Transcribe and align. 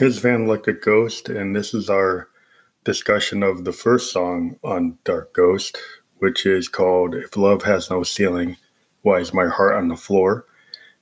This 0.00 0.16
Van 0.16 0.46
Van 0.48 0.62
a 0.66 0.72
Ghost, 0.72 1.28
and 1.28 1.54
this 1.54 1.74
is 1.74 1.90
our 1.90 2.30
discussion 2.84 3.42
of 3.42 3.66
the 3.66 3.72
first 3.72 4.10
song 4.10 4.56
on 4.64 4.96
Dark 5.04 5.34
Ghost, 5.34 5.76
which 6.20 6.46
is 6.46 6.68
called 6.68 7.14
If 7.14 7.36
Love 7.36 7.64
Has 7.64 7.90
No 7.90 8.02
Ceiling, 8.02 8.56
Why 9.02 9.18
Is 9.18 9.34
My 9.34 9.46
Heart 9.46 9.74
on 9.74 9.88
the 9.88 9.98
Floor? 9.98 10.46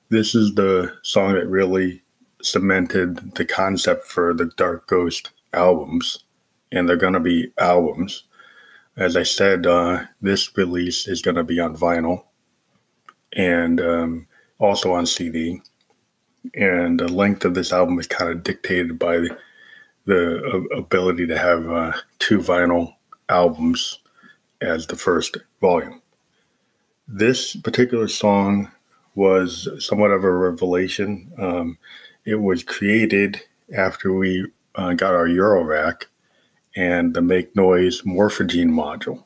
This 0.09 0.35
is 0.35 0.53
the 0.55 0.97
song 1.01 1.35
that 1.35 1.47
really 1.47 2.01
cemented 2.41 3.35
the 3.35 3.45
concept 3.45 4.05
for 4.05 4.33
the 4.33 4.47
Dark 4.57 4.87
Ghost 4.87 5.29
albums, 5.53 6.25
and 6.69 6.89
they're 6.89 6.97
going 6.97 7.13
to 7.13 7.21
be 7.21 7.53
albums. 7.57 8.23
As 8.97 9.15
I 9.15 9.23
said, 9.23 9.65
uh, 9.65 10.07
this 10.21 10.57
release 10.57 11.07
is 11.07 11.21
going 11.21 11.37
to 11.37 11.45
be 11.45 11.61
on 11.61 11.77
vinyl 11.77 12.25
and 13.31 13.79
um, 13.79 14.27
also 14.59 14.91
on 14.91 15.05
CD 15.05 15.61
and 16.53 16.99
the 16.99 17.07
length 17.07 17.45
of 17.45 17.53
this 17.53 17.71
album 17.71 17.99
is 17.99 18.07
kind 18.07 18.31
of 18.31 18.43
dictated 18.43 18.97
by 18.97 19.27
the 20.05 20.67
ability 20.75 21.27
to 21.27 21.37
have 21.37 21.69
uh, 21.69 21.93
two 22.17 22.39
vinyl 22.39 22.93
albums 23.29 23.99
as 24.61 24.87
the 24.87 24.95
first 24.95 25.37
volume. 25.61 26.01
This 27.07 27.55
particular 27.55 28.07
song 28.07 28.71
was 29.15 29.67
somewhat 29.79 30.11
of 30.11 30.23
a 30.23 30.31
revelation. 30.31 31.31
Um, 31.37 31.77
it 32.25 32.35
was 32.35 32.63
created 32.63 33.41
after 33.75 34.13
we 34.13 34.47
uh, 34.75 34.93
got 34.93 35.13
our 35.13 35.27
Eurorack 35.27 36.05
and 36.75 37.13
the 37.13 37.21
Make 37.21 37.55
Noise 37.55 38.01
Morphagene 38.03 38.69
module, 38.69 39.23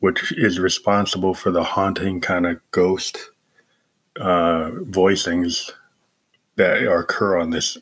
which 0.00 0.32
is 0.32 0.58
responsible 0.58 1.34
for 1.34 1.50
the 1.50 1.62
haunting 1.62 2.20
kind 2.20 2.46
of 2.46 2.60
ghost 2.70 3.18
uh, 4.20 4.70
voicings 4.82 5.70
that 6.56 6.82
occur 6.82 7.38
on 7.38 7.50
this 7.50 7.78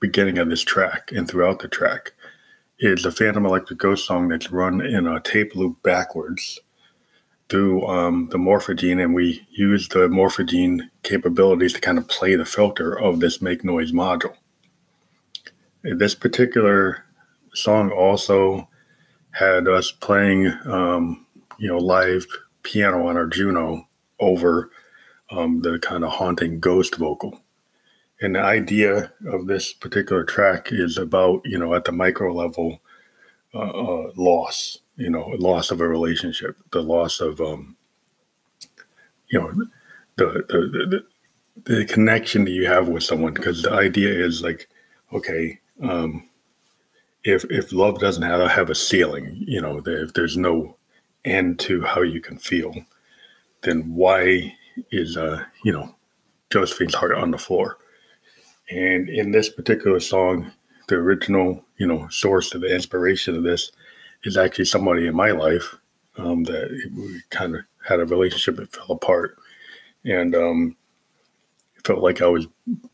beginning 0.00 0.38
of 0.38 0.48
this 0.48 0.62
track 0.62 1.10
and 1.12 1.28
throughout 1.28 1.60
the 1.60 1.68
track 1.68 2.12
is 2.78 3.04
a 3.04 3.12
Phantom 3.12 3.46
Electric 3.46 3.78
Ghost 3.78 4.06
song 4.06 4.28
that's 4.28 4.50
run 4.50 4.84
in 4.84 5.06
a 5.06 5.20
tape 5.20 5.54
loop 5.54 5.82
backwards 5.82 6.60
through 7.48 7.86
um, 7.86 8.28
the 8.30 8.38
morphagene, 8.38 9.02
and 9.02 9.14
we 9.14 9.46
use 9.50 9.88
the 9.88 10.08
morphagene 10.08 10.90
capabilities 11.02 11.72
to 11.72 11.80
kind 11.80 11.96
of 11.96 12.08
play 12.08 12.34
the 12.34 12.44
filter 12.44 12.98
of 12.98 13.20
this 13.20 13.40
make 13.40 13.64
noise 13.64 13.92
module. 13.92 14.34
This 15.82 16.14
particular 16.14 17.04
song 17.54 17.90
also 17.90 18.68
had 19.30 19.68
us 19.68 19.92
playing, 19.92 20.48
um, 20.64 21.26
you 21.58 21.68
know, 21.68 21.78
live 21.78 22.26
piano 22.62 23.06
on 23.06 23.16
our 23.16 23.26
Juno 23.26 23.86
over 24.18 24.70
um, 25.30 25.62
the 25.62 25.78
kind 25.78 26.04
of 26.04 26.10
haunting 26.10 26.58
ghost 26.58 26.96
vocal. 26.96 27.40
And 28.20 28.34
the 28.34 28.40
idea 28.40 29.12
of 29.26 29.46
this 29.46 29.72
particular 29.72 30.24
track 30.24 30.68
is 30.72 30.96
about, 30.96 31.42
you 31.44 31.58
know, 31.58 31.74
at 31.74 31.84
the 31.84 31.92
micro 31.92 32.32
level, 32.32 32.80
uh, 33.54 33.58
uh, 33.58 34.12
loss, 34.16 34.78
you 34.96 35.10
know, 35.10 35.26
loss 35.38 35.70
of 35.70 35.80
a 35.80 35.88
relationship, 35.88 36.56
the 36.72 36.82
loss 36.82 37.20
of, 37.20 37.40
um, 37.40 37.76
you 39.28 39.38
know, 39.38 39.52
the, 40.16 40.44
the, 40.48 41.04
the, 41.64 41.74
the 41.74 41.84
connection 41.84 42.44
that 42.44 42.52
you 42.52 42.66
have 42.66 42.88
with 42.88 43.02
someone. 43.02 43.34
Because 43.34 43.62
the 43.62 43.72
idea 43.72 44.08
is 44.08 44.42
like, 44.42 44.68
okay, 45.12 45.58
um, 45.82 46.26
if, 47.22 47.44
if 47.50 47.72
love 47.72 47.98
doesn't 47.98 48.22
have, 48.22 48.50
have 48.50 48.70
a 48.70 48.74
ceiling, 48.74 49.36
you 49.46 49.60
know, 49.60 49.82
if 49.84 50.14
there's 50.14 50.38
no 50.38 50.76
end 51.26 51.58
to 51.58 51.82
how 51.82 52.00
you 52.00 52.20
can 52.20 52.38
feel, 52.38 52.74
then 53.62 53.94
why 53.94 54.54
is, 54.90 55.18
uh, 55.18 55.44
you 55.64 55.72
know, 55.72 55.94
Josephine's 56.50 56.94
heart 56.94 57.12
on 57.12 57.30
the 57.30 57.38
floor? 57.38 57.76
And 58.70 59.08
in 59.08 59.30
this 59.30 59.48
particular 59.48 60.00
song, 60.00 60.52
the 60.88 60.96
original, 60.96 61.64
you 61.76 61.86
know, 61.86 62.08
source 62.08 62.54
of 62.54 62.60
the 62.62 62.74
inspiration 62.74 63.36
of 63.36 63.42
this 63.42 63.70
is 64.24 64.36
actually 64.36 64.64
somebody 64.64 65.06
in 65.06 65.14
my 65.14 65.30
life 65.30 65.76
um, 66.16 66.44
that 66.44 66.70
we 66.96 67.20
kind 67.30 67.54
of 67.54 67.62
had 67.86 68.00
a 68.00 68.06
relationship 68.06 68.56
that 68.56 68.72
fell 68.72 68.90
apart, 68.90 69.36
and 70.04 70.34
um, 70.34 70.76
felt 71.84 72.00
like 72.00 72.20
I 72.22 72.26
was 72.26 72.46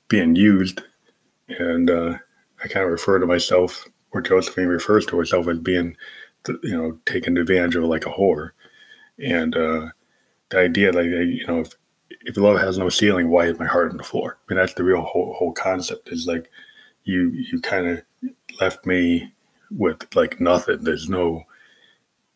being 0.09 0.37
used, 0.37 0.83
and 1.49 1.89
uh, 1.89 2.19
I 2.63 2.69
kind 2.69 2.85
of 2.85 2.93
refer 2.93 3.19
to 3.19 3.27
myself, 3.27 3.87
or 4.11 4.21
Josephine 4.21 4.67
refers 4.67 5.07
to 5.07 5.17
herself 5.17 5.49
as 5.49 5.59
being, 5.59 5.97
you 6.63 6.77
know, 6.77 6.99
taken 7.07 7.37
advantage 7.37 7.77
of 7.77 7.85
like 7.85 8.07
a 8.07 8.11
whore, 8.11 8.51
and 9.19 9.57
uh, 9.57 9.89
the 10.51 10.59
idea 10.59 10.93
that 10.93 11.05
you 11.05 11.47
know 11.47 11.61
if 11.61 11.75
if 12.25 12.37
love 12.37 12.61
has 12.61 12.79
no 12.79 12.89
ceiling, 12.89 13.29
why 13.29 13.47
is 13.47 13.59
my 13.59 13.67
heart 13.67 13.91
on 13.91 13.97
the 13.97 14.05
floor? 14.05 14.39
I 14.39 14.55
mean, 14.55 14.59
that's 14.59 14.75
the 14.75 14.85
real 14.85 15.03
whole, 15.03 15.35
whole 15.35 15.53
concept 15.53 16.09
is 16.09 16.27
like 16.27 16.51
you 17.05 17.31
you 17.31 17.61
kind 17.61 17.87
of 17.87 18.03
left 18.61 18.87
me 18.87 19.33
with 19.71 20.15
like 20.15 20.41
nothing. 20.41 20.83
There's 20.83 21.09
no 21.09 21.45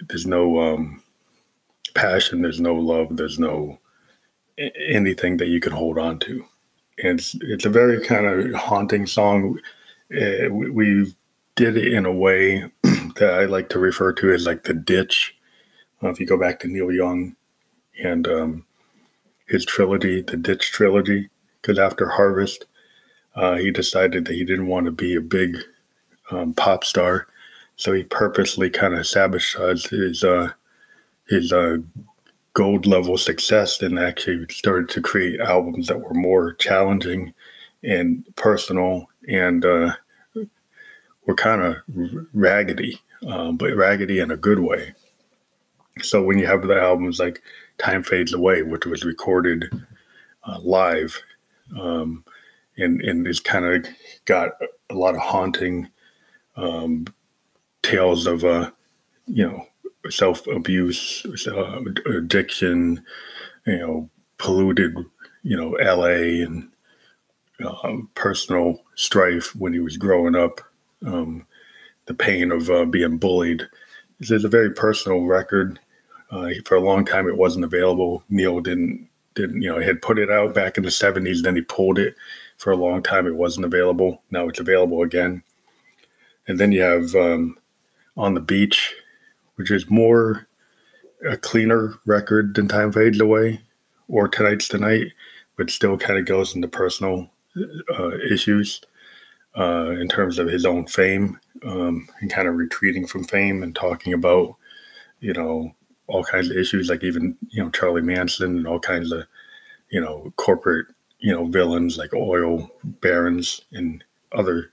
there's 0.08 0.26
no 0.26 0.60
um, 0.60 1.02
passion. 1.94 2.42
There's 2.42 2.60
no 2.60 2.74
love. 2.74 3.16
There's 3.16 3.38
no 3.38 3.78
anything 4.58 5.36
that 5.36 5.48
you 5.48 5.60
can 5.60 5.72
hold 5.72 5.98
on 5.98 6.18
to. 6.20 6.44
And 7.02 7.18
it's 7.18 7.36
it's 7.42 7.64
a 7.64 7.70
very 7.70 8.04
kind 8.04 8.26
of 8.26 8.54
haunting 8.54 9.06
song. 9.06 9.58
Uh, 10.10 10.48
we, 10.50 10.70
we, 10.70 11.14
did 11.56 11.78
it 11.78 11.94
in 11.94 12.04
a 12.04 12.12
way 12.12 12.70
that 13.16 13.32
I 13.32 13.46
like 13.46 13.70
to 13.70 13.78
refer 13.78 14.12
to 14.12 14.30
as 14.30 14.44
like 14.44 14.64
the 14.64 14.74
ditch. 14.74 15.34
Uh, 16.02 16.10
if 16.10 16.20
you 16.20 16.26
go 16.26 16.38
back 16.38 16.60
to 16.60 16.68
Neil 16.68 16.92
Young 16.92 17.34
and 18.04 18.28
um, 18.28 18.66
his 19.46 19.64
trilogy, 19.64 20.22
the 20.22 20.36
Ditch 20.36 20.72
trilogy, 20.72 21.28
because 21.60 21.78
after 21.78 22.08
Harvest, 22.08 22.66
uh, 23.34 23.56
he 23.56 23.70
decided 23.70 24.24
that 24.24 24.34
he 24.34 24.44
didn't 24.44 24.68
want 24.68 24.86
to 24.86 24.92
be 24.92 25.14
a 25.14 25.20
big 25.20 25.58
um, 26.30 26.54
pop 26.54 26.84
star, 26.84 27.26
so 27.76 27.92
he 27.92 28.02
purposely 28.02 28.70
kind 28.70 28.94
of 28.94 29.06
sabotaged 29.06 29.88
his 29.90 30.24
uh, 30.24 30.50
his 31.28 31.52
uh, 31.52 31.78
gold 32.54 32.86
level 32.86 33.18
success 33.18 33.82
and 33.82 33.98
actually 33.98 34.46
started 34.48 34.88
to 34.88 35.02
create 35.02 35.40
albums 35.40 35.88
that 35.88 36.00
were 36.00 36.14
more 36.14 36.54
challenging 36.54 37.34
and 37.84 38.24
personal 38.36 39.06
and 39.28 39.64
uh, 39.64 39.92
were 41.26 41.34
kind 41.34 41.62
of 41.62 41.76
raggedy, 42.32 42.98
um, 43.26 43.56
but 43.56 43.76
raggedy 43.76 44.20
in 44.20 44.30
a 44.30 44.36
good 44.36 44.60
way. 44.60 44.94
So 46.02 46.22
when 46.22 46.38
you 46.38 46.46
have 46.46 46.66
the 46.66 46.80
albums 46.80 47.18
like 47.18 47.42
Time 47.78 48.02
Fades 48.02 48.32
Away, 48.32 48.62
which 48.62 48.86
was 48.86 49.04
recorded 49.04 49.70
uh, 50.44 50.58
live. 50.60 51.20
Um, 51.78 52.24
and, 52.78 53.00
and 53.02 53.26
it's 53.26 53.40
kind 53.40 53.64
of 53.64 53.86
got 54.24 54.52
a 54.90 54.94
lot 54.94 55.14
of 55.14 55.20
haunting 55.20 55.88
um, 56.56 57.06
tales 57.82 58.26
of, 58.26 58.44
uh, 58.44 58.70
you 59.26 59.46
know, 59.46 59.66
self 60.10 60.46
abuse, 60.46 61.24
uh, 61.48 61.80
addiction, 62.06 63.04
you 63.66 63.78
know, 63.78 64.10
polluted, 64.38 64.96
you 65.42 65.56
know, 65.56 65.70
LA 65.82 66.44
and 66.44 66.68
uh, 67.64 67.96
personal 68.14 68.80
strife 68.94 69.54
when 69.56 69.72
he 69.72 69.80
was 69.80 69.96
growing 69.96 70.34
up, 70.34 70.60
um, 71.06 71.46
the 72.06 72.14
pain 72.14 72.50
of 72.52 72.70
uh, 72.70 72.84
being 72.84 73.18
bullied. 73.18 73.62
It's 74.20 74.30
a 74.30 74.48
very 74.48 74.70
personal 74.70 75.22
record. 75.24 75.78
Uh, 76.30 76.50
for 76.64 76.76
a 76.76 76.80
long 76.80 77.04
time, 77.04 77.28
it 77.28 77.36
wasn't 77.36 77.64
available. 77.64 78.22
Neil 78.28 78.60
didn't 78.60 79.08
didn't 79.34 79.60
you 79.62 79.70
know 79.70 79.80
had 79.80 80.02
put 80.02 80.18
it 80.18 80.30
out 80.30 80.54
back 80.54 80.76
in 80.76 80.82
the 80.82 80.90
'70s. 80.90 81.42
Then 81.42 81.56
he 81.56 81.62
pulled 81.62 81.98
it 81.98 82.16
for 82.56 82.72
a 82.72 82.76
long 82.76 83.02
time. 83.02 83.26
It 83.26 83.36
wasn't 83.36 83.66
available. 83.66 84.22
Now 84.30 84.48
it's 84.48 84.60
available 84.60 85.02
again. 85.02 85.42
And 86.48 86.58
then 86.58 86.72
you 86.72 86.82
have 86.82 87.14
um, 87.14 87.58
on 88.16 88.34
the 88.34 88.40
beach, 88.40 88.94
which 89.56 89.70
is 89.70 89.90
more 89.90 90.46
a 91.28 91.36
cleaner 91.36 91.94
record 92.06 92.54
than 92.54 92.68
Time 92.68 92.92
Fades 92.92 93.20
Away 93.20 93.60
or 94.08 94.28
Tonight's 94.28 94.68
the 94.68 94.78
Night, 94.78 95.08
but 95.56 95.70
still 95.70 95.96
kind 95.98 96.18
of 96.18 96.26
goes 96.26 96.54
into 96.54 96.68
personal 96.68 97.30
uh, 97.98 98.18
issues 98.30 98.80
uh, 99.56 99.90
in 99.90 100.08
terms 100.08 100.38
of 100.38 100.48
his 100.48 100.64
own 100.64 100.86
fame 100.86 101.38
um, 101.64 102.08
and 102.20 102.30
kind 102.30 102.48
of 102.48 102.54
retreating 102.56 103.06
from 103.06 103.24
fame 103.24 103.62
and 103.62 103.74
talking 103.74 104.12
about, 104.12 104.54
you 105.20 105.32
know, 105.32 105.74
all 106.08 106.24
kinds 106.24 106.50
of 106.50 106.56
issues, 106.56 106.88
like 106.88 107.02
even 107.04 107.36
you 107.50 107.62
know 107.62 107.70
Charlie 107.70 108.02
Manson 108.02 108.56
and 108.56 108.66
all 108.66 108.80
kinds 108.80 109.12
of 109.12 109.24
you 109.90 110.00
know 110.00 110.32
corporate 110.36 110.86
you 111.18 111.32
know 111.32 111.46
villains 111.46 111.98
like 111.98 112.14
oil 112.14 112.70
barons 112.84 113.62
and 113.72 114.04
other 114.32 114.70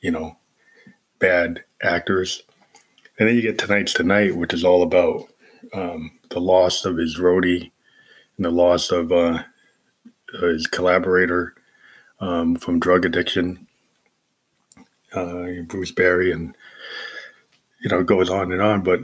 you 0.00 0.10
know 0.10 0.36
bad 1.18 1.62
actors. 1.82 2.42
And 3.18 3.28
then 3.28 3.36
you 3.36 3.42
get 3.42 3.58
tonight's 3.58 3.94
the 3.94 4.02
night, 4.02 4.34
which 4.36 4.54
is 4.54 4.64
all 4.64 4.82
about 4.82 5.28
um, 5.74 6.10
the 6.30 6.40
loss 6.40 6.84
of 6.84 6.96
his 6.96 7.18
roadie 7.18 7.70
and 8.36 8.44
the 8.44 8.50
loss 8.50 8.90
of 8.90 9.12
uh, 9.12 9.42
his 10.40 10.66
collaborator 10.66 11.54
um, 12.20 12.56
from 12.56 12.80
drug 12.80 13.04
addiction, 13.04 13.66
uh, 15.14 15.46
Bruce 15.66 15.92
Berry, 15.92 16.32
and 16.32 16.54
you 17.80 17.90
know 17.90 18.00
it 18.00 18.06
goes 18.06 18.30
on 18.30 18.52
and 18.52 18.62
on. 18.62 18.82
But 18.82 19.00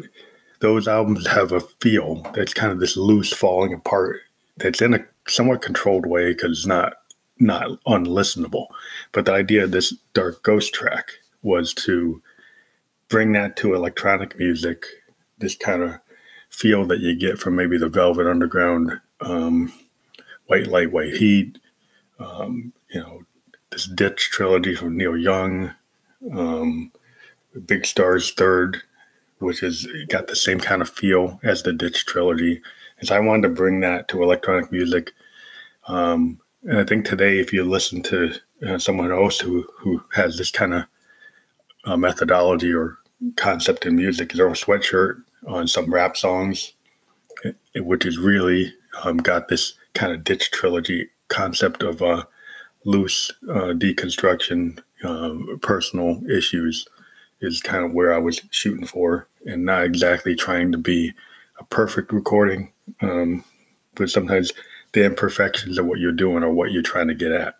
those 0.60 0.88
albums 0.88 1.26
have 1.26 1.52
a 1.52 1.60
feel 1.60 2.26
that's 2.34 2.54
kind 2.54 2.72
of 2.72 2.80
this 2.80 2.96
loose 2.96 3.32
falling 3.32 3.72
apart 3.72 4.20
that's 4.56 4.82
in 4.82 4.94
a 4.94 5.04
somewhat 5.28 5.62
controlled 5.62 6.06
way 6.06 6.32
because 6.32 6.58
it's 6.58 6.66
not 6.66 6.94
not 7.40 7.80
unlistenable. 7.84 8.66
But 9.12 9.24
the 9.24 9.32
idea 9.32 9.64
of 9.64 9.70
this 9.70 9.94
Dark 10.12 10.42
Ghost 10.42 10.74
track 10.74 11.12
was 11.42 11.72
to 11.74 12.20
bring 13.08 13.32
that 13.32 13.56
to 13.56 13.74
electronic 13.74 14.38
music, 14.38 14.84
this 15.38 15.54
kind 15.54 15.82
of 15.82 16.00
feel 16.50 16.84
that 16.86 17.00
you 17.00 17.14
get 17.14 17.38
from 17.38 17.54
maybe 17.54 17.78
the 17.78 17.88
Velvet 17.88 18.26
Underground, 18.26 19.00
um, 19.20 19.72
White 20.46 20.66
Light, 20.66 20.90
White 20.90 21.14
Heat, 21.14 21.58
um, 22.18 22.72
you 22.90 23.00
know, 23.00 23.22
this 23.70 23.86
Ditch 23.86 24.30
trilogy 24.30 24.74
from 24.74 24.96
Neil 24.96 25.16
Young, 25.16 25.72
um, 26.32 26.90
Big 27.66 27.86
Stars 27.86 28.32
Third, 28.32 28.82
which 29.38 29.60
has 29.60 29.86
got 30.08 30.26
the 30.26 30.36
same 30.36 30.58
kind 30.58 30.82
of 30.82 30.88
feel 30.88 31.40
as 31.42 31.62
the 31.62 31.72
Ditch 31.72 32.04
trilogy. 32.06 32.60
So 33.02 33.14
I 33.14 33.20
wanted 33.20 33.42
to 33.42 33.54
bring 33.54 33.80
that 33.80 34.08
to 34.08 34.22
electronic 34.22 34.72
music. 34.72 35.12
Um, 35.86 36.40
and 36.64 36.78
I 36.78 36.84
think 36.84 37.06
today, 37.06 37.38
if 37.38 37.52
you 37.52 37.64
listen 37.64 38.02
to 38.04 38.34
uh, 38.66 38.78
someone 38.78 39.12
else 39.12 39.38
who, 39.38 39.66
who 39.78 40.02
has 40.14 40.36
this 40.36 40.50
kind 40.50 40.74
of 40.74 40.84
uh, 41.84 41.96
methodology 41.96 42.72
or 42.72 42.98
concept 43.36 43.86
in 43.86 43.96
music, 43.96 44.32
is 44.34 44.40
Earl 44.40 44.52
Sweatshirt 44.52 45.22
on 45.46 45.68
some 45.68 45.92
rap 45.92 46.16
songs, 46.16 46.72
which 47.76 48.04
has 48.04 48.18
really 48.18 48.74
um, 49.04 49.18
got 49.18 49.48
this 49.48 49.74
kind 49.94 50.12
of 50.12 50.24
ditch 50.24 50.50
trilogy 50.50 51.08
concept 51.28 51.82
of 51.82 52.02
uh, 52.02 52.24
loose 52.84 53.30
uh, 53.48 53.72
deconstruction, 53.72 54.80
uh, 55.04 55.34
personal 55.62 56.20
issues 56.28 56.86
is 57.40 57.62
kind 57.62 57.84
of 57.84 57.92
where 57.92 58.12
I 58.12 58.18
was 58.18 58.40
shooting 58.50 58.86
for, 58.86 59.27
and 59.46 59.64
not 59.64 59.84
exactly 59.84 60.34
trying 60.34 60.72
to 60.72 60.78
be 60.78 61.12
a 61.58 61.64
perfect 61.64 62.12
recording, 62.12 62.72
um, 63.00 63.44
but 63.94 64.10
sometimes 64.10 64.52
the 64.92 65.04
imperfections 65.04 65.78
of 65.78 65.86
what 65.86 65.98
you're 65.98 66.12
doing 66.12 66.42
or 66.42 66.52
what 66.52 66.72
you're 66.72 66.82
trying 66.82 67.08
to 67.08 67.14
get 67.14 67.32
at. 67.32 67.54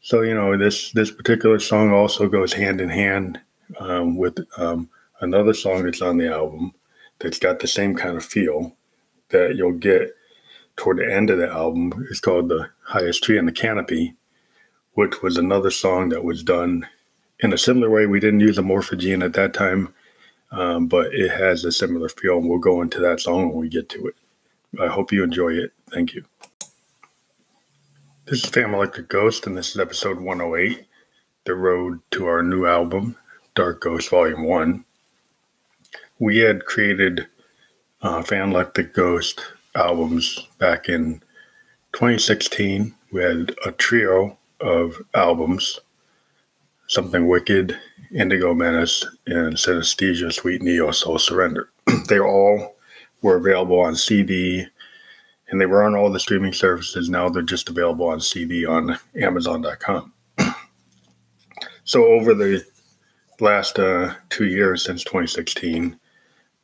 So 0.00 0.22
you 0.22 0.34
know 0.34 0.56
this 0.56 0.92
this 0.92 1.10
particular 1.10 1.58
song 1.58 1.92
also 1.92 2.28
goes 2.28 2.52
hand 2.52 2.80
in 2.80 2.88
hand 2.88 3.40
um, 3.80 4.16
with 4.16 4.38
um, 4.56 4.88
another 5.20 5.52
song 5.52 5.84
that's 5.84 6.02
on 6.02 6.16
the 6.16 6.32
album 6.32 6.72
that's 7.18 7.38
got 7.38 7.58
the 7.58 7.66
same 7.66 7.96
kind 7.96 8.16
of 8.16 8.24
feel 8.24 8.76
that 9.30 9.56
you'll 9.56 9.72
get 9.72 10.14
toward 10.76 10.98
the 10.98 11.12
end 11.12 11.30
of 11.30 11.38
the 11.38 11.48
album. 11.48 12.06
It's 12.08 12.20
called 12.20 12.48
"The 12.48 12.68
Highest 12.84 13.24
Tree 13.24 13.38
in 13.38 13.46
the 13.46 13.52
Canopy," 13.52 14.14
which 14.92 15.22
was 15.22 15.36
another 15.36 15.72
song 15.72 16.10
that 16.10 16.22
was 16.22 16.42
done 16.42 16.86
in 17.40 17.52
a 17.52 17.58
similar 17.58 17.90
way. 17.90 18.06
We 18.06 18.20
didn't 18.20 18.40
use 18.40 18.58
a 18.58 18.62
Morphagene 18.62 19.24
at 19.24 19.34
that 19.34 19.54
time, 19.54 19.94
um, 20.50 20.86
but 20.86 21.14
it 21.14 21.30
has 21.30 21.64
a 21.64 21.72
similar 21.72 22.08
feel, 22.08 22.38
and 22.38 22.48
we'll 22.48 22.58
go 22.58 22.82
into 22.82 23.00
that 23.00 23.20
song 23.20 23.48
when 23.48 23.58
we 23.58 23.68
get 23.68 23.88
to 23.90 24.06
it. 24.06 24.14
I 24.80 24.86
hope 24.86 25.12
you 25.12 25.22
enjoy 25.22 25.52
it. 25.52 25.72
Thank 25.90 26.14
you. 26.14 26.24
This 28.26 28.42
is 28.42 28.50
Phantom 28.50 28.74
Electric 28.74 29.08
Ghost, 29.08 29.46
and 29.46 29.56
this 29.56 29.70
is 29.70 29.78
episode 29.78 30.18
108 30.20 30.84
The 31.44 31.54
Road 31.54 32.00
to 32.12 32.26
Our 32.26 32.42
New 32.42 32.66
Album, 32.66 33.16
Dark 33.54 33.80
Ghost 33.80 34.10
Volume 34.10 34.44
1. 34.44 34.84
We 36.18 36.38
had 36.38 36.64
created 36.64 37.26
uh, 38.02 38.22
Phantom 38.22 38.50
Electric 38.50 38.94
Ghost 38.94 39.40
albums 39.74 40.48
back 40.58 40.88
in 40.88 41.20
2016. 41.92 42.94
We 43.12 43.22
had 43.22 43.54
a 43.64 43.70
trio 43.72 44.36
of 44.60 44.96
albums 45.14 45.78
Something 46.88 47.26
Wicked, 47.28 47.78
Indigo 48.12 48.54
Menace, 48.54 49.04
and 49.26 49.54
Synesthesia 49.54 50.32
Sweet 50.32 50.62
Neo 50.62 50.90
Soul 50.90 51.18
Surrender. 51.18 51.70
they 52.08 52.20
all 52.20 52.76
were 53.22 53.36
available 53.36 53.80
on 53.80 53.96
CD 53.96 54.66
and 55.48 55.60
they 55.60 55.66
were 55.66 55.82
on 55.82 55.94
all 55.94 56.10
the 56.10 56.20
streaming 56.20 56.52
services. 56.52 57.08
Now 57.08 57.28
they're 57.28 57.42
just 57.42 57.68
available 57.68 58.08
on 58.08 58.20
CD 58.20 58.66
on 58.66 58.98
Amazon.com. 59.20 60.12
so 61.84 62.04
over 62.06 62.34
the 62.34 62.64
last 63.40 63.78
uh, 63.78 64.14
two 64.28 64.46
years 64.46 64.84
since 64.84 65.04
2016, 65.04 65.98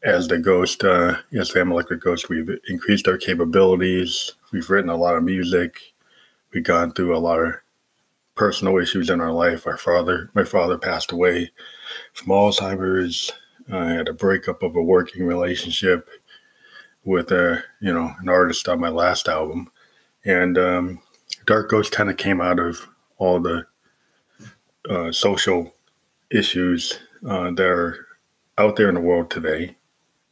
as 0.05 0.27
the 0.27 0.39
Ghost, 0.39 0.83
uh, 0.83 1.17
yes, 1.31 1.51
Phantom 1.51 1.73
Electric 1.73 2.01
Ghost, 2.01 2.29
we've 2.29 2.51
increased 2.69 3.07
our 3.07 3.17
capabilities. 3.17 4.33
We've 4.53 4.69
written 4.69 4.91
a 4.91 4.97
lot 4.97 5.15
of 5.15 5.23
music. 5.23 5.77
We've 6.53 6.65
gone 6.65 6.93
through 6.93 7.17
a 7.17 7.19
lot 7.19 7.39
of 7.39 7.55
personal 8.35 8.79
issues 8.79 9.11
in 9.11 9.21
our 9.21 9.33
life. 9.33 9.67
Our 9.67 9.77
father, 9.77 10.31
my 10.35 10.45
father 10.45 10.79
passed 10.79 11.13
away 11.13 11.51
from 12.13 12.29
Alzheimer's. 12.29 13.31
I 13.73 13.91
had 13.91 14.09
a 14.09 14.13
breakup 14.15 14.63
of 14.63 14.75
a 14.75 14.83
working 14.83 15.27
relationship 15.27 16.09
with 17.05 17.31
a, 17.33 17.63
you 17.81 17.93
know, 17.93 18.13
an 18.21 18.29
artist 18.29 18.69
on 18.69 18.81
my 18.81 18.89
last 18.89 19.29
album. 19.29 19.71
And 20.25 20.57
um, 20.57 21.03
Dark 21.47 21.71
Ghost 21.71 21.93
kind 21.93 22.11
of 22.11 22.17
came 22.17 22.41
out 22.41 22.59
of 22.59 22.87
all 23.19 23.41
the 23.41 23.67
uh, 24.89 25.13
social 25.13 25.75
issues 26.31 26.99
uh, 27.29 27.51
that 27.53 27.67
are 27.67 28.07
out 28.59 28.77
there 28.77 28.89
in 28.89 28.95
the 28.95 29.01
world 29.01 29.31
today, 29.31 29.77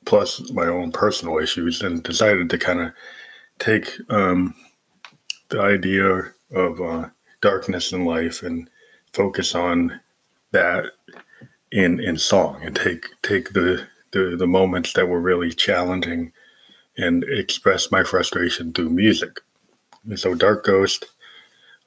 plus 0.04 0.50
my 0.52 0.66
own 0.66 0.92
personal 0.92 1.38
issues, 1.38 1.82
and 1.82 2.02
decided 2.02 2.50
to 2.50 2.58
kind 2.58 2.80
of 2.80 2.92
take 3.58 3.92
um, 4.10 4.54
the 5.48 5.60
idea 5.60 6.32
of 6.52 6.80
uh, 6.80 7.08
darkness 7.40 7.92
in 7.92 8.04
life 8.04 8.42
and 8.42 8.68
focus 9.12 9.54
on 9.54 10.00
that 10.52 10.84
in 11.72 12.00
in 12.00 12.16
song 12.16 12.60
and 12.62 12.74
take 12.74 13.06
take 13.22 13.52
the 13.52 13.86
the, 14.12 14.36
the 14.36 14.46
moments 14.46 14.92
that 14.94 15.08
were 15.08 15.20
really 15.20 15.52
challenging 15.52 16.32
and 16.96 17.24
express 17.24 17.90
my 17.92 18.02
frustration 18.02 18.72
through 18.72 18.90
music. 18.90 19.40
And 20.04 20.18
so 20.18 20.34
Dark 20.34 20.64
Ghost, 20.64 21.06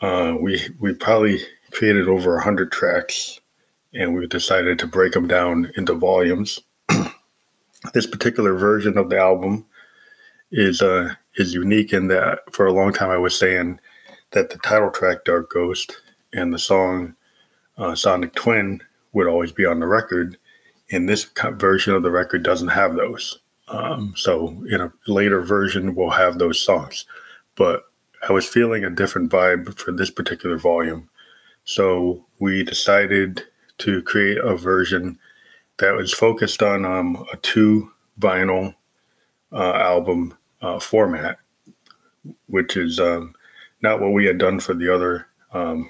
uh, 0.01 0.35
we 0.39 0.61
we 0.79 0.93
probably 0.93 1.39
created 1.71 2.07
over 2.07 2.39
hundred 2.39 2.71
tracks, 2.71 3.39
and 3.93 4.13
we 4.13 4.25
decided 4.27 4.79
to 4.79 4.87
break 4.87 5.13
them 5.13 5.27
down 5.27 5.71
into 5.75 5.93
volumes. 5.93 6.59
this 7.93 8.07
particular 8.07 8.53
version 8.53 8.97
of 8.97 9.09
the 9.09 9.19
album 9.19 9.65
is 10.51 10.81
uh, 10.81 11.13
is 11.35 11.53
unique 11.53 11.93
in 11.93 12.07
that 12.07 12.39
for 12.53 12.65
a 12.65 12.73
long 12.73 12.93
time 12.93 13.09
I 13.09 13.17
was 13.17 13.37
saying 13.37 13.79
that 14.33 14.49
the 14.49 14.57
title 14.59 14.91
track 14.91 15.23
Dark 15.23 15.51
Ghost 15.51 15.95
and 16.33 16.53
the 16.53 16.59
song 16.59 17.15
uh, 17.77 17.95
Sonic 17.95 18.35
Twin 18.35 18.81
would 19.13 19.27
always 19.27 19.51
be 19.51 19.65
on 19.65 19.79
the 19.79 19.87
record. 19.87 20.37
And 20.91 21.07
this 21.07 21.23
version 21.53 21.93
of 21.93 22.03
the 22.03 22.11
record 22.11 22.43
doesn't 22.43 22.67
have 22.67 22.95
those. 22.95 23.39
Um, 23.67 24.13
so 24.17 24.63
in 24.69 24.81
a 24.81 24.91
later 25.07 25.41
version, 25.41 25.95
we'll 25.95 26.09
have 26.09 26.37
those 26.37 26.59
songs. 26.59 27.05
But 27.55 27.83
I 28.27 28.33
was 28.33 28.47
feeling 28.47 28.83
a 28.83 28.89
different 28.89 29.31
vibe 29.31 29.77
for 29.77 29.91
this 29.91 30.09
particular 30.09 30.57
volume. 30.57 31.09
So 31.65 32.25
we 32.39 32.63
decided 32.63 33.43
to 33.79 34.01
create 34.01 34.37
a 34.39 34.55
version 34.55 35.17
that 35.77 35.95
was 35.95 36.13
focused 36.13 36.61
on 36.61 36.85
um, 36.85 37.25
a 37.31 37.37
two 37.37 37.91
vinyl 38.19 38.75
uh, 39.51 39.73
album 39.73 40.37
uh, 40.61 40.79
format, 40.79 41.37
which 42.47 42.77
is 42.77 42.99
um, 42.99 43.33
not 43.83 43.99
what 43.99 44.13
we 44.13 44.25
had 44.25 44.37
done 44.37 44.59
for 44.59 44.73
the 44.73 44.93
other 44.93 45.27
um, 45.51 45.89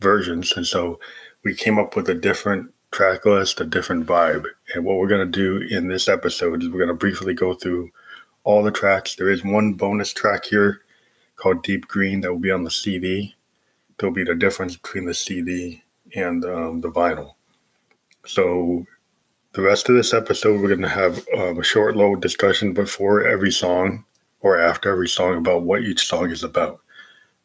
versions. 0.00 0.52
And 0.56 0.66
so 0.66 0.98
we 1.44 1.54
came 1.54 1.78
up 1.78 1.96
with 1.96 2.08
a 2.08 2.14
different 2.14 2.72
track 2.92 3.26
list, 3.26 3.60
a 3.60 3.66
different 3.66 4.06
vibe. 4.06 4.46
And 4.74 4.84
what 4.84 4.96
we're 4.96 5.08
going 5.08 5.30
to 5.30 5.38
do 5.38 5.66
in 5.74 5.88
this 5.88 6.08
episode 6.08 6.62
is 6.62 6.68
we're 6.68 6.78
going 6.78 6.88
to 6.88 6.94
briefly 6.94 7.34
go 7.34 7.54
through 7.54 7.90
all 8.44 8.62
the 8.62 8.70
tracks. 8.70 9.16
There 9.16 9.30
is 9.30 9.44
one 9.44 9.74
bonus 9.74 10.12
track 10.12 10.44
here 10.44 10.82
called 11.36 11.64
Deep 11.64 11.88
Green 11.88 12.20
that 12.20 12.32
will 12.32 12.38
be 12.38 12.50
on 12.50 12.64
the 12.64 12.70
CD. 12.70 13.34
There'll 13.98 14.14
be 14.14 14.24
the 14.24 14.34
difference 14.34 14.76
between 14.76 15.06
the 15.06 15.14
CD 15.14 15.82
and 16.14 16.44
um, 16.44 16.80
the 16.80 16.90
vinyl. 16.90 17.34
So 18.24 18.86
the 19.52 19.62
rest 19.62 19.88
of 19.88 19.96
this 19.96 20.14
episode, 20.14 20.60
we're 20.60 20.68
going 20.68 20.82
to 20.82 20.88
have 20.88 21.26
um, 21.36 21.58
a 21.58 21.64
short, 21.64 21.96
low 21.96 22.14
discussion 22.14 22.72
before 22.72 23.26
every 23.26 23.50
song 23.50 24.04
or 24.40 24.58
after 24.58 24.90
every 24.90 25.08
song 25.08 25.38
about 25.38 25.62
what 25.62 25.82
each 25.82 26.06
song 26.06 26.30
is 26.30 26.44
about. 26.44 26.81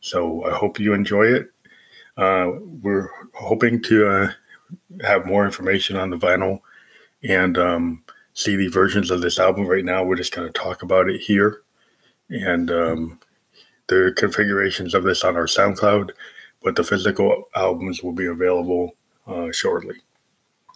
So 0.08 0.46
I 0.46 0.56
hope 0.56 0.80
you 0.80 0.94
enjoy 0.94 1.28
it. 1.28 1.50
Uh, 2.16 2.52
we're 2.82 3.10
hoping 3.34 3.82
to 3.84 4.08
uh, 4.08 4.32
have 5.02 5.26
more 5.26 5.46
information 5.46 5.98
on 5.98 6.10
the 6.10 6.18
vinyl 6.18 6.62
and 7.24 7.58
um, 7.58 8.04
CD 8.34 8.68
versions 8.68 9.12
of 9.12 9.22
this 9.22 9.38
album. 9.38 9.68
Right 9.68 9.86
now, 9.86 10.04
we're 10.04 10.16
just 10.16 10.34
going 10.34 10.48
to 10.52 10.60
talk 10.60 10.82
about 10.82 11.10
it 11.10 11.20
here. 11.20 11.62
And 12.30 12.72
um, 12.72 13.20
the 13.88 14.14
configurations 14.16 14.94
of 14.94 15.04
this 15.04 15.24
on 15.24 15.36
our 15.36 15.46
SoundCloud, 15.46 16.12
but 16.64 16.76
the 16.76 16.84
physical 16.84 17.44
albums 17.56 18.02
will 18.02 18.14
be 18.14 18.28
available 18.28 18.96
uh, 19.28 19.52
shortly. 19.52 19.96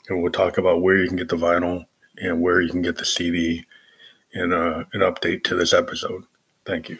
And 0.09 0.21
we'll 0.21 0.31
talk 0.31 0.57
about 0.57 0.81
where 0.81 0.97
you 0.97 1.07
can 1.07 1.17
get 1.17 1.29
the 1.29 1.37
vinyl 1.37 1.85
and 2.17 2.41
where 2.41 2.61
you 2.61 2.69
can 2.69 2.81
get 2.81 2.97
the 2.97 3.05
CD 3.05 3.65
and 4.33 4.53
uh, 4.53 4.83
an 4.93 5.01
update 5.01 5.43
to 5.45 5.55
this 5.55 5.73
episode. 5.73 6.23
Thank 6.65 6.89
you. 6.89 6.99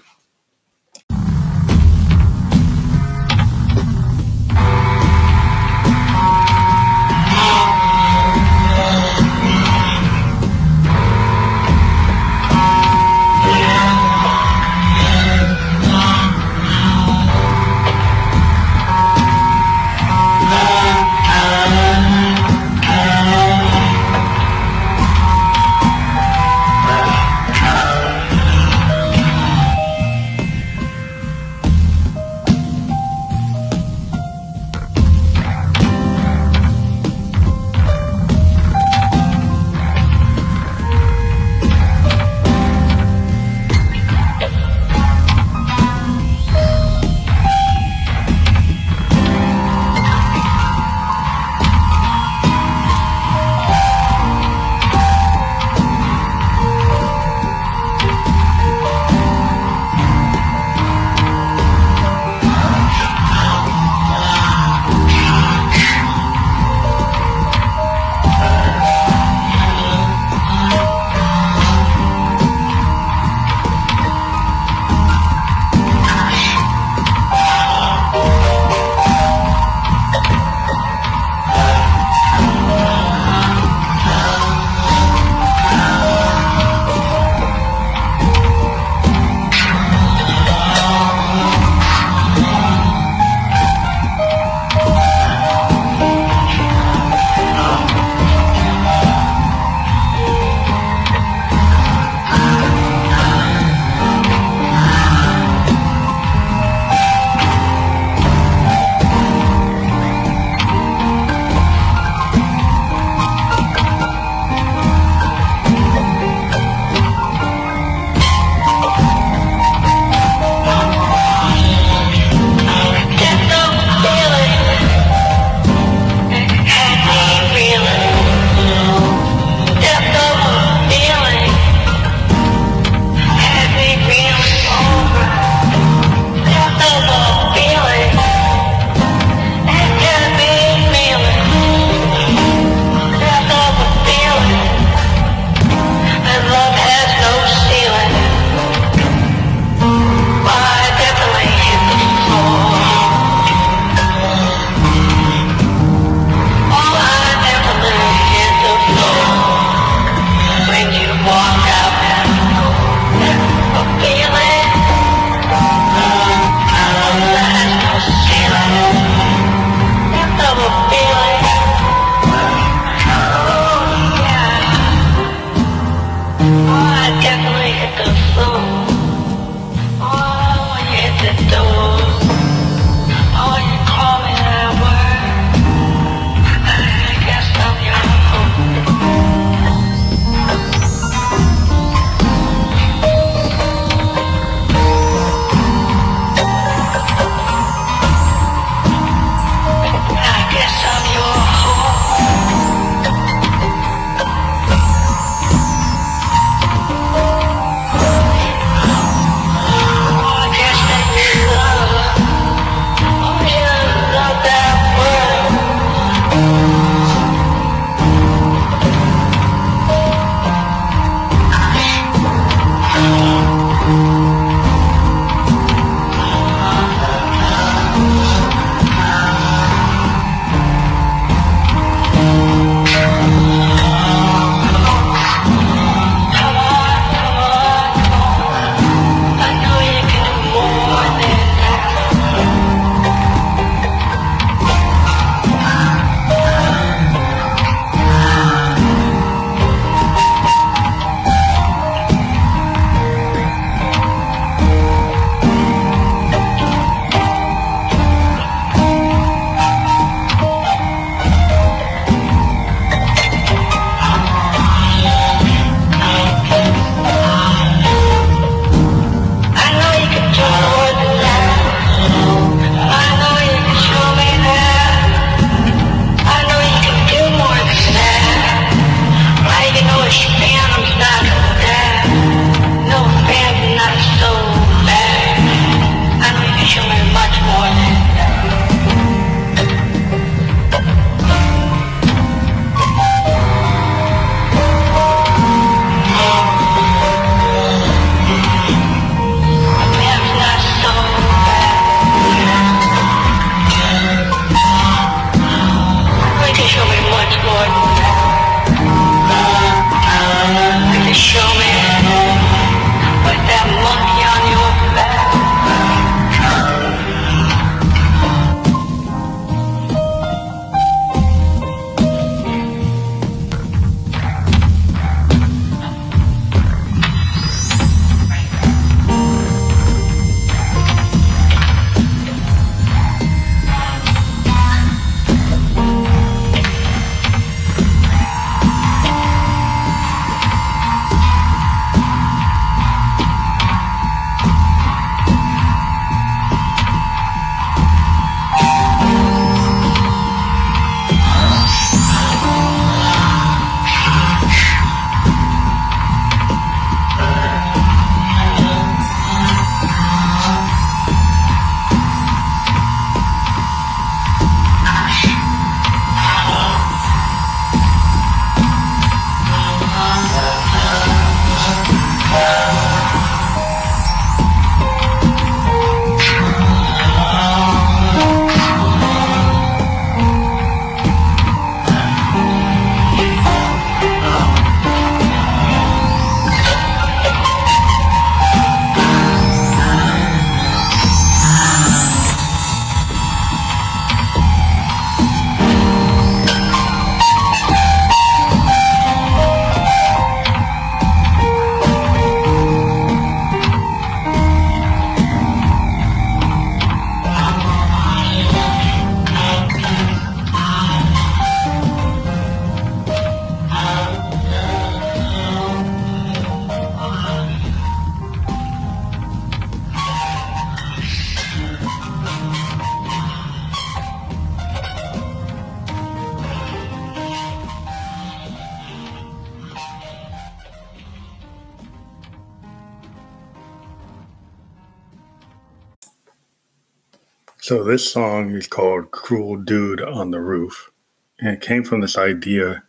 So 437.71 437.85
this 437.85 438.11
song 438.11 438.53
is 438.53 438.67
called 438.67 439.11
Cruel 439.11 439.55
Dude 439.55 440.01
on 440.01 440.31
the 440.31 440.41
Roof. 440.41 440.91
And 441.39 441.51
it 441.51 441.61
came 441.61 441.85
from 441.85 442.01
this 442.01 442.17
idea 442.17 442.83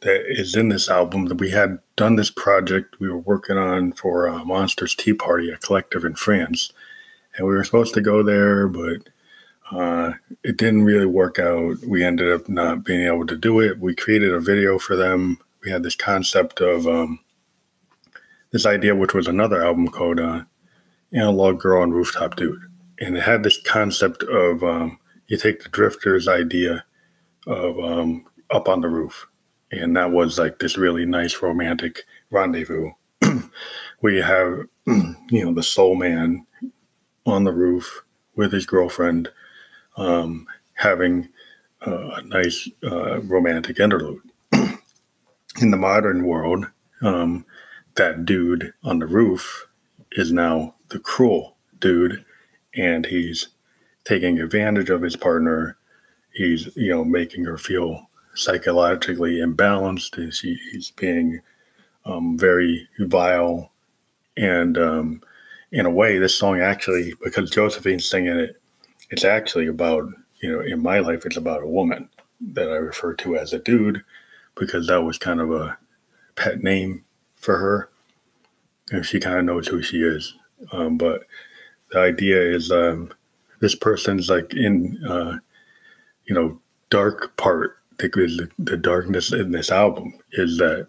that 0.00 0.30
is 0.30 0.54
in 0.54 0.68
this 0.68 0.90
album 0.90 1.28
that 1.28 1.40
we 1.40 1.52
had 1.52 1.78
done 1.96 2.16
this 2.16 2.30
project 2.30 3.00
we 3.00 3.08
were 3.08 3.20
working 3.20 3.56
on 3.56 3.92
for 3.92 4.28
uh, 4.28 4.44
Monsters 4.44 4.94
Tea 4.94 5.14
Party, 5.14 5.48
a 5.48 5.56
collective 5.56 6.04
in 6.04 6.12
France. 6.12 6.70
And 7.38 7.46
we 7.46 7.54
were 7.54 7.64
supposed 7.64 7.94
to 7.94 8.02
go 8.02 8.22
there, 8.22 8.68
but 8.68 9.08
uh, 9.72 10.12
it 10.44 10.58
didn't 10.58 10.84
really 10.84 11.06
work 11.06 11.38
out. 11.38 11.78
We 11.86 12.04
ended 12.04 12.30
up 12.30 12.50
not 12.50 12.84
being 12.84 13.06
able 13.06 13.26
to 13.28 13.34
do 13.34 13.60
it. 13.60 13.78
We 13.78 13.94
created 13.94 14.34
a 14.34 14.40
video 14.40 14.78
for 14.78 14.94
them. 14.94 15.38
We 15.64 15.70
had 15.70 15.82
this 15.82 15.96
concept 15.96 16.60
of 16.60 16.86
um, 16.86 17.20
this 18.50 18.66
idea, 18.66 18.94
which 18.94 19.14
was 19.14 19.26
another 19.26 19.64
album 19.64 19.88
called 19.88 20.20
uh, 20.20 20.42
Analog 21.14 21.60
Girl 21.60 21.82
and 21.82 21.94
Rooftop 21.94 22.36
Dude 22.36 22.67
and 23.00 23.16
it 23.16 23.22
had 23.22 23.42
this 23.42 23.60
concept 23.62 24.22
of 24.24 24.62
um, 24.62 24.98
you 25.26 25.36
take 25.36 25.62
the 25.62 25.68
drifter's 25.68 26.28
idea 26.28 26.84
of 27.46 27.78
um, 27.78 28.24
up 28.50 28.68
on 28.68 28.80
the 28.80 28.88
roof, 28.88 29.26
and 29.70 29.96
that 29.96 30.10
was 30.10 30.38
like 30.38 30.58
this 30.58 30.76
really 30.76 31.06
nice 31.06 31.40
romantic 31.42 32.04
rendezvous 32.30 32.90
where 34.00 34.12
you 34.12 34.22
have 34.22 34.66
you 35.30 35.44
know 35.44 35.52
the 35.52 35.62
soul 35.62 35.94
man 35.94 36.44
on 37.26 37.44
the 37.44 37.52
roof 37.52 38.02
with 38.36 38.52
his 38.52 38.66
girlfriend 38.66 39.28
um, 39.96 40.46
having 40.74 41.28
uh, 41.86 42.08
a 42.16 42.22
nice 42.22 42.68
uh, 42.84 43.20
romantic 43.22 43.78
interlude. 43.80 44.22
In 45.60 45.70
the 45.70 45.76
modern 45.76 46.24
world, 46.24 46.66
um, 47.02 47.44
that 47.96 48.24
dude 48.24 48.72
on 48.84 49.00
the 49.00 49.06
roof 49.06 49.66
is 50.12 50.32
now 50.32 50.74
the 50.88 51.00
cruel 51.00 51.56
dude 51.80 52.24
and 52.78 53.04
he's 53.04 53.48
taking 54.04 54.40
advantage 54.40 54.88
of 54.88 55.02
his 55.02 55.16
partner. 55.16 55.76
He's, 56.32 56.74
you 56.76 56.90
know, 56.90 57.04
making 57.04 57.44
her 57.44 57.58
feel 57.58 58.08
psychologically 58.34 59.36
imbalanced. 59.36 60.14
He's 60.16 60.92
being 60.92 61.40
um, 62.04 62.38
very 62.38 62.88
vile. 63.00 63.72
And 64.36 64.78
um, 64.78 65.22
in 65.72 65.84
a 65.84 65.90
way, 65.90 66.18
this 66.18 66.34
song 66.34 66.60
actually, 66.60 67.14
because 67.22 67.50
Josephine's 67.50 68.08
singing 68.08 68.36
it, 68.36 68.60
it's 69.10 69.24
actually 69.24 69.66
about, 69.66 70.08
you 70.40 70.52
know, 70.52 70.60
in 70.60 70.80
my 70.82 71.00
life, 71.00 71.26
it's 71.26 71.36
about 71.36 71.62
a 71.62 71.68
woman 71.68 72.08
that 72.40 72.68
I 72.68 72.76
refer 72.76 73.14
to 73.14 73.36
as 73.36 73.52
a 73.52 73.58
dude 73.58 74.02
because 74.54 74.86
that 74.86 75.02
was 75.02 75.18
kind 75.18 75.40
of 75.40 75.50
a 75.50 75.76
pet 76.36 76.62
name 76.62 77.04
for 77.34 77.58
her. 77.58 77.90
And 78.92 79.04
she 79.04 79.18
kind 79.18 79.38
of 79.38 79.44
knows 79.44 79.66
who 79.66 79.82
she 79.82 79.98
is. 79.98 80.34
Um, 80.72 80.96
but 80.96 81.24
the 81.90 82.00
idea 82.00 82.40
is 82.40 82.70
um, 82.70 83.12
this 83.60 83.74
person's 83.74 84.28
like 84.28 84.54
in 84.54 85.02
uh, 85.06 85.38
you 86.26 86.34
know 86.34 86.60
dark 86.90 87.36
part 87.36 87.78
the, 87.98 88.48
the 88.58 88.76
darkness 88.76 89.32
in 89.32 89.50
this 89.50 89.70
album 89.70 90.14
is 90.32 90.58
that 90.58 90.86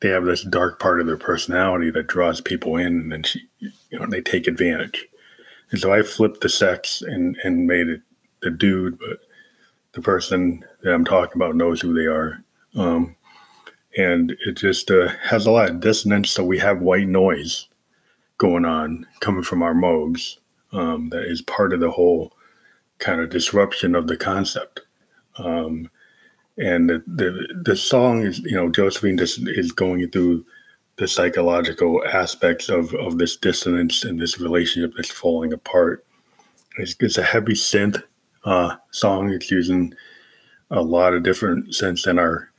they 0.00 0.08
have 0.10 0.24
this 0.24 0.44
dark 0.44 0.78
part 0.78 1.00
of 1.00 1.06
their 1.06 1.16
personality 1.16 1.90
that 1.90 2.06
draws 2.06 2.40
people 2.40 2.76
in 2.76 2.86
and 2.86 3.12
then 3.12 3.22
she 3.22 3.40
you 3.60 3.98
know 3.98 4.06
they 4.06 4.20
take 4.20 4.46
advantage. 4.46 5.06
And 5.70 5.80
so 5.80 5.92
i 5.92 6.02
flipped 6.02 6.40
the 6.40 6.48
sex 6.48 7.02
and 7.02 7.36
and 7.42 7.66
made 7.66 7.88
it 7.88 8.02
the 8.42 8.50
dude 8.50 8.98
but 8.98 9.18
the 9.92 10.02
person 10.02 10.64
that 10.82 10.92
i'm 10.92 11.04
talking 11.04 11.36
about 11.36 11.56
knows 11.56 11.80
who 11.80 11.94
they 11.94 12.06
are. 12.06 12.42
Um, 12.76 13.16
and 13.96 14.36
it 14.44 14.56
just 14.56 14.90
uh, 14.90 15.08
has 15.22 15.46
a 15.46 15.52
lot 15.52 15.70
of 15.70 15.78
dissonance. 15.80 16.30
So 16.30 16.44
we 16.44 16.58
have 16.58 16.80
white 16.80 17.06
noise 17.06 17.68
going 18.38 18.64
on 18.64 19.06
coming 19.20 19.42
from 19.42 19.62
our 19.62 19.74
Moogs 19.74 20.38
um, 20.72 21.08
that 21.10 21.24
is 21.24 21.40
part 21.42 21.72
of 21.72 21.80
the 21.80 21.90
whole 21.90 22.32
kind 22.98 23.20
of 23.20 23.30
disruption 23.30 23.94
of 23.94 24.06
the 24.06 24.16
concept. 24.16 24.80
Um, 25.36 25.90
and 26.56 26.88
the, 26.88 27.02
the, 27.06 27.62
the 27.64 27.76
song 27.76 28.22
is, 28.22 28.40
you 28.40 28.52
know, 28.56 28.70
Josephine 28.70 29.18
is 29.18 29.72
going 29.72 30.08
through 30.10 30.44
the 30.96 31.08
psychological 31.08 32.04
aspects 32.06 32.68
of, 32.68 32.94
of 32.94 33.18
this 33.18 33.36
dissonance 33.36 34.04
and 34.04 34.20
this 34.20 34.38
relationship 34.38 34.92
that's 34.96 35.10
falling 35.10 35.52
apart. 35.52 36.04
It's, 36.78 36.94
it's 37.00 37.18
a 37.18 37.22
heavy 37.22 37.54
synth 37.54 38.02
uh, 38.44 38.76
song. 38.90 39.30
It's 39.30 39.50
using 39.50 39.94
a 40.70 40.80
lot 40.80 41.14
of 41.14 41.24
different 41.24 41.70
synths 41.70 42.06
in 42.06 42.18
our 42.18 42.50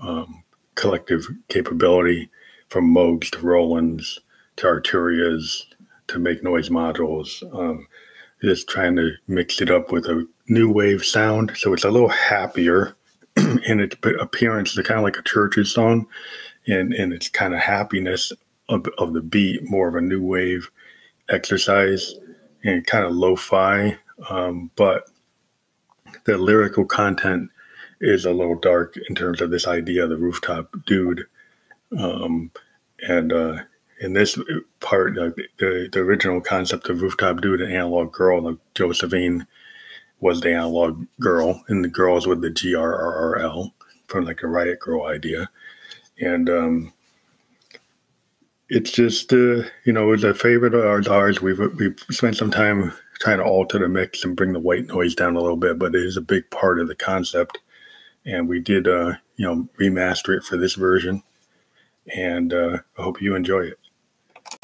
um, 0.00 0.42
collective 0.74 1.26
capability 1.48 2.30
from 2.68 2.92
Moogs 2.92 3.30
to 3.30 3.38
Rolands 3.40 4.18
to 4.56 4.66
Arturias 4.66 5.64
to 6.08 6.18
make 6.18 6.42
noise 6.42 6.68
modules. 6.68 7.42
Um, 7.54 7.86
just 8.42 8.68
trying 8.68 8.96
to 8.96 9.12
mix 9.26 9.60
it 9.60 9.70
up 9.70 9.90
with 9.90 10.06
a 10.06 10.26
new 10.48 10.70
wave 10.70 11.04
sound. 11.04 11.52
So 11.56 11.72
it's 11.72 11.84
a 11.84 11.90
little 11.90 12.08
happier 12.08 12.94
in 13.36 13.80
its 13.80 13.96
appearance. 14.20 14.76
It's 14.76 14.86
kind 14.86 14.98
of 14.98 15.04
like 15.04 15.16
a 15.16 15.22
Chvrches 15.22 15.68
song 15.68 16.06
and, 16.66 16.92
and 16.92 17.12
its 17.12 17.28
kind 17.28 17.54
of 17.54 17.60
happiness 17.60 18.32
of, 18.68 18.86
of 18.98 19.12
the 19.12 19.22
beat, 19.22 19.68
more 19.68 19.88
of 19.88 19.94
a 19.94 20.00
new 20.00 20.22
wave 20.22 20.70
exercise 21.28 22.14
and 22.62 22.86
kind 22.86 23.04
of 23.04 23.12
lo-fi. 23.12 23.96
Um, 24.28 24.70
but 24.76 25.04
the 26.24 26.38
lyrical 26.38 26.84
content 26.84 27.50
is 28.00 28.24
a 28.24 28.32
little 28.32 28.58
dark 28.58 28.96
in 29.08 29.14
terms 29.14 29.40
of 29.40 29.50
this 29.50 29.66
idea 29.66 30.04
of 30.04 30.10
the 30.10 30.16
rooftop 30.16 30.74
dude. 30.86 31.24
Um, 31.98 32.50
and 33.06 33.32
uh, 33.32 33.58
in 34.00 34.12
this 34.12 34.38
part, 34.80 35.14
the, 35.14 35.34
the 35.92 36.00
original 36.00 36.40
concept 36.40 36.88
of 36.88 37.00
rooftop 37.00 37.40
dude 37.40 37.60
and 37.60 37.72
analog 37.72 38.12
girl, 38.12 38.42
like 38.42 38.58
Josephine 38.74 39.46
was 40.20 40.40
the 40.40 40.52
analog 40.54 41.06
girl, 41.20 41.62
and 41.68 41.84
the 41.84 41.88
girls 41.88 42.26
with 42.26 42.40
the 42.40 42.50
G 42.50 42.74
R 42.74 42.94
R 42.94 43.36
R 43.36 43.38
L 43.38 43.74
from 44.08 44.24
like 44.24 44.42
a 44.42 44.46
riot 44.46 44.80
grrrl 44.80 45.10
idea, 45.12 45.50
and 46.20 46.48
um, 46.48 46.92
it's 48.68 48.90
just 48.90 49.32
uh, 49.32 49.62
you 49.84 49.92
know 49.92 50.12
it's 50.12 50.24
a 50.24 50.34
favorite 50.34 50.74
of 50.74 51.08
ours. 51.08 51.40
We've 51.40 51.58
we've 51.58 51.98
spent 52.10 52.36
some 52.36 52.50
time 52.50 52.92
trying 53.20 53.38
to 53.38 53.44
alter 53.44 53.78
the 53.78 53.88
mix 53.88 54.24
and 54.24 54.36
bring 54.36 54.52
the 54.52 54.60
white 54.60 54.86
noise 54.86 55.14
down 55.14 55.36
a 55.36 55.40
little 55.40 55.56
bit, 55.56 55.78
but 55.78 55.94
it 55.94 56.02
is 56.04 56.16
a 56.16 56.22
big 56.22 56.48
part 56.50 56.80
of 56.80 56.88
the 56.88 56.96
concept, 56.96 57.58
and 58.24 58.48
we 58.48 58.60
did 58.60 58.88
uh, 58.88 59.14
you 59.36 59.46
know 59.46 59.68
remaster 59.80 60.36
it 60.36 60.44
for 60.44 60.56
this 60.56 60.74
version, 60.74 61.22
and 62.14 62.52
uh, 62.52 62.78
I 62.98 63.02
hope 63.02 63.20
you 63.20 63.34
enjoy 63.34 63.60
it. 63.60 63.78
It's 64.46 64.60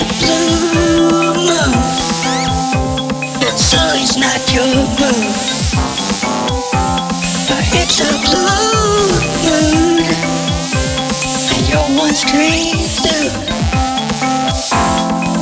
a 0.00 0.04
blue 0.18 0.56
moon, 0.70 1.72
so 3.56 3.78
it's 3.96 4.16
not 4.16 4.40
your 4.52 4.64
moon. 4.96 5.32
It's 7.76 8.00
a 8.00 8.10
blue 8.24 9.20
moon, 9.44 10.04
and 11.52 11.62
you're 11.68 11.90
once 11.98 12.24
green 12.24 12.80
too. 13.04 13.28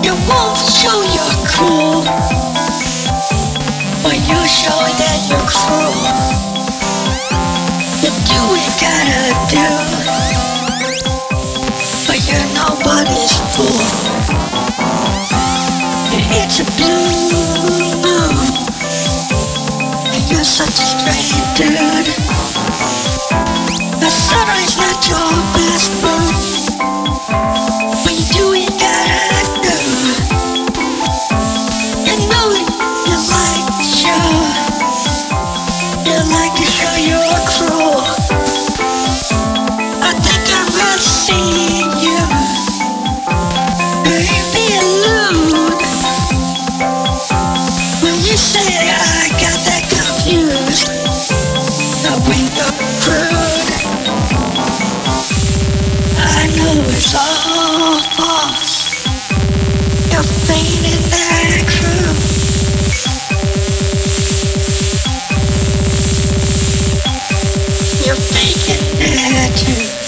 You 0.02 0.14
won't 0.26 0.58
show 0.58 0.98
you're 1.14 1.38
cool, 1.54 2.02
but 4.02 4.18
you 4.28 4.40
show 4.48 4.82
that 4.98 5.18
you're 5.30 5.46
cruel 5.46 6.57
we 8.52 8.62
gotta 8.80 9.34
do? 9.50 9.66
But 12.06 12.18
you're 12.28 12.48
nobody's 12.54 13.34
fool. 13.54 13.82
It's 16.30 16.60
a 16.60 16.64
blue 16.76 17.98
moon, 18.02 18.36
you're 20.30 20.44
such 20.44 20.78
a 20.78 20.86
strange 20.94 21.34
dude. 21.56 22.06
The 24.00 24.10
sunrise 24.10 24.76
not 24.78 25.08
your 25.08 25.30
best 25.54 25.90
mood. 26.02 26.87
You're 68.04 68.16
faking 68.16 68.98
that 68.98 70.07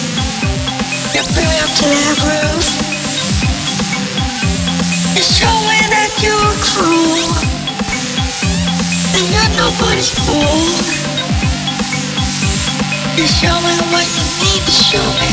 the 1.27 1.45
that 5.93 6.09
you're 6.17 6.55
you're 9.29 9.51
nobody's 9.53 10.09
fool. 10.09 11.11
Showing 13.41 13.81
what 13.91 14.05
you 14.05 14.25
need 14.41 14.61
to 14.65 14.71
show 14.71 15.07
me 15.17 15.29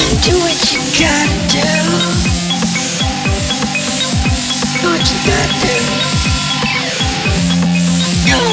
And 0.00 0.16
do 0.24 0.36
what 0.40 0.56
you 0.72 0.80
gotta 1.00 1.38
do. 1.48 1.68
Do 4.80 4.88
what 4.88 5.04
you 5.10 5.18
gotta 5.28 5.56
do. 5.64 5.76
You're 8.28 8.52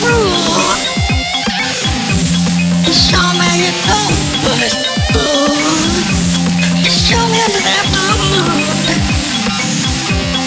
cruel. 0.00 0.97
Show 2.88 3.20
me 3.36 3.44
your 3.60 3.76
numbers, 3.84 4.72
ooh. 5.12 6.08
Show 6.88 7.20
me 7.28 7.44
that 7.60 7.84
moon. 7.92 8.64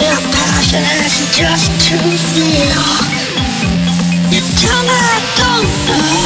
Your 0.02 0.18
passion 0.34 0.82
is 1.06 1.22
just 1.38 1.70
too 1.86 2.02
real. 2.34 2.82
You 4.34 4.42
tell 4.58 4.82
me 4.90 4.98
I 4.98 5.22
don't 5.38 5.70
know. 5.86 6.18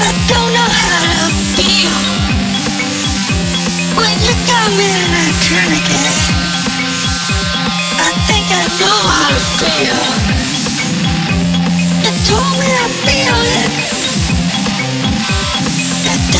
I 0.00 0.10
don't 0.24 0.50
know 0.56 0.70
how 0.72 1.04
to 1.04 1.28
feel. 1.52 1.92
When 3.92 4.14
you 4.24 4.32
got 4.48 4.72
me 4.72 4.88
I 8.00 8.16
think 8.24 8.46
I 8.56 8.64
know 8.80 8.98
how 9.04 9.28
to 9.28 9.40
feel. 9.60 10.00
You 12.04 12.12
told 12.24 12.52
me 12.56 12.68
I 12.72 12.88
feel 13.04 13.36
it. 13.60 13.97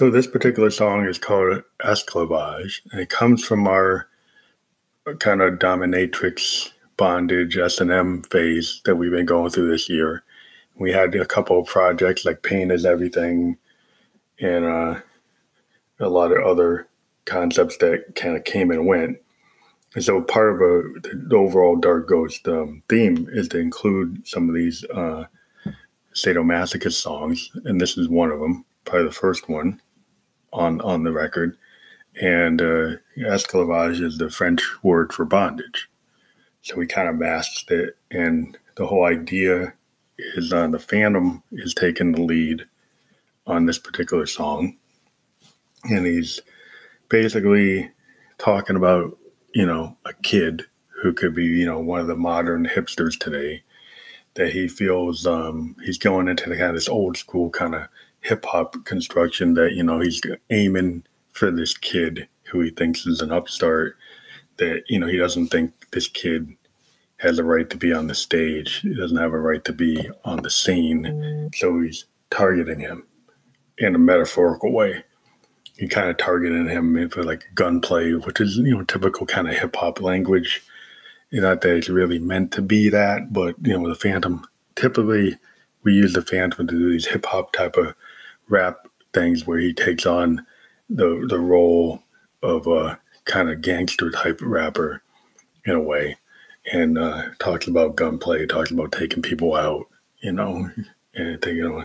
So 0.00 0.08
this 0.08 0.26
particular 0.26 0.70
song 0.70 1.04
is 1.04 1.18
called 1.18 1.62
Esclavage, 1.84 2.80
and 2.90 3.02
it 3.02 3.10
comes 3.10 3.44
from 3.44 3.68
our 3.68 4.08
kind 5.18 5.42
of 5.42 5.58
dominatrix 5.58 6.70
bondage 6.96 7.58
S&M 7.58 8.22
phase 8.22 8.80
that 8.86 8.96
we've 8.96 9.10
been 9.10 9.26
going 9.26 9.50
through 9.50 9.70
this 9.70 9.90
year. 9.90 10.22
We 10.74 10.90
had 10.90 11.14
a 11.14 11.26
couple 11.26 11.60
of 11.60 11.66
projects 11.66 12.24
like 12.24 12.42
Pain 12.42 12.70
is 12.70 12.86
Everything 12.86 13.58
and 14.40 14.64
uh, 14.64 15.00
a 15.98 16.08
lot 16.08 16.32
of 16.32 16.46
other 16.46 16.88
concepts 17.26 17.76
that 17.76 18.14
kind 18.16 18.38
of 18.38 18.44
came 18.44 18.70
and 18.70 18.86
went. 18.86 19.18
And 19.94 20.02
so 20.02 20.22
part 20.22 20.54
of 20.54 20.62
a, 20.62 20.82
the 21.02 21.36
overall 21.36 21.76
Dark 21.76 22.08
Ghost 22.08 22.48
um, 22.48 22.82
theme 22.88 23.28
is 23.32 23.48
to 23.48 23.58
include 23.58 24.26
some 24.26 24.48
of 24.48 24.54
these 24.54 24.82
uh, 24.94 25.26
sadomasochist 26.14 27.02
songs, 27.02 27.50
and 27.66 27.78
this 27.78 27.98
is 27.98 28.08
one 28.08 28.30
of 28.30 28.40
them, 28.40 28.64
probably 28.86 29.06
the 29.06 29.12
first 29.12 29.50
one 29.50 29.78
on 30.52 30.80
on 30.80 31.02
the 31.02 31.12
record. 31.12 31.56
And 32.20 32.60
uh, 32.60 32.96
esclavage 33.18 34.02
is 34.02 34.18
the 34.18 34.30
French 34.30 34.62
word 34.82 35.12
for 35.12 35.24
bondage. 35.24 35.88
So 36.62 36.76
we 36.76 36.86
kind 36.86 37.08
of 37.08 37.16
masked 37.16 37.70
it, 37.70 37.96
and 38.10 38.56
the 38.74 38.86
whole 38.86 39.04
idea 39.04 39.72
is 40.18 40.52
uh, 40.52 40.66
the 40.66 40.78
Phantom 40.78 41.42
is 41.52 41.72
taking 41.72 42.12
the 42.12 42.22
lead 42.22 42.64
on 43.46 43.66
this 43.66 43.78
particular 43.78 44.26
song, 44.26 44.76
and 45.84 46.04
he's 46.04 46.40
basically 47.08 47.90
talking 48.38 48.76
about 48.76 49.16
you 49.54 49.66
know 49.66 49.96
a 50.04 50.12
kid 50.22 50.64
who 51.02 51.12
could 51.12 51.34
be 51.34 51.44
you 51.44 51.66
know 51.66 51.78
one 51.78 52.00
of 52.00 52.06
the 52.06 52.16
modern 52.16 52.66
hipsters 52.66 53.18
today 53.18 53.62
that 54.34 54.52
he 54.52 54.68
feels 54.68 55.26
um, 55.26 55.76
he's 55.84 55.98
going 55.98 56.28
into 56.28 56.48
the 56.48 56.56
kind 56.56 56.68
of 56.70 56.74
this 56.74 56.88
old 56.88 57.16
school 57.16 57.50
kind 57.50 57.74
of 57.74 57.88
hip 58.20 58.44
hop 58.44 58.84
construction 58.84 59.54
that 59.54 59.72
you 59.72 59.82
know 59.82 60.00
he's 60.00 60.20
aiming 60.50 61.04
for 61.32 61.50
this 61.50 61.76
kid 61.76 62.28
who 62.50 62.60
he 62.60 62.70
thinks 62.70 63.06
is 63.06 63.20
an 63.20 63.32
upstart 63.32 63.96
that 64.58 64.82
you 64.88 64.98
know 64.98 65.06
he 65.06 65.16
doesn't 65.16 65.48
think 65.48 65.72
this 65.90 66.08
kid 66.08 66.54
has 67.18 67.38
a 67.38 67.44
right 67.44 67.68
to 67.68 67.76
be 67.76 67.92
on 67.92 68.06
the 68.06 68.14
stage. 68.14 68.80
He 68.80 68.94
doesn't 68.94 69.16
have 69.16 69.32
a 69.32 69.38
right 69.38 69.64
to 69.66 69.72
be 69.72 70.08
on 70.24 70.42
the 70.42 70.50
scene. 70.50 71.50
So 71.54 71.80
he's 71.80 72.06
targeting 72.30 72.80
him 72.80 73.06
in 73.76 73.94
a 73.94 73.98
metaphorical 73.98 74.72
way. 74.72 75.04
He 75.76 75.86
kind 75.86 76.08
of 76.08 76.16
targeting 76.16 76.66
him 76.68 77.08
for 77.10 77.22
like 77.22 77.44
gunplay 77.54 78.12
which 78.12 78.40
is 78.40 78.56
you 78.56 78.76
know 78.76 78.84
typical 78.84 79.26
kind 79.26 79.48
of 79.48 79.56
hip-hop 79.56 80.00
language. 80.00 80.62
Not 81.32 81.60
that 81.60 81.76
it's 81.76 81.88
really 81.88 82.18
meant 82.18 82.52
to 82.52 82.62
be 82.62 82.88
that 82.88 83.32
but 83.32 83.54
you 83.62 83.78
know 83.78 83.88
the 83.88 83.94
phantom 83.94 84.46
typically 84.76 85.38
we 85.82 85.94
use 85.94 86.12
the 86.12 86.22
phantom 86.22 86.66
to 86.66 86.74
do 86.74 86.90
these 86.90 87.06
hip-hop 87.06 87.52
type 87.52 87.76
of 87.76 87.94
rap 88.50 88.88
things 89.12 89.46
where 89.46 89.58
he 89.58 89.72
takes 89.72 90.06
on 90.06 90.46
the 90.88 91.26
the 91.28 91.38
role 91.38 92.02
of 92.42 92.66
a 92.66 92.98
kind 93.24 93.50
of 93.50 93.60
gangster 93.60 94.10
type 94.10 94.40
rapper 94.42 95.02
in 95.64 95.74
a 95.74 95.80
way, 95.80 96.16
and 96.72 96.98
uh, 96.98 97.24
talks 97.38 97.66
about 97.66 97.96
gunplay, 97.96 98.46
talks 98.46 98.70
about 98.70 98.92
taking 98.92 99.22
people 99.22 99.54
out, 99.54 99.86
you 100.20 100.32
know, 100.32 100.70
and 101.14 101.44
you 101.46 101.62
know, 101.62 101.84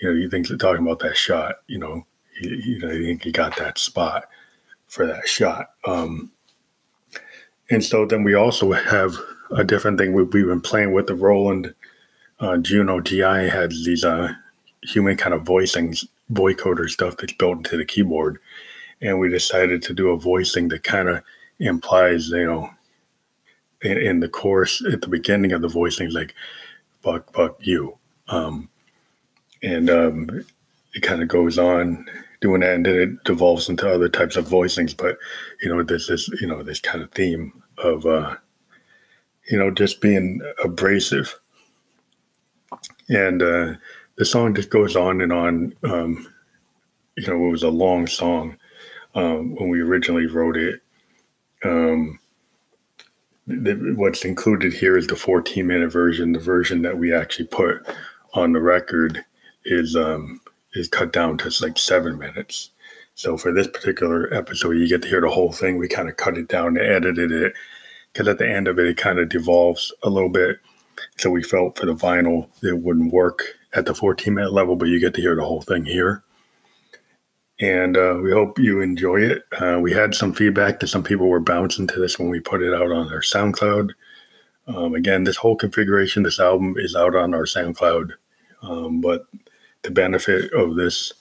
you 0.00 0.08
know, 0.08 0.14
you 0.14 0.28
think 0.28 0.46
talking 0.58 0.84
about 0.84 1.00
that 1.00 1.16
shot, 1.16 1.56
you 1.66 1.78
know, 1.78 2.04
you, 2.40 2.50
you 2.50 2.78
know, 2.78 2.90
you 2.90 3.06
think 3.06 3.24
he 3.24 3.32
got 3.32 3.56
that 3.56 3.78
spot 3.78 4.24
for 4.88 5.06
that 5.06 5.26
shot. 5.28 5.70
Um, 5.86 6.30
and 7.70 7.82
so 7.82 8.06
then 8.06 8.22
we 8.22 8.34
also 8.34 8.72
have 8.72 9.16
a 9.50 9.64
different 9.64 9.98
thing. 9.98 10.12
We, 10.12 10.24
we've 10.24 10.46
been 10.46 10.60
playing 10.60 10.92
with 10.92 11.06
the 11.06 11.14
Roland 11.14 11.74
uh, 12.40 12.58
Juno-Gi 12.58 13.20
had 13.20 13.70
these 13.70 14.04
uh, 14.04 14.34
human 14.84 15.16
kind 15.16 15.34
of 15.34 15.42
voicing 15.42 15.94
vocoder 16.32 16.88
stuff 16.88 17.16
that's 17.16 17.32
built 17.32 17.58
into 17.58 17.76
the 17.76 17.84
keyboard. 17.84 18.38
And 19.00 19.18
we 19.18 19.28
decided 19.28 19.82
to 19.82 19.94
do 19.94 20.10
a 20.10 20.18
voicing 20.18 20.68
that 20.68 20.84
kind 20.84 21.08
of 21.08 21.22
implies, 21.58 22.28
you 22.28 22.46
know, 22.46 22.70
in, 23.82 23.98
in, 23.98 24.20
the 24.20 24.28
course 24.28 24.82
at 24.90 25.02
the 25.02 25.08
beginning 25.08 25.52
of 25.52 25.62
the 25.62 25.68
voicing, 25.68 26.10
like, 26.10 26.34
fuck, 27.02 27.32
fuck 27.32 27.56
you. 27.60 27.98
Um, 28.28 28.68
and 29.62 29.90
um, 29.90 30.44
it 30.94 31.02
kind 31.02 31.22
of 31.22 31.28
goes 31.28 31.58
on 31.58 32.06
doing 32.40 32.60
that, 32.60 32.74
and 32.74 32.86
then 32.86 32.96
it 32.96 33.24
devolves 33.24 33.68
into 33.68 33.90
other 33.90 34.08
types 34.08 34.36
of 34.36 34.48
voicings. 34.48 34.96
But, 34.96 35.18
you 35.62 35.68
know, 35.68 35.82
this, 35.82 36.28
you 36.40 36.46
know, 36.46 36.62
this 36.62 36.80
kind 36.80 37.02
of 37.02 37.10
theme 37.12 37.62
of, 37.78 38.06
uh, 38.06 38.36
you 39.50 39.58
know, 39.58 39.70
just 39.70 40.00
being 40.00 40.40
abrasive. 40.62 41.34
And, 43.08 43.42
uh, 43.42 43.74
the 44.16 44.24
song 44.24 44.54
just 44.54 44.70
goes 44.70 44.96
on 44.96 45.20
and 45.20 45.32
on. 45.32 45.74
Um, 45.82 46.30
you 47.16 47.26
know, 47.26 47.46
it 47.46 47.50
was 47.50 47.62
a 47.62 47.68
long 47.68 48.06
song 48.06 48.56
um, 49.14 49.54
when 49.56 49.68
we 49.68 49.80
originally 49.80 50.26
wrote 50.26 50.56
it. 50.56 50.80
Um, 51.64 52.18
the, 53.46 53.94
what's 53.96 54.24
included 54.24 54.72
here 54.72 54.96
is 54.96 55.06
the 55.06 55.16
14 55.16 55.66
minute 55.66 55.92
version. 55.92 56.32
The 56.32 56.38
version 56.38 56.82
that 56.82 56.98
we 56.98 57.14
actually 57.14 57.46
put 57.46 57.86
on 58.34 58.52
the 58.52 58.60
record 58.60 59.24
is 59.64 59.96
um, 59.96 60.40
is 60.74 60.88
cut 60.88 61.12
down 61.12 61.38
to 61.38 61.52
like 61.60 61.78
seven 61.78 62.18
minutes. 62.18 62.70
So 63.14 63.36
for 63.36 63.52
this 63.52 63.68
particular 63.68 64.32
episode, 64.34 64.72
you 64.72 64.88
get 64.88 65.02
to 65.02 65.08
hear 65.08 65.20
the 65.20 65.30
whole 65.30 65.52
thing. 65.52 65.78
We 65.78 65.88
kind 65.88 66.08
of 66.08 66.16
cut 66.16 66.36
it 66.36 66.48
down 66.48 66.76
and 66.76 66.78
edited 66.78 67.30
it 67.30 67.54
because 68.12 68.26
at 68.26 68.38
the 68.38 68.48
end 68.48 68.66
of 68.66 68.78
it, 68.78 68.86
it 68.86 68.96
kind 68.96 69.20
of 69.20 69.28
devolves 69.28 69.92
a 70.02 70.10
little 70.10 70.28
bit. 70.28 70.58
So 71.18 71.30
we 71.30 71.42
felt 71.42 71.78
for 71.78 71.86
the 71.86 71.94
vinyl, 71.94 72.48
it 72.62 72.78
wouldn't 72.78 73.12
work 73.12 73.42
at 73.74 73.86
the 73.86 73.94
14 73.94 74.32
minute 74.32 74.52
level, 74.52 74.76
but 74.76 74.88
you 74.88 75.00
get 75.00 75.14
to 75.14 75.20
hear 75.20 75.34
the 75.34 75.44
whole 75.44 75.62
thing 75.62 75.84
here. 75.84 76.22
And 77.60 77.96
uh, 77.96 78.18
we 78.22 78.32
hope 78.32 78.58
you 78.58 78.80
enjoy 78.80 79.20
it. 79.20 79.44
Uh, 79.60 79.78
we 79.80 79.92
had 79.92 80.14
some 80.14 80.32
feedback 80.32 80.80
that 80.80 80.88
some 80.88 81.04
people 81.04 81.28
were 81.28 81.40
bouncing 81.40 81.86
to 81.88 82.00
this 82.00 82.18
when 82.18 82.28
we 82.28 82.40
put 82.40 82.62
it 82.62 82.74
out 82.74 82.90
on 82.90 83.12
our 83.12 83.20
SoundCloud. 83.20 83.92
Um, 84.66 84.94
again, 84.94 85.24
this 85.24 85.36
whole 85.36 85.56
configuration, 85.56 86.22
this 86.22 86.40
album 86.40 86.74
is 86.78 86.96
out 86.96 87.14
on 87.14 87.34
our 87.34 87.44
SoundCloud. 87.44 88.12
Um, 88.62 89.00
but 89.00 89.26
the 89.82 89.90
benefit 89.90 90.52
of 90.52 90.74
this 90.74 91.12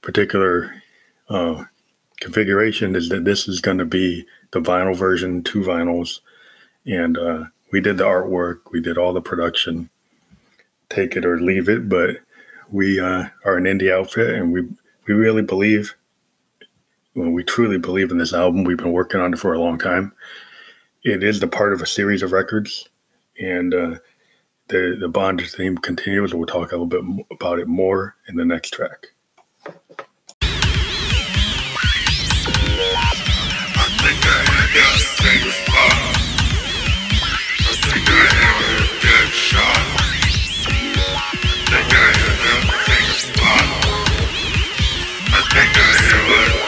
particular 0.00 0.82
uh, 1.28 1.64
configuration 2.20 2.96
is 2.96 3.08
that 3.10 3.24
this 3.24 3.46
is 3.46 3.60
going 3.60 3.78
to 3.78 3.84
be 3.84 4.26
the 4.50 4.60
vinyl 4.60 4.96
version, 4.96 5.42
two 5.44 5.60
vinyls. 5.60 6.20
And 6.86 7.18
uh, 7.18 7.44
we 7.70 7.80
did 7.80 7.98
the 7.98 8.04
artwork, 8.04 8.60
we 8.72 8.80
did 8.80 8.98
all 8.98 9.12
the 9.12 9.20
production 9.20 9.90
take 10.90 11.16
it 11.16 11.24
or 11.24 11.40
leave 11.40 11.68
it, 11.68 11.88
but 11.88 12.16
we 12.70 13.00
uh, 13.00 13.24
are 13.44 13.56
an 13.56 13.64
indie 13.64 13.92
outfit 13.92 14.34
and 14.34 14.52
we, 14.52 14.62
we 15.06 15.14
really 15.14 15.42
believe, 15.42 15.94
when 17.14 17.32
we 17.32 17.42
truly 17.42 17.78
believe 17.78 18.10
in 18.10 18.18
this 18.18 18.34
album. 18.34 18.64
We've 18.64 18.76
been 18.76 18.92
working 18.92 19.20
on 19.20 19.32
it 19.32 19.38
for 19.38 19.52
a 19.52 19.60
long 19.60 19.78
time. 19.78 20.12
It 21.02 21.22
is 21.22 21.40
the 21.40 21.48
part 21.48 21.72
of 21.72 21.82
a 21.82 21.86
series 21.86 22.22
of 22.22 22.32
records, 22.32 22.88
and 23.40 23.72
uh, 23.72 23.94
the, 24.68 24.96
the 25.00 25.08
Bond 25.08 25.40
theme 25.40 25.78
continues. 25.78 26.34
We'll 26.34 26.46
talk 26.46 26.72
a 26.72 26.76
little 26.76 26.86
bit 26.86 27.26
about 27.30 27.58
it 27.58 27.68
more 27.68 28.16
in 28.28 28.36
the 28.36 28.44
next 28.44 28.70
track. 28.70 29.06
shot. 39.48 40.07
I 45.30 45.40
think 45.50 45.72
I 45.76 45.88
hear 46.06 46.62
one. 46.62 46.67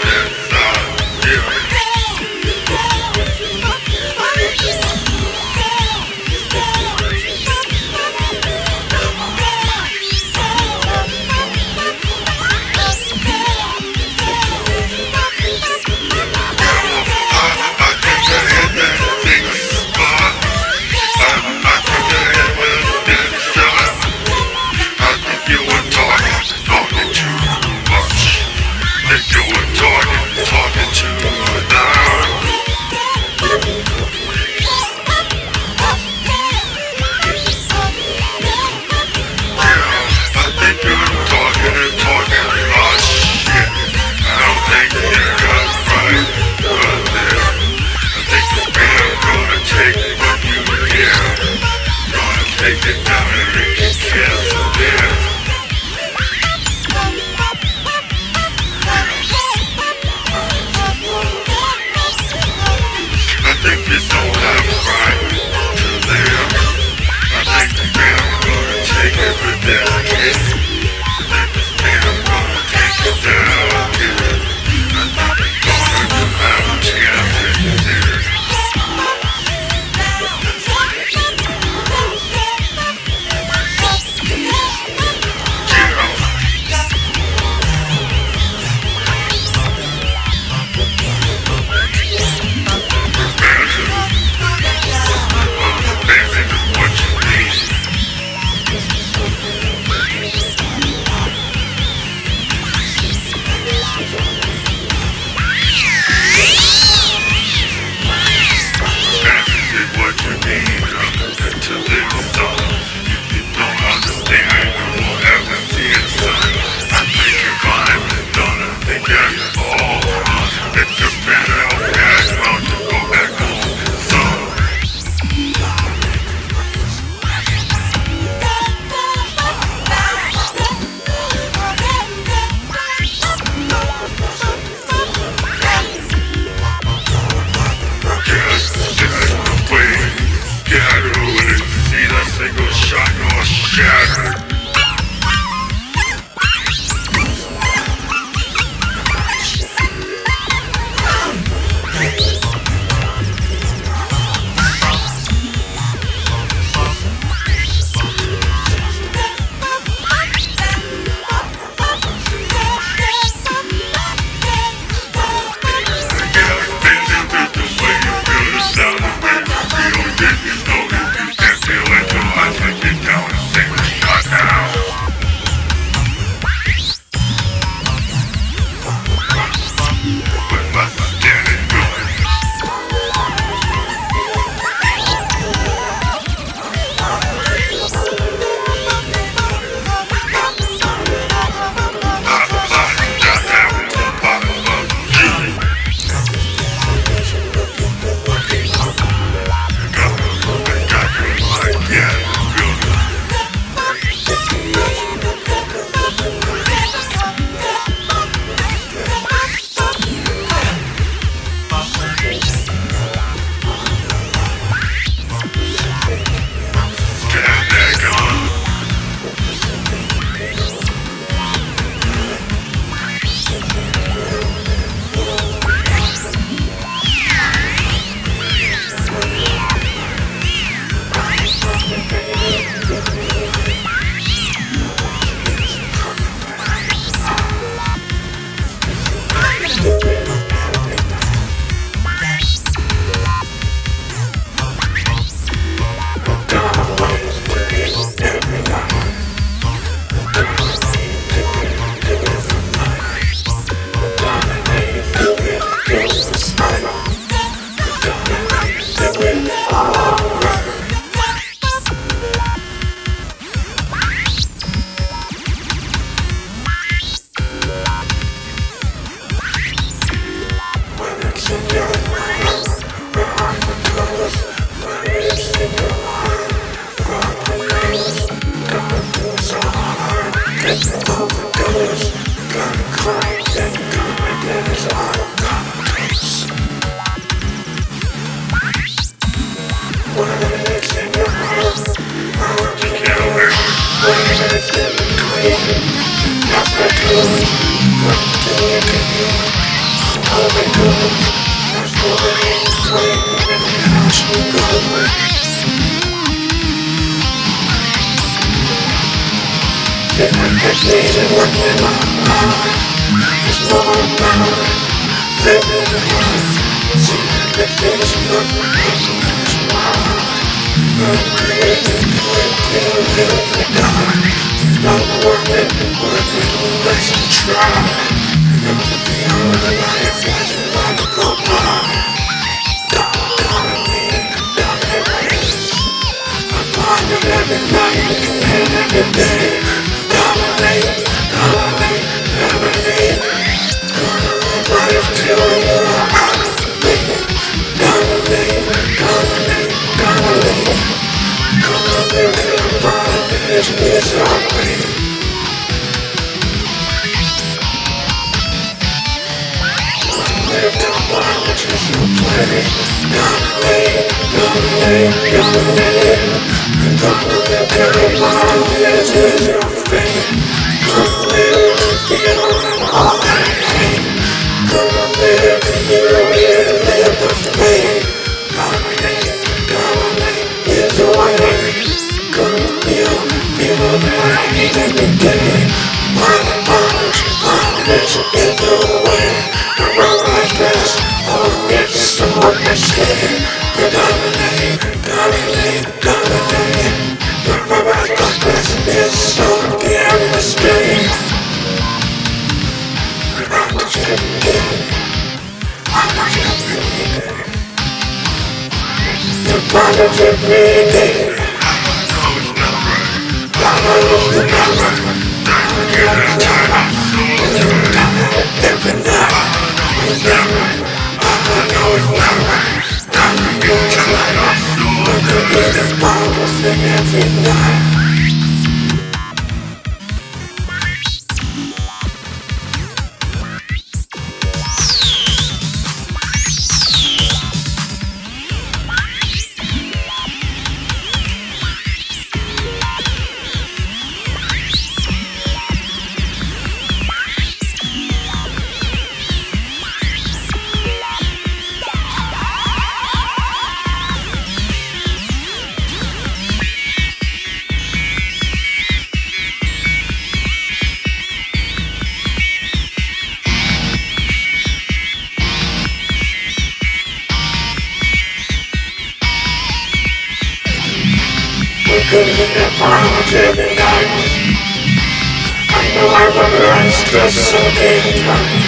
espresso 476.90 477.56
baby 477.78 478.20
mama 478.26 478.58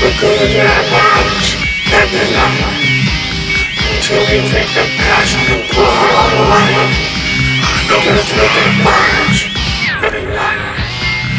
Look 0.00 0.20
every 1.96 2.26
Until 3.88 4.20
we 4.28 4.38
take 4.52 4.68
the 4.76 4.84
passion 5.00 5.40
and 5.48 5.64
pour 5.72 5.88
it 5.88 6.12
all 6.12 6.32
away 6.44 6.76
every 9.96 10.24
number 10.28 10.76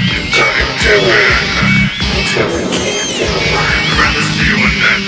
You 0.10 0.20
gotta 0.34 0.66
do 0.82 0.96
it 0.98 1.38
Until 2.18 2.48
we 2.50 2.62
do 2.74 2.82
it 2.82 3.14
I'd 3.54 3.86
rather 4.02 4.26
see 4.34 4.50
you 4.50 4.58
in 4.58 4.76
that 4.82 5.02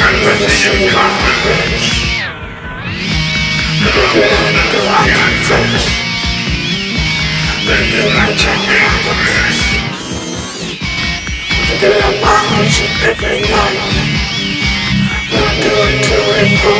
I'd 0.00 0.18
rather 0.24 0.48
see 0.48 0.72
you 0.72 0.88
the 5.44 5.56
rich 5.72 6.05
Maybe 7.66 7.98
I 7.98 8.30
can 8.38 8.62
have 8.62 9.04
a 9.10 9.14
mess 9.26 9.58
every 13.10 13.40
night 13.42 13.82
We're 15.34 15.56
going 15.66 15.98
to 15.98 16.18
it 16.38 16.52
for 16.62 16.78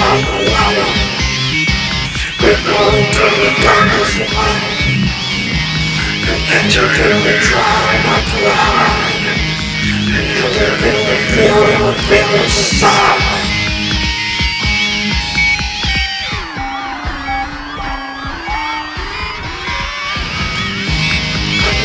We're 2.38 2.62
going 2.70 3.06
to 3.18 3.24
the 3.34 3.50
darkness 3.66 4.14
of 4.22 4.30
life 4.30 4.78
And 6.22 6.40
entering 6.54 7.18
the 7.18 7.34
try 7.42 7.90
not 8.06 8.22
to 8.30 8.46
hide 8.46 9.26
And 10.14 10.26
you're 10.38 10.54
living 10.54 11.02
the 11.02 11.18
feeling 11.34 11.82
of 11.82 11.98
feeling 12.06 12.42
inside 12.44 13.35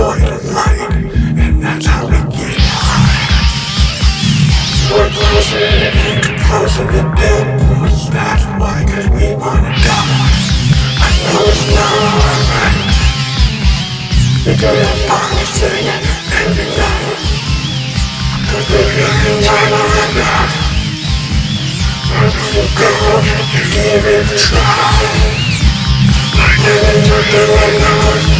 void 0.00 0.24
and 1.36 1.62
that's 1.62 1.84
how 1.84 2.08
we 2.08 2.16
get. 2.32 2.56
We're 4.88 5.12
closing 5.12 5.60
it 5.60 5.94
in, 6.08 6.24
closing 6.48 6.88
it 6.88 7.08
down, 7.20 7.46
That's 8.08 8.44
why 8.58 8.80
we 9.12 9.26
wanna 9.36 9.72
die. 9.84 10.24
I 11.04 11.10
know 11.20 11.44
it's 11.52 11.64
not 11.76 12.00
alright. 12.08 12.80
We 14.44 14.52
do 14.56 14.70
that 14.72 14.98
promising 15.04 15.86
every 16.40 16.68
night, 16.80 17.20
cause 18.48 18.66
we're 18.72 18.88
getting 18.96 19.38
right 19.44 19.72
on 19.80 20.10
that. 20.16 20.50
Go, 22.80 22.90
give 23.72 24.06
it 24.16 24.26
a 24.26 24.38
try. 24.40 24.80
Like 26.40 26.64
it, 26.66 27.06
you. 27.06 28.34
now. 28.34 28.39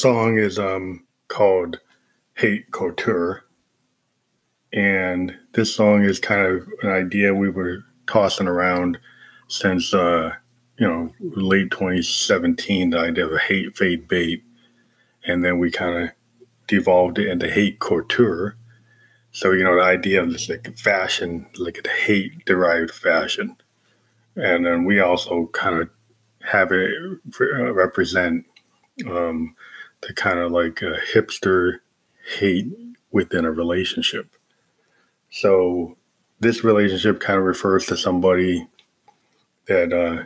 song 0.00 0.38
is 0.38 0.60
um, 0.60 1.04
called 1.26 1.80
Hate 2.34 2.70
Couture. 2.70 3.44
And 4.72 5.36
this 5.54 5.74
song 5.74 6.04
is 6.04 6.20
kind 6.20 6.42
of 6.46 6.68
an 6.82 6.90
idea 6.90 7.34
we 7.34 7.50
were 7.50 7.84
tossing 8.06 8.46
around 8.46 8.98
since, 9.48 9.92
uh, 9.92 10.32
you 10.78 10.86
know, 10.86 11.12
late 11.20 11.72
2017, 11.72 12.90
the 12.90 12.98
idea 12.98 13.26
of 13.26 13.32
a 13.32 13.38
hate 13.38 13.76
fade 13.76 14.06
bait. 14.06 14.44
And 15.24 15.44
then 15.44 15.58
we 15.58 15.72
kind 15.72 15.96
of 16.04 16.10
devolved 16.68 17.18
it 17.18 17.28
into 17.28 17.50
hate 17.50 17.80
couture. 17.80 18.54
So, 19.32 19.50
you 19.50 19.64
know, 19.64 19.74
the 19.74 19.82
idea 19.82 20.22
of 20.22 20.30
this 20.30 20.48
like 20.48 20.78
fashion, 20.78 21.46
like 21.58 21.84
a 21.84 21.88
hate 21.88 22.44
derived 22.44 22.92
fashion. 22.92 23.56
And 24.36 24.64
then 24.64 24.84
we 24.84 25.00
also 25.00 25.48
kind 25.48 25.80
of 25.80 25.90
have 26.42 26.70
it 26.70 26.92
represent 27.34 28.44
um, 29.04 29.54
the 30.02 30.12
kind 30.14 30.38
of 30.38 30.52
like 30.52 30.82
a 30.82 30.96
hipster 31.14 31.78
hate 32.38 32.66
within 33.10 33.44
a 33.44 33.52
relationship. 33.52 34.28
So 35.30 35.96
this 36.40 36.64
relationship 36.64 37.20
kind 37.20 37.38
of 37.38 37.44
refers 37.44 37.86
to 37.86 37.96
somebody 37.96 38.66
that 39.66 39.92
uh, 39.92 40.24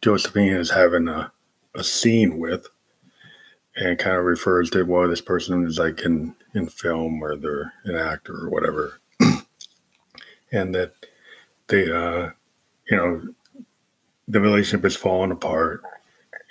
Josephine 0.00 0.54
is 0.54 0.70
having 0.70 1.08
a, 1.08 1.32
a 1.74 1.84
scene 1.84 2.38
with 2.38 2.68
and 3.78 3.98
kind 3.98 4.16
of 4.16 4.24
refers 4.24 4.70
to 4.70 4.82
well 4.84 5.08
this 5.08 5.20
person 5.20 5.64
is 5.64 5.78
like 5.78 6.00
in 6.02 6.34
in 6.54 6.66
film 6.66 7.22
or 7.22 7.36
they're 7.36 7.72
an 7.84 7.94
actor 7.94 8.34
or 8.34 8.50
whatever 8.50 9.00
and 10.52 10.74
that 10.74 10.92
they 11.68 11.90
uh 11.90 12.30
you 12.90 12.96
know 12.96 13.22
the 14.26 14.40
relationship 14.40 14.84
is 14.84 14.96
falling 14.96 15.30
apart 15.30 15.82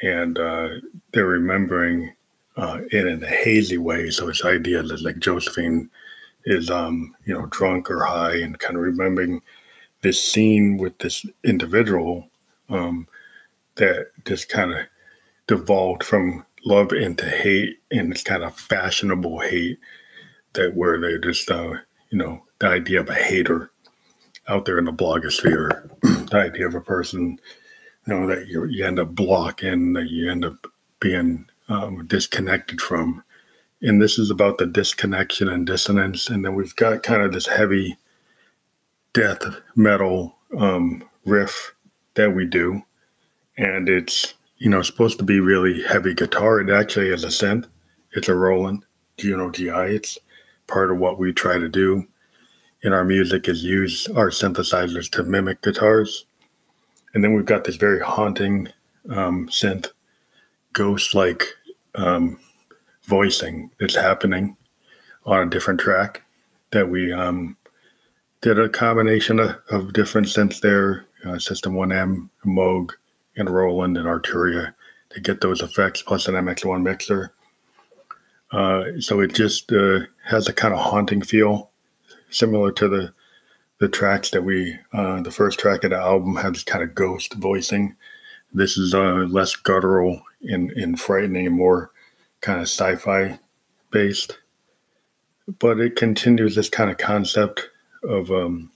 and 0.02 0.38
uh, 0.38 0.70
they're 1.12 1.26
remembering 1.26 2.14
uh, 2.56 2.82
it 2.92 3.06
in 3.06 3.24
a 3.24 3.28
hazy 3.28 3.78
way. 3.78 4.10
So 4.10 4.30
it's 4.30 4.44
idea 4.44 4.82
that 4.84 5.02
like 5.02 5.20
Josephine 5.20 5.90
is, 6.46 6.70
um, 6.70 7.16
you 7.26 7.34
know, 7.34 7.46
drunk 7.48 7.90
or 7.92 8.04
high 8.04 8.36
and 8.38 8.58
kind 8.60 8.76
of 8.76 8.82
remembering 8.82 9.42
this 10.02 10.22
scene 10.22 10.78
with 10.78 10.98
this 11.00 11.26
individual 11.44 12.30
um, 12.70 13.08
that 13.76 14.08
just 14.26 14.50
kind 14.50 14.74
of 14.74 14.86
devolved 15.48 16.04
from 16.04 16.46
love 16.66 16.92
into 16.92 17.26
hate 17.26 17.78
and 17.92 18.12
this 18.12 18.24
kind 18.24 18.44
of 18.44 18.56
fashionable 18.56 19.40
hate 19.40 19.80
that 20.54 20.76
where 20.76 21.00
they 21.00 21.18
just, 21.20 21.50
uh, 21.50 21.74
you 22.10 22.18
know, 22.18 22.42
the 22.60 22.68
idea 22.68 23.00
of 23.00 23.10
a 23.10 23.14
hater 23.14 23.72
out 24.48 24.66
there 24.66 24.80
in 24.80 24.86
the 24.86 24.92
blogosphere, 24.92 25.90
the 26.30 26.38
idea 26.38 26.66
of 26.66 26.76
a 26.76 26.82
person 26.82 27.40
you 28.08 28.14
know 28.14 28.28
that 28.28 28.48
you, 28.48 28.66
you 28.66 28.86
end 28.86 29.00
up 29.00 29.14
blocking 29.14 29.94
that 29.94 30.10
you 30.10 30.32
end 30.32 30.46
up 30.46 30.66
being 31.00 31.46
um, 31.68 32.08
disconnected 32.08 32.80
from. 32.80 33.24
And 33.82 34.02
this 34.02 34.18
is 34.18 34.32
about 34.32 34.58
the 34.58 34.66
disconnection 34.66 35.50
and 35.50 35.68
dissonance. 35.68 36.30
And 36.30 36.44
then 36.44 36.56
we've 36.56 36.76
got 36.76 37.04
kind 37.04 37.22
of 37.22 37.34
this 37.34 37.48
heavy 37.48 37.98
death 39.14 39.44
metal 39.76 40.36
um, 40.58 41.04
riff 41.26 41.74
that 42.16 42.34
we 42.34 42.46
do. 42.46 42.82
And 43.58 43.90
it's 43.90 44.34
you 44.58 44.70
know 44.70 44.82
supposed 44.82 45.20
to 45.20 45.26
be 45.26 45.40
really 45.40 45.84
heavy 45.84 46.14
guitar. 46.14 46.62
It 46.62 46.70
actually 46.70 47.10
is 47.10 47.24
a 47.24 47.28
synth. 47.28 47.68
It's 48.14 48.30
a 48.30 48.36
roland 48.36 48.84
juno 49.18 49.50
gi 49.50 49.70
it's 49.70 50.18
part 50.68 50.92
of 50.92 51.00
what 51.00 51.18
we 51.20 51.34
try 51.34 51.58
to 51.58 51.68
do. 51.68 52.08
In 52.84 52.94
our 52.94 53.04
music 53.04 53.50
is 53.50 53.64
use 53.64 54.08
our 54.10 54.30
synthesizers 54.30 55.10
to 55.12 55.24
mimic 55.24 55.62
guitars 55.62 56.27
and 57.14 57.24
then 57.24 57.34
we've 57.34 57.46
got 57.46 57.64
this 57.64 57.76
very 57.76 58.00
haunting 58.00 58.68
um, 59.10 59.48
synth, 59.50 59.88
ghost-like 60.74 61.44
um, 61.96 62.40
voicing 63.04 63.72
that's 63.80 63.96
happening 63.96 64.56
on 65.26 65.48
a 65.48 65.50
different 65.50 65.80
track 65.80 66.24
that 66.72 66.90
we 66.90 67.12
um, 67.12 67.58
did 68.42 68.60
a 68.60 68.70
combination 68.70 69.40
of, 69.40 69.56
of 69.70 69.94
different 69.94 70.28
synths 70.28 70.60
there, 70.62 71.06
uh, 71.26 71.40
System 71.40 71.74
1M, 71.74 72.30
Moog, 72.46 72.92
and 73.36 73.50
Roland 73.50 73.98
and 73.98 74.08
Arturia 74.08 74.74
to 75.10 75.20
get 75.22 75.42
those 75.42 75.62
effects, 75.62 76.02
plus 76.02 76.28
an 76.28 76.36
MX1 76.36 76.82
mixer. 76.82 77.32
Uh, 78.52 78.84
so 79.00 79.20
it 79.20 79.34
just 79.34 79.72
uh, 79.72 80.00
has 80.26 80.48
a 80.48 80.54
kind 80.54 80.74
of 80.74 80.80
haunting 80.80 81.22
feel, 81.22 81.70
similar 82.30 82.72
to 82.74 82.88
the 82.88 83.14
the 83.80 83.88
tracks 83.88 84.32
that 84.32 84.44
we 84.44 84.78
uh, 84.94 85.22
the 85.22 85.32
first 85.32 85.60
track 85.60 85.84
of 85.84 85.92
the 85.92 85.98
album 85.98 86.36
had 86.36 86.56
this 86.56 86.64
kind 86.64 86.84
of 86.84 86.96
ghost 86.96 87.34
voicing. 87.34 87.96
This 88.54 88.78
is 88.78 88.94
uh, 88.94 89.26
less 89.30 89.56
guttural 89.56 90.22
and, 90.42 90.72
and 90.72 91.00
frightening 91.00 91.48
and 91.48 91.56
more 91.56 91.92
kind 92.42 92.60
of 92.60 92.64
sci-fi 92.64 93.40
based. 93.92 94.38
But 95.60 95.80
it 95.80 95.96
continues 95.96 96.56
this 96.56 96.70
kind 96.70 96.90
of 96.90 96.98
concept 96.98 97.70
of 98.04 98.32
um, 98.32 98.72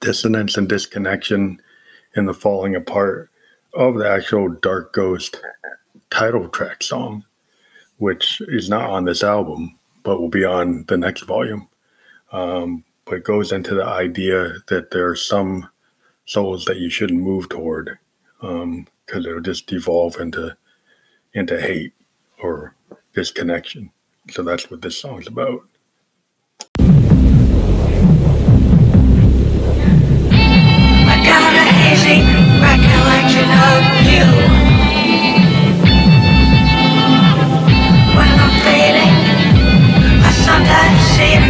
dissonance 0.00 0.56
and 0.56 0.68
disconnection 0.68 1.60
and 2.14 2.28
the 2.28 2.34
falling 2.34 2.74
apart 2.74 3.30
of 3.74 3.96
the 3.96 4.08
actual 4.08 4.48
Dark 4.48 4.92
Ghost 4.92 5.40
title 6.10 6.48
track 6.48 6.82
song, 6.82 7.24
which 7.98 8.42
is 8.48 8.68
not 8.68 8.90
on 8.90 9.04
this 9.04 9.22
album, 9.22 9.78
but 10.02 10.20
will 10.20 10.28
be 10.28 10.44
on 10.44 10.84
the 10.88 10.96
next 10.96 11.22
volume. 11.22 11.68
Um, 12.32 12.84
but 13.10 13.24
goes 13.24 13.50
into 13.50 13.74
the 13.74 13.84
idea 13.84 14.54
that 14.68 14.92
there 14.92 15.08
are 15.08 15.16
some 15.16 15.68
souls 16.26 16.64
that 16.64 16.76
you 16.76 16.88
shouldn't 16.88 17.20
move 17.20 17.48
toward 17.48 17.98
because 18.40 18.62
um, 18.62 18.86
it'll 19.10 19.40
just 19.40 19.66
devolve 19.66 20.14
into 20.20 20.56
into 21.34 21.60
hate 21.60 21.92
or 22.38 22.76
disconnection. 23.12 23.90
So 24.30 24.44
that's 24.44 24.70
what 24.70 24.80
this 24.80 24.96
song's 25.00 25.26
about. 25.26 25.62
I 31.08 31.16
got 31.26 31.52
recollection 32.62 33.50
of 33.66 33.82
you. 34.06 34.26
When 38.14 38.30
I'm 38.38 38.54
faded, 38.62 39.14
sometimes 40.46 41.18
I 41.18 41.49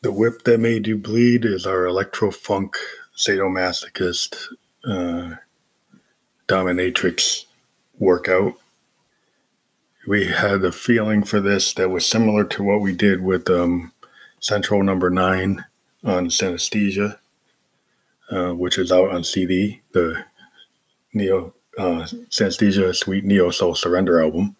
The 0.00 0.12
Whip 0.12 0.44
That 0.44 0.60
Made 0.60 0.86
You 0.86 0.96
Bleed 0.96 1.44
is 1.44 1.66
our 1.66 1.84
electro 1.84 2.30
funk 2.30 2.76
sadomasochist 3.16 4.36
uh, 4.84 5.34
dominatrix 6.46 7.46
workout. 7.98 8.54
We 10.06 10.28
had 10.28 10.64
a 10.64 10.70
feeling 10.70 11.24
for 11.24 11.40
this 11.40 11.74
that 11.74 11.88
was 11.88 12.06
similar 12.06 12.44
to 12.44 12.62
what 12.62 12.80
we 12.80 12.94
did 12.94 13.24
with 13.24 13.50
um, 13.50 13.90
Central 14.38 14.84
Number 14.84 15.10
Nine 15.10 15.64
on 16.04 16.26
Synesthesia, 16.26 17.18
uh, 18.30 18.52
which 18.52 18.78
is 18.78 18.92
out 18.92 19.10
on 19.10 19.24
CD, 19.24 19.80
the 19.94 20.24
Neo 21.12 21.54
uh, 21.76 22.06
Synesthesia 22.30 22.94
Sweet 22.94 23.24
Neo 23.24 23.50
Soul 23.50 23.74
Surrender 23.74 24.22
album, 24.22 24.54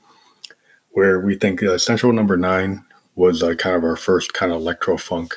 where 0.90 1.20
we 1.20 1.36
think 1.36 1.62
uh, 1.62 1.78
Central 1.78 2.12
Number 2.12 2.36
Nine 2.36 2.84
was 3.18 3.42
uh, 3.42 3.52
kind 3.54 3.74
of 3.74 3.82
our 3.82 3.96
first 3.96 4.32
kind 4.32 4.52
of 4.52 4.60
electro 4.60 4.96
funk 4.96 5.34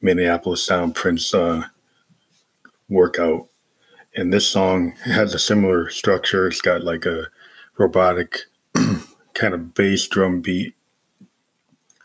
Minneapolis 0.00 0.64
sound 0.64 0.94
Prince 0.94 1.34
uh, 1.34 1.64
workout. 2.88 3.48
And 4.14 4.32
this 4.32 4.46
song 4.46 4.92
has 5.04 5.34
a 5.34 5.38
similar 5.38 5.90
structure. 5.90 6.46
It's 6.46 6.60
got 6.60 6.84
like 6.84 7.06
a 7.06 7.26
robotic 7.76 8.42
kind 9.34 9.54
of 9.54 9.74
bass 9.74 10.06
drum 10.06 10.40
beat 10.40 10.74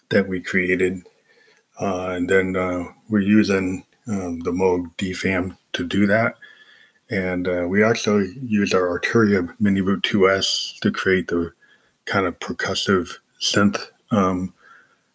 that 0.09 0.27
we 0.27 0.41
created. 0.41 1.05
Uh, 1.79 2.09
and 2.09 2.27
then 2.27 2.55
uh, 2.55 2.85
we're 3.07 3.19
using 3.19 3.85
um, 4.07 4.39
the 4.39 4.51
Moog 4.51 4.95
DFAM 4.97 5.55
to 5.73 5.85
do 5.85 6.07
that. 6.07 6.33
And 7.11 7.47
uh, 7.47 7.65
we 7.69 7.83
also 7.83 8.17
use 8.17 8.73
our 8.73 8.99
Arturia 8.99 9.55
MiniBrute 9.61 10.01
2S 10.01 10.79
to 10.79 10.91
create 10.91 11.27
the 11.27 11.53
kind 12.05 12.25
of 12.25 12.39
percussive 12.39 13.17
synth 13.39 13.79
um, 14.09 14.54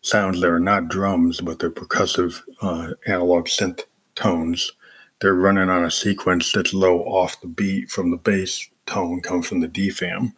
sounds 0.03 0.41
that 0.41 0.49
are 0.49 0.61
not 0.61 0.89
drums, 0.89 1.41
but 1.41 1.59
they're 1.59 1.71
percussive 1.71 2.41
uh, 2.63 2.95
analog 3.07 3.47
synth 3.47 3.83
tones. 4.15 4.73
They're 5.21 5.35
running 5.35 5.69
on 5.69 5.85
a 5.85 5.91
sequence 5.91 6.53
that's 6.53 6.73
low 6.73 7.01
off 7.01 7.41
the 7.41 7.49
beat 7.49 7.91
from 7.91 8.11
the 8.11 8.17
bass 8.17 8.69
tone, 8.87 9.21
comes 9.21 9.47
from 9.47 9.61
the 9.61 9.69
DFAM. 9.69 10.33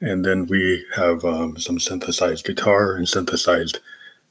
And 0.00 0.24
then 0.24 0.46
we 0.46 0.84
have 0.94 1.24
um, 1.24 1.58
some 1.58 1.78
synthesized 1.78 2.46
guitar 2.46 2.94
and 2.94 3.08
synthesized 3.08 3.80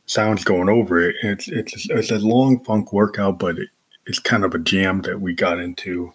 sounds 0.05 0.43
going 0.43 0.69
over 0.69 0.99
it. 0.99 1.15
It's 1.21 1.47
it's 1.49 1.89
it's 1.89 2.11
a 2.11 2.19
long 2.19 2.63
funk 2.63 2.93
workout, 2.93 3.37
but 3.37 3.59
it, 3.59 3.69
it's 4.05 4.19
kind 4.19 4.43
of 4.43 4.55
a 4.55 4.59
jam 4.59 5.01
that 5.01 5.21
we 5.21 5.33
got 5.33 5.59
into. 5.59 6.13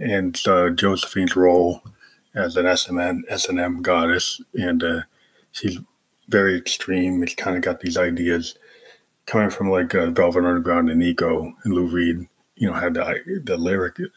And 0.00 0.40
uh, 0.46 0.70
Josephine's 0.70 1.36
role 1.36 1.82
as 2.34 2.56
an 2.56 2.66
SMN, 2.66 3.22
S&M 3.28 3.82
goddess, 3.82 4.40
and 4.54 4.82
uh, 4.82 5.00
she's 5.52 5.78
very 6.28 6.56
extreme. 6.56 7.22
It's 7.22 7.34
kind 7.34 7.56
of 7.56 7.62
got 7.62 7.80
these 7.80 7.96
ideas 7.96 8.56
coming 9.26 9.50
from 9.50 9.70
like 9.70 9.94
uh, 9.94 10.10
Velvet 10.10 10.44
Underground 10.44 10.90
and 10.90 11.00
Nico 11.00 11.52
and 11.64 11.74
Lou 11.74 11.86
Reed. 11.86 12.26
You 12.56 12.68
know, 12.68 12.74
had 12.74 12.94
the 12.94 13.42
the 13.44 13.56
lyric, 13.56 13.98
you 13.98 14.08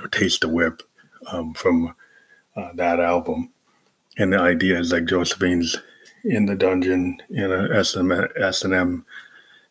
know, 0.00 0.06
"Taste 0.06 0.40
the 0.40 0.48
Whip" 0.48 0.82
um, 1.30 1.54
from 1.54 1.94
uh, 2.56 2.70
that 2.74 3.00
album, 3.00 3.50
and 4.18 4.32
the 4.32 4.38
idea 4.38 4.78
is 4.78 4.92
like 4.92 5.04
Josephine's 5.04 5.76
in 6.24 6.46
the 6.46 6.54
dungeon 6.54 7.20
in 7.30 7.52
a 7.52 7.68
S 7.74 7.94
and 7.94 8.74
M 8.74 9.04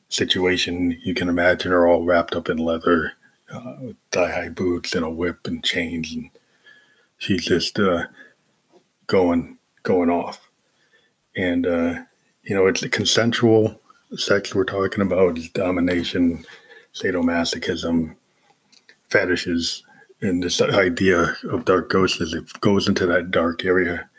situation. 0.09 0.99
You 1.03 1.13
can 1.13 1.29
imagine 1.29 1.71
her 1.71 1.87
all 1.87 2.05
wrapped 2.05 2.35
up 2.35 2.49
in 2.49 2.57
leather, 2.57 3.13
uh, 3.51 3.93
thigh 4.11 4.31
high 4.31 4.49
boots 4.49 4.93
and 4.93 5.03
a 5.03 5.09
whip 5.09 5.47
and 5.47 5.63
chains, 5.63 6.13
and 6.13 6.29
she's 7.17 7.45
just 7.45 7.79
uh, 7.79 8.05
going 9.07 9.57
going 9.83 10.11
off 10.11 10.50
and 11.35 11.65
uh, 11.65 11.95
you 12.43 12.55
know 12.55 12.67
it's 12.67 12.85
consensual 12.87 13.79
sex 14.15 14.53
we're 14.53 14.65
talking 14.65 15.01
about 15.01 15.37
is 15.37 15.49
domination 15.49 16.43
sadomasochism 16.93 18.15
fetishes 19.09 19.83
and 20.21 20.43
this 20.43 20.61
idea 20.61 21.35
of 21.49 21.65
dark 21.65 21.89
ghosts 21.89 22.21
is 22.21 22.33
it 22.33 22.59
goes 22.61 22.87
into 22.87 23.05
that 23.05 23.31
dark 23.31 23.63
area 23.65 24.09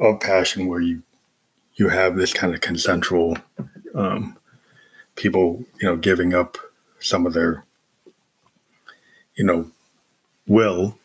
of 0.00 0.20
passion 0.20 0.66
where 0.66 0.80
you 0.80 1.02
you 1.74 1.88
have 1.88 2.16
this 2.16 2.32
kind 2.32 2.54
of 2.54 2.60
consensual 2.60 3.36
um, 3.94 4.36
people 5.16 5.64
you 5.80 5.88
know 5.88 5.96
giving 5.96 6.34
up 6.34 6.56
some 7.00 7.26
of 7.26 7.34
their 7.34 7.64
you 9.34 9.44
know 9.44 9.70
will 10.46 10.98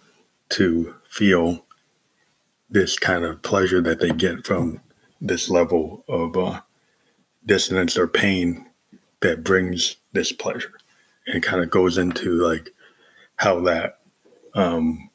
to 0.49 0.95
feel 1.09 1.65
this 2.69 2.97
kind 2.97 3.23
of 3.23 3.41
pleasure 3.41 3.81
that 3.81 3.99
they 3.99 4.11
get 4.11 4.45
from 4.45 4.79
this 5.21 5.49
level 5.49 6.03
of 6.07 6.37
uh, 6.37 6.61
dissonance 7.45 7.97
or 7.97 8.07
pain 8.07 8.65
that 9.21 9.43
brings 9.43 9.97
this 10.13 10.31
pleasure 10.31 10.73
and 11.25 11.43
kind 11.43 11.61
of 11.61 11.69
goes 11.69 11.97
into 11.97 12.31
like 12.41 12.69
how 13.37 13.59
that 13.61 13.99
um, 14.53 15.09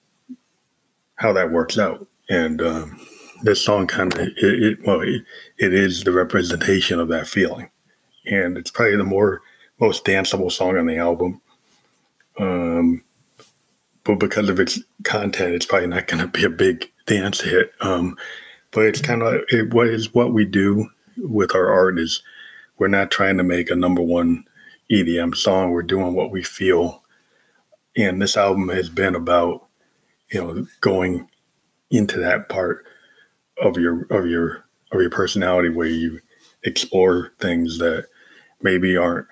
how 1.17 1.33
that 1.33 1.51
works 1.51 1.79
out. 1.79 2.07
And 2.29 2.63
um, 2.63 3.01
this 3.43 3.65
song 3.65 3.87
kind 3.87 4.13
of 4.13 4.21
it, 4.21 4.35
it, 4.39 4.79
well 4.87 5.01
it, 5.01 5.23
it 5.59 5.75
is 5.75 6.05
the 6.05 6.13
representation 6.13 7.01
of 7.01 7.09
that 7.09 7.29
feeling, 7.29 7.71
and 8.25 8.57
it's 8.57 8.71
probably 8.71 8.97
the 8.97 9.05
more 9.05 9.43
most 9.81 10.05
danceable 10.05 10.53
song 10.53 10.77
on 10.79 10.87
the 10.87 10.97
album. 10.97 11.41
Um, 12.39 13.03
but 14.05 14.17
because 14.17 14.49
of 14.49 14.59
its 14.59 14.81
content, 15.05 15.55
it's 15.55 15.67
probably 15.67 15.89
not 15.89 16.07
going 16.07 16.23
to 16.23 16.29
be 16.29 16.45
a 16.45 16.51
big 16.51 16.91
dance 17.07 17.41
hit. 17.41 17.73
Um, 17.81 18.17
but 18.73 18.87
it's 18.87 19.01
kind 19.01 19.23
of 19.23 19.43
it, 19.51 19.73
what 19.73 19.89
is 19.89 20.13
what 20.13 20.33
we 20.33 20.45
do 20.45 20.89
with 21.19 21.55
our 21.55 21.71
art 21.71 21.99
is 21.99 22.23
we're 22.79 22.89
not 22.89 23.11
trying 23.11 23.37
to 23.37 23.45
make 23.45 23.71
a 23.71 23.77
number 23.77 24.03
one 24.03 24.45
EDM 24.91 25.37
song. 25.37 25.71
We're 25.71 25.83
doing 25.83 26.15
what 26.15 26.31
we 26.31 26.43
feel, 26.43 27.03
and 27.97 28.21
this 28.21 28.37
album 28.37 28.69
has 28.71 28.89
been 28.89 29.15
about 29.15 29.67
you 30.31 30.43
know 30.43 30.67
going 30.81 31.29
into 31.91 32.19
that 32.19 32.49
part 32.49 32.85
of 33.63 33.77
your 33.77 34.05
of 34.11 34.27
your 34.27 34.65
of 34.91 35.01
your 35.01 35.11
personality 35.11 35.69
where 35.69 35.87
you 35.87 36.21
explore 36.65 37.33
things 37.41 37.79
that 37.79 38.07
maybe 38.63 38.97
aren't 38.97 39.27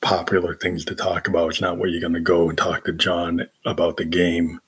popular 0.00 0.54
things 0.54 0.84
to 0.84 0.94
talk 0.94 1.28
about. 1.28 1.50
It's 1.50 1.60
not 1.60 1.78
where 1.78 1.88
you're 1.88 2.00
going 2.00 2.12
to 2.14 2.20
go 2.20 2.48
and 2.48 2.58
talk 2.58 2.84
to 2.84 2.92
John 2.92 3.46
about 3.64 3.96
the 3.96 4.04
game 4.04 4.60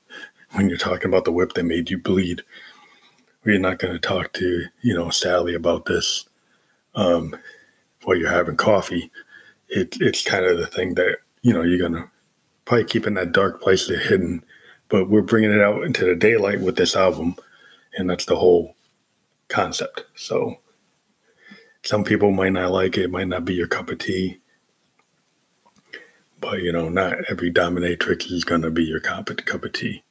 when 0.53 0.69
you're 0.69 0.79
talking 0.79 1.09
about 1.09 1.25
the 1.25 1.33
whip 1.33 1.55
that 1.55 1.65
made 1.65 1.91
you 1.91 1.99
bleed. 1.99 2.43
You're 3.45 3.59
not 3.59 3.79
going 3.79 3.93
to 3.93 3.99
talk 3.99 4.33
to 4.35 4.67
you 4.83 4.95
know 4.95 5.11
Sally 5.11 5.55
about 5.55 5.87
this 5.87 6.27
um, 6.95 7.37
while 8.05 8.17
you're 8.17 8.31
having 8.31 8.57
coffee. 8.57 9.11
It, 9.69 9.97
it's 10.01 10.25
kind 10.25 10.45
of 10.47 10.59
the 10.59 10.67
thing 10.67 10.95
that 10.95 11.19
you 11.43 11.53
know 11.53 11.63
you're 11.63 11.79
going 11.79 12.03
to 12.03 12.11
probably 12.65 12.85
keep 12.85 13.07
in 13.07 13.15
that 13.15 13.33
dark 13.33 13.61
place 13.61 13.87
they're 13.87 13.99
hidden, 13.99 14.45
but 14.89 15.11
we're 15.11 15.23
bringing 15.23 15.53
it 15.53 15.61
out 15.61 15.85
into 15.85 16.07
the 16.07 16.15
daylight 16.15 16.61
with 16.61 16.77
this 16.77 16.97
album, 16.97 17.37
and 17.99 18.09
that's 18.09 18.25
the 18.27 18.37
whole 18.37 18.77
concept. 19.49 20.05
So 20.15 20.57
some 21.83 22.05
people 22.05 22.31
might 22.31 22.53
not 22.53 22.73
like 22.73 22.97
it, 22.97 23.11
might 23.11 23.29
not 23.29 23.45
be 23.45 23.55
your 23.55 23.69
cup 23.69 23.91
of 23.91 23.99
tea. 23.99 24.39
But 26.41 26.63
you 26.63 26.73
know, 26.73 26.89
not 26.89 27.19
every 27.29 27.53
dominatrix 27.53 28.33
is 28.33 28.45
gonna 28.45 28.71
be 28.71 28.85
your 28.85 29.01
cup 29.01 29.29
of, 29.29 29.37
cup 29.45 29.65
of 29.65 29.73
tea. 29.75 30.04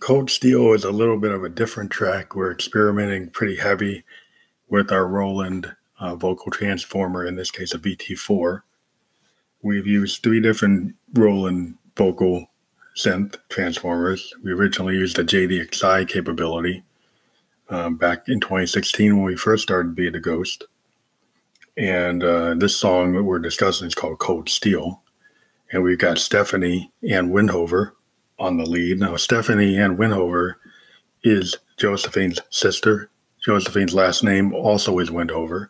Cold 0.00 0.30
Steel 0.30 0.72
is 0.72 0.84
a 0.84 0.92
little 0.92 1.18
bit 1.18 1.32
of 1.32 1.42
a 1.42 1.48
different 1.48 1.90
track. 1.90 2.34
We're 2.34 2.52
experimenting 2.52 3.30
pretty 3.30 3.56
heavy 3.56 4.04
with 4.68 4.92
our 4.92 5.06
Roland 5.06 5.74
uh, 5.98 6.14
vocal 6.14 6.52
transformer, 6.52 7.26
in 7.26 7.34
this 7.34 7.50
case 7.50 7.74
a 7.74 7.78
VT4. 7.78 8.62
We've 9.62 9.86
used 9.86 10.22
three 10.22 10.40
different 10.40 10.94
Roland 11.14 11.74
vocal 11.96 12.46
synth 12.96 13.36
transformers. 13.48 14.32
We 14.44 14.52
originally 14.52 14.94
used 14.94 15.18
a 15.18 15.24
JDXI 15.24 16.08
capability 16.08 16.84
um, 17.68 17.96
back 17.96 18.28
in 18.28 18.40
2016 18.40 19.16
when 19.16 19.24
we 19.24 19.36
first 19.36 19.64
started 19.64 19.96
Be 19.96 20.10
the 20.10 20.20
Ghost. 20.20 20.64
And 21.76 22.22
uh, 22.22 22.54
this 22.54 22.76
song 22.76 23.14
that 23.14 23.24
we're 23.24 23.38
discussing 23.40 23.88
is 23.88 23.94
called 23.94 24.18
Cold 24.20 24.48
Steel. 24.48 25.02
And 25.72 25.82
we've 25.82 25.98
got 25.98 26.18
Stephanie 26.18 26.92
Ann 27.08 27.30
Windhover 27.30 27.92
on 28.38 28.56
the 28.56 28.66
lead. 28.66 29.00
Now, 29.00 29.16
Stephanie 29.16 29.76
Ann 29.76 29.96
Windhover 29.96 30.54
is 31.22 31.56
Josephine's 31.76 32.40
sister. 32.50 33.10
Josephine's 33.44 33.94
last 33.94 34.22
name 34.22 34.52
also 34.52 34.98
is 34.98 35.10
Windhover. 35.10 35.68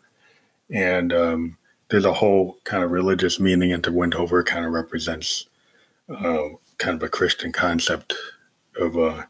And 0.69 1.13
um, 1.13 1.57
there's 1.89 2.05
a 2.05 2.13
whole 2.13 2.57
kind 2.63 2.83
of 2.83 2.91
religious 2.91 3.39
meaning 3.39 3.71
into 3.71 3.91
Windhover, 3.91 4.45
kind 4.45 4.65
of 4.65 4.71
represents 4.71 5.47
uh, 6.09 6.49
kind 6.77 6.95
of 6.95 7.03
a 7.03 7.09
Christian 7.09 7.51
concept 7.51 8.13
of 8.79 8.95
a, 8.95 9.27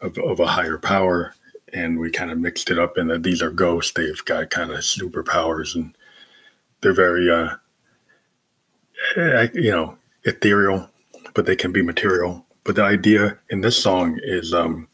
of, 0.00 0.18
of 0.18 0.40
a 0.40 0.46
higher 0.46 0.78
power. 0.78 1.34
And 1.72 1.98
we 1.98 2.10
kind 2.10 2.30
of 2.30 2.38
mixed 2.38 2.70
it 2.70 2.78
up 2.78 2.96
in 2.96 3.08
that 3.08 3.22
these 3.22 3.42
are 3.42 3.50
ghosts. 3.50 3.92
They've 3.92 4.24
got 4.24 4.50
kind 4.50 4.70
of 4.70 4.78
superpowers 4.78 5.74
and 5.74 5.94
they're 6.80 6.92
very, 6.92 7.30
uh, 7.30 7.56
eh, 9.16 9.48
you 9.54 9.70
know, 9.70 9.98
ethereal, 10.24 10.88
but 11.34 11.46
they 11.46 11.56
can 11.56 11.72
be 11.72 11.82
material. 11.82 12.45
But 12.66 12.74
the 12.74 12.82
idea 12.82 13.38
in 13.48 13.60
this 13.60 13.80
song 13.80 14.18
is 14.24 14.52
um, 14.52 14.88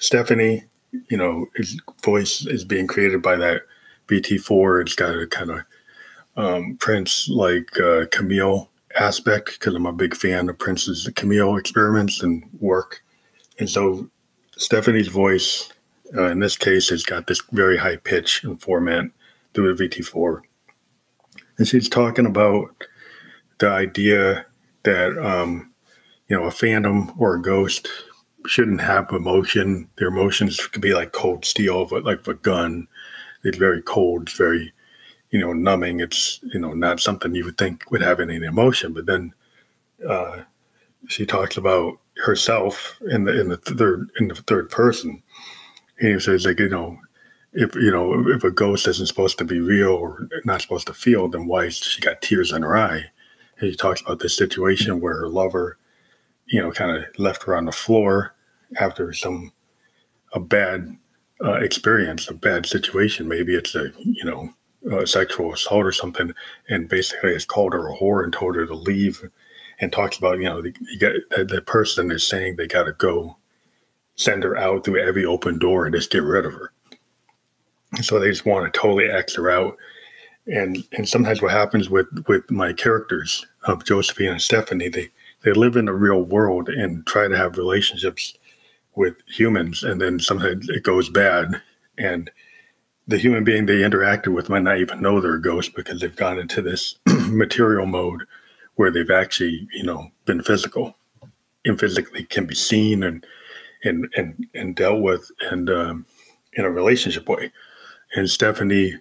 Stephanie, 0.00 0.64
you 1.08 1.16
know, 1.16 1.46
his 1.54 1.80
voice 2.04 2.44
is 2.44 2.64
being 2.64 2.88
created 2.88 3.22
by 3.22 3.36
that 3.36 3.62
VT4. 4.08 4.82
It's 4.82 4.96
got 4.96 5.14
a 5.14 5.26
kind 5.28 5.50
of 5.52 5.60
um, 6.36 6.76
Prince 6.80 7.28
like 7.28 7.78
uh, 7.78 8.06
Camille 8.10 8.68
aspect 8.98 9.52
because 9.52 9.74
I'm 9.74 9.86
a 9.86 9.92
big 9.92 10.16
fan 10.16 10.48
of 10.48 10.58
Prince's 10.58 11.08
Camille 11.14 11.56
experiments 11.56 12.22
and 12.24 12.42
work. 12.58 13.02
And 13.60 13.70
so 13.70 14.10
Stephanie's 14.56 15.08
voice, 15.08 15.72
uh, 16.16 16.26
in 16.26 16.40
this 16.40 16.56
case, 16.56 16.88
has 16.88 17.04
got 17.04 17.28
this 17.28 17.40
very 17.52 17.76
high 17.76 17.96
pitch 17.96 18.42
and 18.42 18.60
formant 18.60 19.12
through 19.54 19.74
the 19.74 19.88
VT4. 19.88 20.40
And 21.58 21.68
she's 21.68 21.88
talking 21.88 22.26
about 22.26 22.68
the 23.58 23.68
idea 23.68 24.44
that, 24.82 25.16
um, 25.24 25.72
you 26.28 26.36
know, 26.36 26.44
a 26.44 26.50
phantom 26.50 27.12
or 27.18 27.34
a 27.34 27.42
ghost 27.42 27.88
shouldn't 28.46 28.80
have 28.80 29.10
emotion. 29.10 29.88
Their 29.96 30.08
emotions 30.08 30.66
could 30.66 30.82
be 30.82 30.94
like 30.94 31.12
cold 31.12 31.44
steel, 31.44 31.86
but 31.86 32.04
like 32.04 32.26
a 32.26 32.34
gun. 32.34 32.88
It's 33.44 33.58
very 33.58 33.82
cold. 33.82 34.22
It's 34.22 34.36
very, 34.36 34.72
you 35.30 35.38
know, 35.38 35.52
numbing. 35.52 36.00
It's, 36.00 36.40
you 36.42 36.58
know, 36.58 36.72
not 36.72 37.00
something 37.00 37.34
you 37.34 37.44
would 37.44 37.58
think 37.58 37.90
would 37.90 38.02
have 38.02 38.20
any 38.20 38.36
emotion. 38.36 38.92
But 38.92 39.06
then 39.06 39.34
uh, 40.08 40.42
she 41.08 41.26
talks 41.26 41.56
about 41.56 41.98
herself 42.24 42.98
in 43.10 43.24
the 43.24 43.40
in 43.40 43.48
the 43.48 43.56
third 43.56 44.10
in 44.18 44.28
the 44.28 44.34
third 44.34 44.70
person. 44.70 45.22
And 46.00 46.14
he 46.14 46.20
says 46.20 46.44
like, 46.44 46.58
you 46.58 46.68
know, 46.68 46.98
if 47.52 47.74
you 47.74 47.90
know 47.90 48.28
if 48.28 48.44
a 48.44 48.50
ghost 48.50 48.86
isn't 48.88 49.06
supposed 49.06 49.38
to 49.38 49.44
be 49.44 49.60
real 49.60 49.92
or 49.92 50.28
not 50.44 50.62
supposed 50.62 50.86
to 50.88 50.94
feel, 50.94 51.28
then 51.28 51.46
why 51.46 51.68
she 51.68 52.00
got 52.00 52.22
tears 52.22 52.52
in 52.52 52.62
her 52.62 52.76
eye? 52.76 53.04
And 53.58 53.70
he 53.70 53.76
talks 53.76 54.00
about 54.00 54.20
this 54.20 54.36
situation 54.36 55.00
where 55.00 55.16
her 55.16 55.28
lover, 55.28 55.78
you 56.46 56.60
know, 56.60 56.70
kind 56.70 56.96
of 56.96 57.04
left 57.18 57.44
her 57.44 57.56
on 57.56 57.64
the 57.64 57.72
floor 57.72 58.34
after 58.78 59.12
some 59.12 59.52
a 60.32 60.40
bad 60.40 60.96
uh, 61.44 61.54
experience, 61.54 62.28
a 62.28 62.34
bad 62.34 62.66
situation. 62.66 63.28
Maybe 63.28 63.54
it's 63.54 63.74
a 63.74 63.92
you 63.98 64.24
know 64.24 64.52
a 65.00 65.06
sexual 65.06 65.52
assault 65.52 65.84
or 65.84 65.92
something, 65.92 66.32
and 66.68 66.88
basically 66.88 67.32
has 67.32 67.44
called 67.44 67.72
her 67.72 67.88
a 67.88 67.96
whore 67.96 68.24
and 68.24 68.32
told 68.32 68.56
her 68.56 68.66
to 68.66 68.74
leave, 68.74 69.22
and 69.80 69.92
talks 69.92 70.18
about 70.18 70.38
you 70.38 70.44
know 70.44 70.62
the, 70.62 70.74
you 70.80 70.98
got, 70.98 71.48
the 71.48 71.62
person 71.62 72.10
is 72.10 72.26
saying 72.26 72.56
they 72.56 72.66
got 72.66 72.84
to 72.84 72.92
go, 72.92 73.36
send 74.14 74.42
her 74.42 74.56
out 74.56 74.84
through 74.84 75.00
every 75.00 75.24
open 75.24 75.58
door 75.58 75.86
and 75.86 75.94
just 75.94 76.10
get 76.10 76.22
rid 76.22 76.44
of 76.46 76.52
her 76.52 76.72
so 78.02 78.18
they 78.18 78.30
just 78.30 78.46
want 78.46 78.72
to 78.72 78.78
totally 78.78 79.08
X 79.08 79.36
her 79.36 79.50
out. 79.50 79.76
And 80.46 80.84
and 80.92 81.08
sometimes 81.08 81.42
what 81.42 81.50
happens 81.50 81.90
with 81.90 82.06
with 82.28 82.48
my 82.50 82.72
characters 82.72 83.44
of 83.64 83.84
Josephine 83.84 84.32
and 84.32 84.42
Stephanie, 84.42 84.88
they 84.88 85.08
they 85.42 85.52
live 85.52 85.76
in 85.76 85.86
the 85.86 85.92
real 85.92 86.22
world 86.22 86.68
and 86.68 87.06
try 87.06 87.28
to 87.28 87.36
have 87.36 87.58
relationships 87.58 88.34
with 88.94 89.16
humans, 89.28 89.82
and 89.82 90.00
then 90.00 90.18
sometimes 90.18 90.68
it 90.68 90.82
goes 90.82 91.08
bad, 91.08 91.60
and 91.98 92.30
the 93.06 93.18
human 93.18 93.44
being 93.44 93.66
they 93.66 93.80
interacted 93.80 94.34
with 94.34 94.48
might 94.48 94.62
not 94.62 94.78
even 94.78 95.00
know 95.00 95.20
they're 95.20 95.34
a 95.34 95.42
ghost 95.42 95.74
because 95.74 96.00
they've 96.00 96.16
gone 96.16 96.38
into 96.38 96.60
this 96.60 96.96
material 97.28 97.86
mode 97.86 98.24
where 98.74 98.90
they've 98.90 99.10
actually, 99.10 99.68
you 99.72 99.84
know, 99.84 100.10
been 100.24 100.42
physical 100.42 100.96
and 101.64 101.78
physically 101.78 102.24
can 102.24 102.46
be 102.46 102.54
seen 102.54 103.02
and 103.02 103.24
and 103.84 104.08
and 104.16 104.46
and 104.54 104.76
dealt 104.76 105.02
with 105.02 105.30
and 105.50 105.70
um, 105.70 106.06
in 106.54 106.64
a 106.64 106.70
relationship 106.70 107.28
way. 107.28 107.52
And 108.14 108.28
Stephanie, 108.28 108.94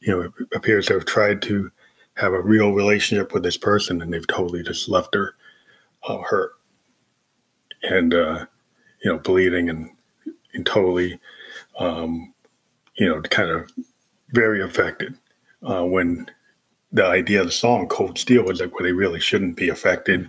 you 0.00 0.12
know, 0.12 0.32
appears 0.54 0.86
to 0.86 0.94
have 0.94 1.06
tried 1.06 1.42
to 1.42 1.70
have 2.14 2.32
a 2.32 2.40
real 2.40 2.72
relationship 2.72 3.32
with 3.32 3.42
this 3.42 3.56
person, 3.56 4.00
and 4.02 4.12
they've 4.12 4.26
totally 4.26 4.62
just 4.62 4.88
left 4.88 5.14
her 5.14 5.34
hurt 6.02 6.52
and 7.82 8.14
uh, 8.14 8.46
you 9.02 9.10
know 9.10 9.18
bleeding 9.18 9.68
and, 9.68 9.90
and 10.54 10.66
totally, 10.66 11.18
um, 11.78 12.32
you 12.94 13.08
know, 13.08 13.20
kind 13.22 13.50
of 13.50 13.70
very 14.30 14.62
affected 14.62 15.14
uh, 15.62 15.84
when 15.84 16.26
the 16.92 17.04
idea 17.04 17.40
of 17.40 17.46
the 17.46 17.52
song 17.52 17.88
"Cold 17.88 18.18
Steel" 18.18 18.44
was 18.44 18.60
like 18.60 18.74
where 18.74 18.88
they 18.88 18.92
really 18.92 19.20
shouldn't 19.20 19.56
be 19.56 19.68
affected 19.68 20.28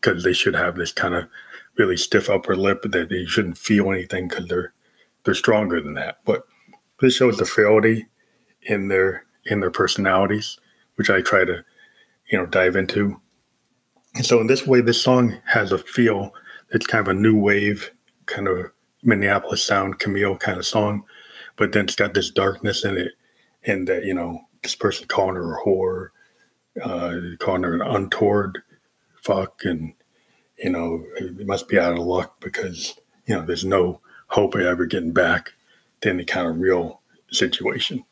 because 0.00 0.24
they 0.24 0.32
should 0.32 0.54
have 0.54 0.76
this 0.76 0.92
kind 0.92 1.14
of 1.14 1.28
really 1.76 1.96
stiff 1.96 2.28
upper 2.28 2.56
lip 2.56 2.82
that 2.82 3.08
they 3.08 3.24
shouldn't 3.24 3.58
feel 3.58 3.90
anything 3.90 4.28
because 4.28 4.46
they're 4.46 4.72
they're 5.24 5.34
stronger 5.34 5.80
than 5.80 5.94
that, 5.94 6.18
but 6.24 6.44
this 7.00 7.14
shows 7.14 7.36
the 7.36 7.44
frailty 7.44 8.06
in 8.62 8.88
their 8.88 9.24
in 9.46 9.60
their 9.60 9.70
personalities, 9.70 10.58
which 10.96 11.10
I 11.10 11.22
try 11.22 11.44
to, 11.44 11.64
you 12.30 12.38
know, 12.38 12.46
dive 12.46 12.76
into. 12.76 13.20
And 14.14 14.26
so 14.26 14.40
in 14.40 14.46
this 14.46 14.66
way, 14.66 14.80
this 14.80 15.00
song 15.00 15.36
has 15.46 15.72
a 15.72 15.78
feel. 15.78 16.34
It's 16.70 16.86
kind 16.86 17.06
of 17.06 17.16
a 17.16 17.18
new 17.18 17.38
wave, 17.38 17.90
kind 18.26 18.48
of 18.48 18.72
Minneapolis 19.02 19.62
sound, 19.62 19.98
Camille 19.98 20.36
kind 20.36 20.58
of 20.58 20.66
song, 20.66 21.04
but 21.56 21.72
then 21.72 21.84
it's 21.84 21.96
got 21.96 22.14
this 22.14 22.30
darkness 22.30 22.84
in 22.84 22.96
it, 22.96 23.12
and 23.64 23.86
that 23.88 24.04
you 24.04 24.14
know 24.14 24.40
this 24.62 24.74
person 24.74 25.06
calling 25.06 25.36
her 25.36 25.56
a 25.56 25.62
whore, 25.62 26.08
uh, 26.82 27.36
calling 27.38 27.62
her 27.62 27.74
an 27.74 27.82
untoward 27.82 28.62
fuck, 29.22 29.62
and 29.64 29.94
you 30.58 30.70
know 30.70 31.04
it 31.16 31.46
must 31.46 31.68
be 31.68 31.78
out 31.78 31.92
of 31.92 31.98
luck 31.98 32.40
because 32.40 32.98
you 33.26 33.34
know 33.34 33.44
there's 33.44 33.64
no 33.64 34.00
hope 34.28 34.54
of 34.54 34.62
ever 34.62 34.84
getting 34.84 35.12
back 35.12 35.52
to 36.00 36.10
any 36.10 36.24
kind 36.24 36.46
of 36.46 36.58
real 36.58 37.00
situation, 37.30 38.04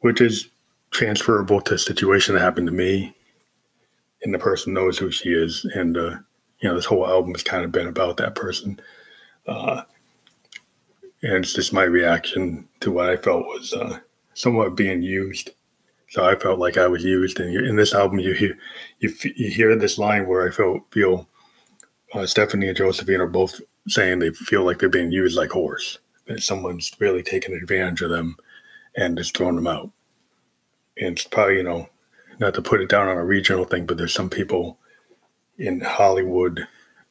which 0.00 0.20
is 0.20 0.48
transferable 0.90 1.60
to 1.60 1.74
a 1.74 1.78
situation 1.78 2.34
that 2.34 2.40
happened 2.40 2.66
to 2.66 2.72
me. 2.72 3.14
And 4.22 4.32
the 4.32 4.38
person 4.38 4.72
knows 4.72 4.98
who 4.98 5.10
she 5.10 5.30
is. 5.30 5.64
And, 5.74 5.96
uh, 5.96 6.16
you 6.60 6.68
know, 6.68 6.74
this 6.74 6.84
whole 6.84 7.06
album 7.06 7.32
has 7.32 7.42
kind 7.42 7.64
of 7.64 7.72
been 7.72 7.88
about 7.88 8.16
that 8.18 8.34
person. 8.34 8.80
Uh, 9.46 9.82
and 11.22 11.44
it's 11.44 11.54
just 11.54 11.72
my 11.72 11.84
reaction 11.84 12.68
to 12.80 12.90
what 12.90 13.08
I 13.08 13.16
felt 13.16 13.44
was 13.46 13.72
uh, 13.72 13.98
somewhat 14.34 14.76
being 14.76 15.02
used. 15.02 15.50
So 16.10 16.24
I 16.24 16.34
felt 16.36 16.58
like 16.58 16.76
I 16.76 16.86
was 16.86 17.04
used. 17.04 17.40
And 17.40 17.54
in 17.66 17.76
this 17.76 17.94
album, 17.94 18.18
you 18.18 18.34
hear 18.34 18.58
you, 18.98 19.12
you 19.36 19.50
hear 19.50 19.74
this 19.76 19.98
line 19.98 20.26
where 20.26 20.46
I 20.46 20.50
felt 20.50 20.82
feel 20.90 21.26
uh, 22.12 22.26
Stephanie 22.26 22.68
and 22.68 22.76
Josephine 22.76 23.20
are 23.20 23.26
both 23.26 23.60
saying 23.88 24.18
they 24.18 24.30
feel 24.30 24.64
like 24.64 24.78
they're 24.78 24.88
being 24.88 25.10
used 25.10 25.36
like 25.36 25.50
horse 25.50 25.98
that 26.26 26.42
someone's 26.42 26.92
really 26.98 27.22
taken 27.22 27.54
advantage 27.54 28.02
of 28.02 28.10
them 28.10 28.36
and 28.96 29.16
just 29.16 29.36
thrown 29.36 29.56
them 29.56 29.66
out. 29.66 29.90
And 30.98 31.16
it's 31.16 31.24
probably, 31.24 31.56
you 31.56 31.62
know, 31.62 31.88
not 32.42 32.54
to 32.54 32.60
put 32.60 32.80
it 32.80 32.88
down 32.88 33.08
on 33.08 33.16
a 33.16 33.24
regional 33.24 33.64
thing, 33.64 33.86
but 33.86 33.96
there's 33.96 34.12
some 34.12 34.28
people 34.28 34.76
in 35.58 35.80
Hollywood 35.80 36.66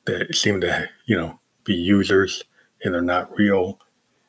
that 0.05 0.35
seem 0.35 0.59
to, 0.59 0.89
you 1.05 1.15
know, 1.15 1.39
be 1.63 1.73
users 1.73 2.43
and 2.83 2.93
they're 2.93 3.01
not 3.01 3.31
real 3.37 3.79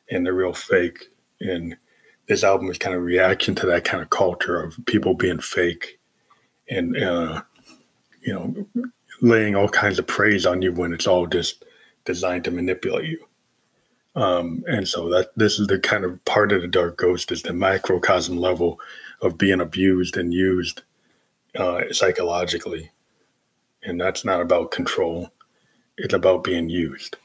and 0.09 0.25
they're 0.25 0.33
real 0.33 0.53
fake. 0.53 1.09
And 1.41 1.75
this 2.29 2.43
album 2.43 2.69
is 2.69 2.77
kind 2.77 2.95
of 2.95 3.03
reaction 3.03 3.53
to 3.55 3.65
that 3.65 3.83
kind 3.83 4.01
of 4.01 4.11
culture 4.11 4.63
of 4.63 4.77
people 4.85 5.13
being 5.13 5.39
fake 5.39 5.99
and, 6.69 6.95
uh, 6.95 7.41
you 8.21 8.33
know, 8.33 8.65
laying 9.21 9.55
all 9.55 9.67
kinds 9.67 9.99
of 9.99 10.07
praise 10.07 10.45
on 10.45 10.61
you 10.61 10.71
when 10.71 10.93
it's 10.93 11.07
all 11.07 11.27
just 11.27 11.65
designed 12.05 12.45
to 12.45 12.51
manipulate 12.51 13.09
you. 13.09 13.27
Um, 14.15 14.63
and 14.67 14.87
so 14.87 15.09
that 15.09 15.31
this 15.35 15.59
is 15.59 15.67
the 15.67 15.79
kind 15.79 16.05
of 16.05 16.23
part 16.23 16.53
of 16.53 16.61
the 16.61 16.67
dark 16.67 16.95
ghost 16.95 17.29
is 17.29 17.41
the 17.41 17.51
microcosm 17.51 18.37
level 18.37 18.79
of 19.21 19.37
being 19.37 19.59
abused 19.59 20.15
and 20.15 20.33
used 20.33 20.81
uh, 21.57 21.81
psychologically. 21.91 22.91
And 23.83 23.99
that's 23.99 24.23
not 24.23 24.41
about 24.41 24.71
control, 24.71 25.29
it's 25.97 26.13
about 26.13 26.43
being 26.43 26.69
used, 26.69 27.17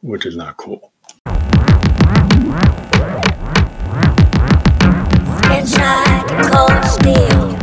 which 0.00 0.24
is 0.26 0.36
not 0.36 0.56
cool. 0.56 0.92
Cold 6.50 6.84
steel. 6.84 7.54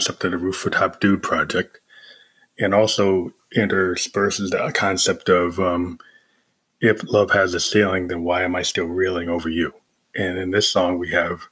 concept 0.00 0.24
of 0.24 0.30
the 0.30 0.38
rooftop 0.38 0.98
dude 0.98 1.22
project, 1.22 1.78
and 2.58 2.74
also 2.74 3.34
intersperses 3.54 4.50
the 4.50 4.72
concept 4.74 5.28
of 5.28 5.60
um, 5.60 5.98
if 6.80 7.02
love 7.12 7.32
has 7.32 7.52
a 7.52 7.60
ceiling, 7.60 8.08
then 8.08 8.24
why 8.24 8.42
am 8.42 8.56
I 8.56 8.62
still 8.62 8.86
reeling 8.86 9.28
over 9.28 9.50
you? 9.50 9.74
And 10.16 10.38
in 10.38 10.52
this 10.52 10.68
song, 10.68 10.98
we 10.98 11.10
have 11.10 11.42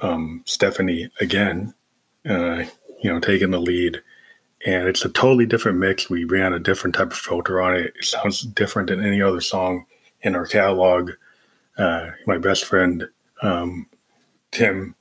um, 0.00 0.42
Stephanie 0.46 1.10
again, 1.20 1.74
uh, 2.28 2.64
you 3.00 3.12
know, 3.12 3.20
taking 3.20 3.52
the 3.52 3.60
lead. 3.60 4.02
And 4.66 4.88
it's 4.88 5.04
a 5.04 5.08
totally 5.08 5.46
different 5.46 5.78
mix. 5.78 6.10
We 6.10 6.24
ran 6.24 6.52
a 6.52 6.58
different 6.58 6.96
type 6.96 7.12
of 7.12 7.16
filter 7.16 7.62
on 7.62 7.76
it. 7.76 7.94
It 7.96 8.04
sounds 8.04 8.42
different 8.42 8.88
than 8.88 9.04
any 9.04 9.22
other 9.22 9.40
song 9.40 9.86
in 10.22 10.34
our 10.34 10.46
catalog. 10.46 11.12
Uh, 11.78 12.10
my 12.26 12.36
best 12.36 12.64
friend, 12.64 13.06
um, 13.42 13.86
Tim, 14.50 14.96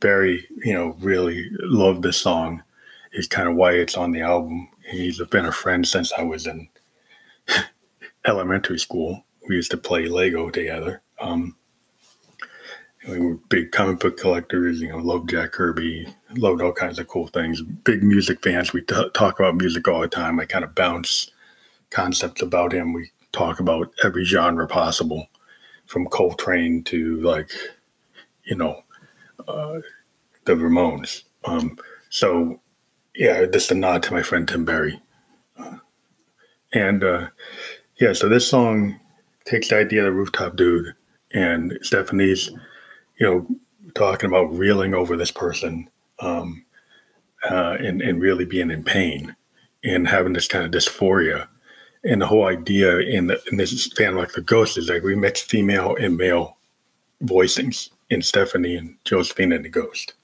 Barry, 0.00 0.46
you 0.64 0.74
know, 0.74 0.96
really 1.00 1.48
loved 1.60 2.02
this 2.02 2.18
song. 2.18 2.62
It's 3.12 3.28
kind 3.28 3.48
of 3.48 3.56
why 3.56 3.72
it's 3.72 3.96
on 3.96 4.12
the 4.12 4.20
album. 4.20 4.68
He's 4.90 5.20
been 5.30 5.46
a 5.46 5.52
friend 5.52 5.86
since 5.86 6.12
I 6.12 6.22
was 6.22 6.46
in 6.46 6.68
elementary 8.26 8.78
school. 8.78 9.24
We 9.48 9.56
used 9.56 9.70
to 9.70 9.76
play 9.76 10.06
Lego 10.06 10.50
together. 10.50 11.02
Um, 11.20 11.56
we 13.08 13.20
were 13.20 13.34
big 13.48 13.70
comic 13.70 14.00
book 14.00 14.18
collectors, 14.18 14.80
you 14.80 14.88
know, 14.88 14.98
loved 14.98 15.30
Jack 15.30 15.52
Kirby, 15.52 16.08
loved 16.34 16.60
all 16.60 16.72
kinds 16.72 16.98
of 16.98 17.06
cool 17.06 17.28
things. 17.28 17.62
Big 17.62 18.02
music 18.02 18.42
fans. 18.42 18.72
We 18.72 18.82
t- 18.82 19.10
talk 19.14 19.38
about 19.38 19.54
music 19.54 19.86
all 19.86 20.00
the 20.00 20.08
time. 20.08 20.40
I 20.40 20.44
kind 20.44 20.64
of 20.64 20.74
bounce 20.74 21.30
concepts 21.90 22.42
about 22.42 22.72
him. 22.72 22.92
We 22.92 23.10
talk 23.32 23.60
about 23.60 23.92
every 24.02 24.24
genre 24.24 24.66
possible, 24.66 25.28
from 25.86 26.06
Coltrane 26.06 26.82
to 26.84 27.20
like, 27.20 27.50
you 28.44 28.56
know, 28.56 28.82
uh, 29.46 29.80
the 30.44 30.54
Ramones. 30.54 31.24
Um, 31.44 31.78
so, 32.10 32.60
yeah, 33.14 33.44
just 33.46 33.70
a 33.70 33.74
nod 33.74 34.02
to 34.04 34.12
my 34.12 34.22
friend 34.22 34.46
Tim 34.46 34.64
Berry. 34.64 35.00
Uh, 35.58 35.78
and 36.72 37.04
uh, 37.04 37.28
yeah, 38.00 38.12
so 38.12 38.28
this 38.28 38.48
song 38.48 38.98
takes 39.44 39.68
the 39.68 39.78
idea 39.78 40.00
of 40.00 40.06
the 40.06 40.12
rooftop 40.12 40.56
dude 40.56 40.94
and 41.32 41.78
Stephanie's 41.82 42.50
you 43.18 43.26
know, 43.26 43.46
talking 43.94 44.28
about 44.28 44.52
reeling 44.52 44.94
over 44.94 45.16
this 45.16 45.30
person 45.30 45.88
um, 46.20 46.64
uh, 47.50 47.76
and, 47.80 48.02
and 48.02 48.20
really 48.20 48.44
being 48.44 48.70
in 48.70 48.84
pain 48.84 49.34
and 49.84 50.08
having 50.08 50.32
this 50.32 50.48
kind 50.48 50.64
of 50.64 50.70
dysphoria. 50.70 51.46
And 52.04 52.20
the 52.20 52.26
whole 52.26 52.46
idea 52.46 52.98
in, 52.98 53.28
the, 53.28 53.40
in 53.50 53.56
this 53.56 53.92
fan 53.94 54.14
like 54.14 54.32
the 54.32 54.40
ghost 54.40 54.78
is 54.78 54.88
like 54.88 55.02
we 55.02 55.16
mix 55.16 55.40
female 55.40 55.96
and 55.96 56.16
male 56.16 56.56
voicings 57.22 57.90
in 58.10 58.22
Stephanie 58.22 58.76
and 58.76 58.96
Josephine 59.04 59.52
and 59.52 59.64
the 59.64 59.68
ghost. 59.68 60.14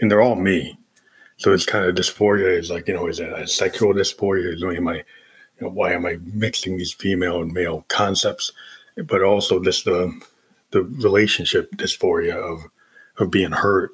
And 0.00 0.10
they're 0.10 0.22
all 0.22 0.36
me. 0.36 0.78
So 1.38 1.52
it's 1.52 1.66
kind 1.66 1.84
of 1.84 1.94
dysphoria 1.94 2.58
is 2.58 2.70
like, 2.70 2.88
you 2.88 2.94
know, 2.94 3.08
is 3.08 3.20
it 3.20 3.28
a 3.28 3.46
sexual 3.46 3.92
dysphoria? 3.92 4.54
Is 4.54 4.62
am 4.62 4.88
I, 4.88 4.96
you 4.96 5.04
know, 5.60 5.68
why 5.68 5.92
am 5.92 6.06
I 6.06 6.18
mixing 6.32 6.78
these 6.78 6.92
female 6.92 7.42
and 7.42 7.52
male 7.52 7.84
concepts? 7.88 8.52
But 8.96 9.22
also 9.22 9.58
this 9.58 9.82
the 9.82 10.18
the 10.70 10.82
relationship 10.82 11.70
dysphoria 11.72 12.34
of 12.34 12.70
of 13.18 13.30
being 13.30 13.52
hurt 13.52 13.90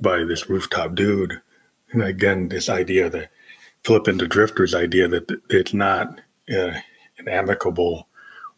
by 0.00 0.24
this 0.24 0.48
rooftop 0.48 0.94
dude. 0.94 1.40
And 1.90 2.02
again, 2.02 2.48
this 2.48 2.68
idea 2.68 3.10
that 3.10 3.30
flipping 3.84 4.18
the 4.18 4.26
Drifters' 4.26 4.74
idea 4.74 5.08
that 5.08 5.40
it's 5.50 5.74
not 5.74 6.20
uh, 6.50 6.72
an 7.18 7.28
amicable 7.28 8.08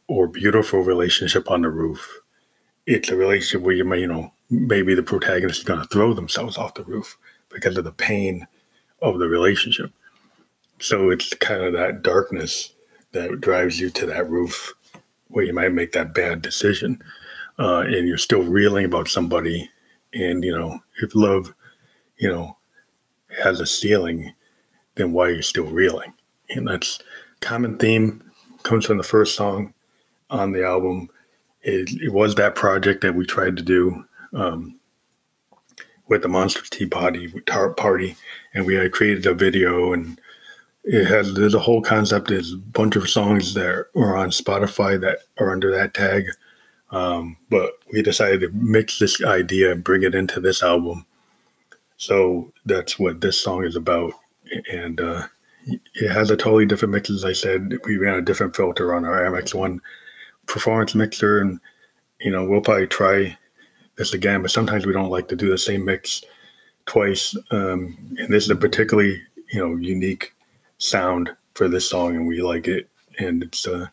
or 0.07 0.29
beautiful 0.29 0.81
relationship 0.81 1.51
on 1.51 1.63
the 1.63 1.71
roof. 1.71 2.21
It's 2.87 3.09
a 3.09 3.17
relationship 3.17 3.63
where 3.63 3.75
you 3.75 3.85
may, 3.85 4.01
you 4.01 4.07
know, 4.07 4.33
maybe 4.51 4.95
the 4.95 5.03
protagonist 5.03 5.61
is 5.61 5.65
going 5.65 5.81
to 5.81 5.89
throw 5.89 6.13
themselves 6.13 6.59
off 6.59 6.75
the 6.75 6.85
roof 6.85 7.17
because 7.49 7.77
of 7.77 7.85
the 7.85 7.93
pain 7.93 8.47
of 9.01 9.19
the 9.19 9.29
relationship. 9.29 9.91
So 10.81 11.11
it's 11.11 11.33
kind 11.35 11.63
of 11.63 11.73
that 11.75 12.03
darkness 12.03 12.73
that 13.13 13.41
drives 13.41 13.81
you 13.81 13.91
to 13.91 14.07
that 14.07 14.29
roof 14.29 14.75
where 15.29 15.45
you 15.45 15.55
might 15.55 15.73
make 15.73 15.93
that 15.93 16.15
bad 16.15 16.43
decision 16.43 17.03
uh, 17.59 17.81
and 17.81 18.09
you're 18.09 18.19
still 18.19 18.43
reeling 18.43 18.85
about 18.85 19.09
somebody, 19.09 19.71
and 20.13 20.45
you 20.45 20.57
know 20.57 20.81
if 21.01 21.15
love, 21.15 21.55
you 22.19 22.29
know, 22.29 22.57
has 23.43 23.61
a 23.61 23.67
ceiling, 23.67 24.33
then 24.97 25.13
why 25.13 25.27
are 25.27 25.33
you 25.33 25.43
still 25.43 25.67
reeling? 25.67 26.13
And 26.51 26.69
that's 26.69 27.01
common 27.41 27.79
theme 27.79 28.23
comes 28.63 28.87
from 28.87 28.97
the 28.97 29.03
first 29.03 29.35
song 29.35 29.75
on 30.31 30.53
the 30.53 30.65
album. 30.65 31.09
It, 31.65 31.91
it 32.03 32.13
was 32.13 32.35
that 32.35 32.55
project 32.55 33.01
that 33.01 33.15
we 33.15 33.25
tried 33.25 33.57
to 33.57 33.63
do 33.63 34.05
um, 34.33 34.79
with 36.09 36.23
the 36.23 36.29
Monsters 36.29 36.71
Tea 36.71 36.87
Party 36.87 37.33
party, 37.77 38.17
and 38.53 38.67
we 38.67 38.75
had 38.75 38.93
created 38.93 39.27
a 39.27 39.35
video 39.35 39.93
and 39.93 40.21
it 40.85 41.07
has 41.07 41.33
the 41.33 41.59
whole 41.59 41.81
concept. 41.81 42.31
is 42.31 42.53
a 42.53 42.59
bunch 42.59 42.95
of 42.95 43.09
songs 43.09 43.55
that 43.55 43.87
are 43.97 44.17
on 44.17 44.29
Spotify 44.29 45.01
that 45.01 45.21
are 45.39 45.51
under 45.51 45.71
that 45.71 45.95
tag. 45.95 46.27
Um, 46.91 47.39
but 47.51 47.73
we 47.93 48.03
decided 48.03 48.43
to 48.43 48.51
mix 48.51 48.99
this 48.99 49.23
idea 49.25 49.73
and 49.73 49.83
bring 49.83 50.03
it 50.03 50.15
into 50.15 50.41
this 50.41 50.63
album. 50.63 51.07
So 51.97 52.53
that's 52.67 52.99
what 52.99 53.23
this 53.23 53.41
song 53.41 53.65
is 53.65 53.77
about. 53.77 54.13
And 54.71 55.01
uh, 55.01 55.27
it 55.67 56.11
has 56.11 56.31
a 56.31 56.37
totally 56.37 56.67
different 56.67 56.93
mix. 56.93 57.09
As 57.09 57.25
I 57.25 57.33
said, 57.33 57.79
we 57.87 57.97
ran 57.97 58.19
a 58.19 58.23
different 58.23 58.55
filter 58.55 58.95
on 58.95 59.07
our 59.07 59.23
MX1 59.23 59.81
performance 60.47 60.95
mixer. 60.95 61.41
And, 61.41 61.61
you 62.21 62.31
know, 62.31 62.45
we'll 62.45 62.61
probably 62.61 62.87
try 62.87 63.37
this 63.97 64.15
again, 64.15 64.43
but 64.43 64.51
sometimes 64.51 64.87
we 64.87 64.93
don't 64.93 65.11
like 65.11 65.29
to 65.29 65.37
do 65.37 65.51
the 65.51 65.59
same 65.59 65.85
mix 65.85 66.25
twice. 66.87 67.37
Um, 67.51 67.97
and 68.19 68.33
this 68.33 68.45
is 68.45 68.51
a 68.51 68.57
particularly, 68.57 69.23
you 69.53 69.61
know, 69.61 69.77
unique 69.77 70.35
sound 70.79 71.31
for 71.55 71.69
this 71.69 71.89
song, 71.89 72.17
and 72.17 72.27
we 72.27 72.43
like 72.43 72.67
it. 72.67 72.89
And 73.19 73.43
it's, 73.43 73.67
uh, 73.67 73.87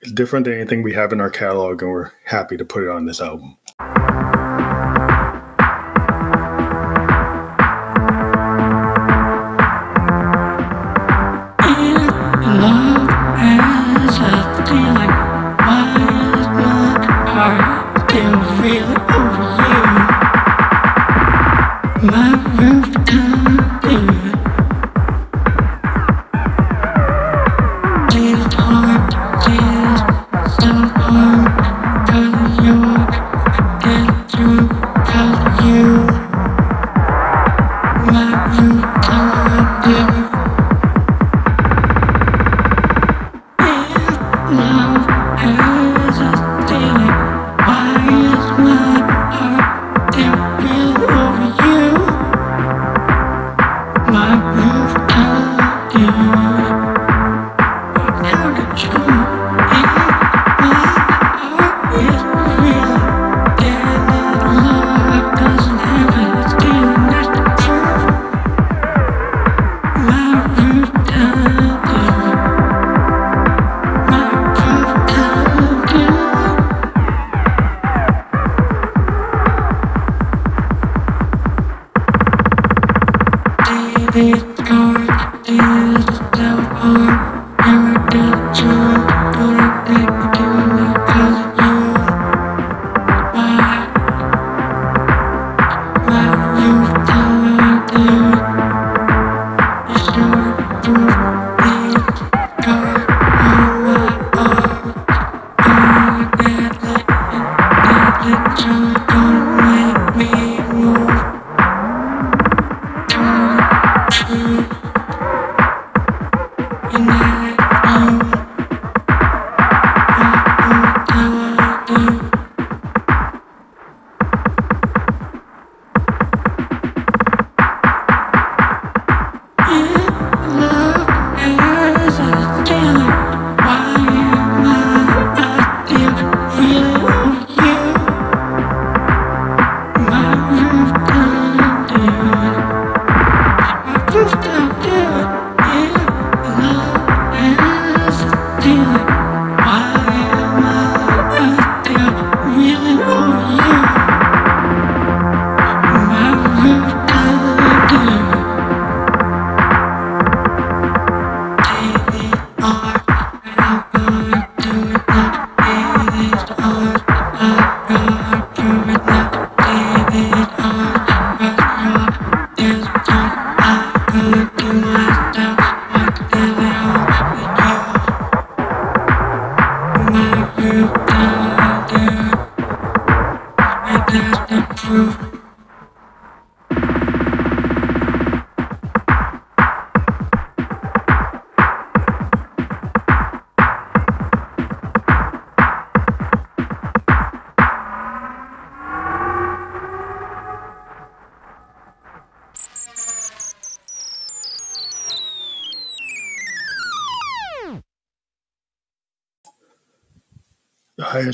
it's 0.00 0.12
different 0.12 0.44
than 0.44 0.54
anything 0.54 0.82
we 0.82 0.92
have 0.94 1.12
in 1.12 1.20
our 1.20 1.30
catalog, 1.30 1.82
and 1.82 1.90
we're 1.90 2.10
happy 2.24 2.56
to 2.56 2.64
put 2.64 2.82
it 2.82 2.90
on 2.90 3.06
this 3.06 3.20
album. 3.20 3.56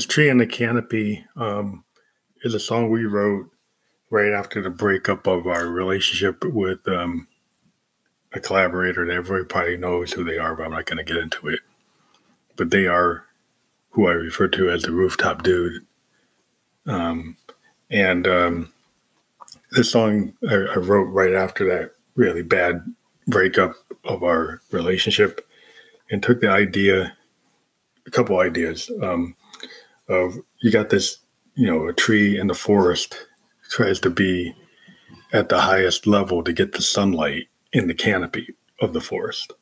Tree 0.05 0.29
in 0.29 0.37
the 0.37 0.47
canopy 0.47 1.25
um, 1.35 1.83
is 2.43 2.53
a 2.53 2.59
song 2.59 2.89
we 2.89 3.05
wrote 3.05 3.49
right 4.09 4.31
after 4.31 4.61
the 4.61 4.69
breakup 4.69 5.27
of 5.27 5.47
our 5.47 5.67
relationship 5.67 6.43
with 6.43 6.85
um, 6.87 7.27
a 8.33 8.39
collaborator 8.39 9.05
that 9.05 9.13
everybody 9.13 9.77
knows 9.77 10.11
who 10.11 10.23
they 10.23 10.37
are, 10.37 10.55
but 10.55 10.65
I'm 10.65 10.71
not 10.71 10.85
going 10.85 10.97
to 10.97 11.13
get 11.13 11.21
into 11.21 11.47
it. 11.47 11.59
But 12.55 12.71
they 12.71 12.87
are 12.87 13.25
who 13.91 14.07
I 14.07 14.11
refer 14.11 14.47
to 14.49 14.69
as 14.69 14.83
the 14.83 14.91
rooftop 14.91 15.43
dude. 15.43 15.85
Um, 16.85 17.37
and 17.89 18.27
um, 18.27 18.73
this 19.71 19.91
song 19.91 20.33
I, 20.49 20.55
I, 20.55 20.77
wrote 20.77 21.11
right 21.11 21.33
after 21.33 21.65
that 21.65 21.91
really 22.15 22.41
bad 22.41 22.83
breakup 23.27 23.75
of 24.05 24.23
our 24.23 24.61
relationship 24.71 25.47
and 26.09 26.23
took 26.23 26.41
the 26.41 26.49
idea, 26.49 27.15
a 28.07 28.11
couple 28.11 28.39
ideas 28.39 28.89
um, 29.03 29.35
of 30.07 30.35
you 30.59 30.71
got 30.71 30.89
this, 30.89 31.17
you 31.55 31.67
know, 31.67 31.87
a 31.87 31.93
tree 31.93 32.39
in 32.39 32.47
the 32.47 32.53
forest 32.53 33.15
tries 33.69 33.99
to 34.01 34.09
be 34.09 34.53
at 35.33 35.49
the 35.49 35.61
highest 35.61 36.05
level 36.05 36.43
to 36.43 36.51
get 36.51 36.73
the 36.73 36.81
sunlight 36.81 37.47
in 37.71 37.87
the 37.87 37.93
canopy 37.93 38.53
of 38.81 38.93
the 38.93 39.01
forest. 39.01 39.53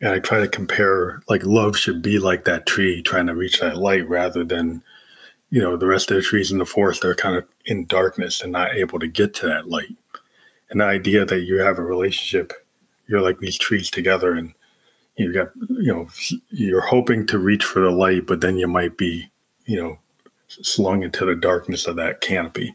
And 0.00 0.10
I 0.10 0.18
try 0.18 0.40
to 0.40 0.48
compare 0.48 1.22
like 1.28 1.44
love 1.44 1.76
should 1.76 2.02
be 2.02 2.18
like 2.18 2.44
that 2.44 2.66
tree 2.66 3.02
trying 3.02 3.26
to 3.26 3.34
reach 3.34 3.60
that 3.60 3.76
light 3.76 4.08
rather 4.08 4.44
than, 4.44 4.82
you 5.50 5.60
know, 5.60 5.76
the 5.76 5.86
rest 5.86 6.10
of 6.10 6.16
the 6.16 6.22
trees 6.22 6.52
in 6.52 6.58
the 6.58 6.66
forest 6.66 7.04
are 7.04 7.14
kind 7.14 7.36
of 7.36 7.44
in 7.66 7.86
darkness 7.86 8.42
and 8.42 8.52
not 8.52 8.74
able 8.74 8.98
to 8.98 9.08
get 9.08 9.34
to 9.34 9.46
that 9.46 9.68
light. 9.68 9.96
And 10.70 10.80
the 10.80 10.84
idea 10.84 11.24
that 11.24 11.40
you 11.40 11.58
have 11.58 11.78
a 11.78 11.82
relationship, 11.82 12.52
you're 13.06 13.22
like 13.22 13.38
these 13.38 13.58
trees 13.58 13.90
together 13.90 14.34
and 14.34 14.52
you 15.16 15.32
got, 15.32 15.50
you 15.68 15.92
know, 15.92 16.08
you're 16.50 16.80
hoping 16.80 17.26
to 17.26 17.38
reach 17.38 17.64
for 17.64 17.80
the 17.80 17.90
light, 17.90 18.26
but 18.26 18.40
then 18.40 18.56
you 18.56 18.68
might 18.68 18.96
be, 18.96 19.28
you 19.68 19.80
know, 19.80 19.98
slung 20.48 21.02
into 21.02 21.26
the 21.26 21.36
darkness 21.36 21.86
of 21.86 21.94
that 21.96 22.22
canopy 22.22 22.74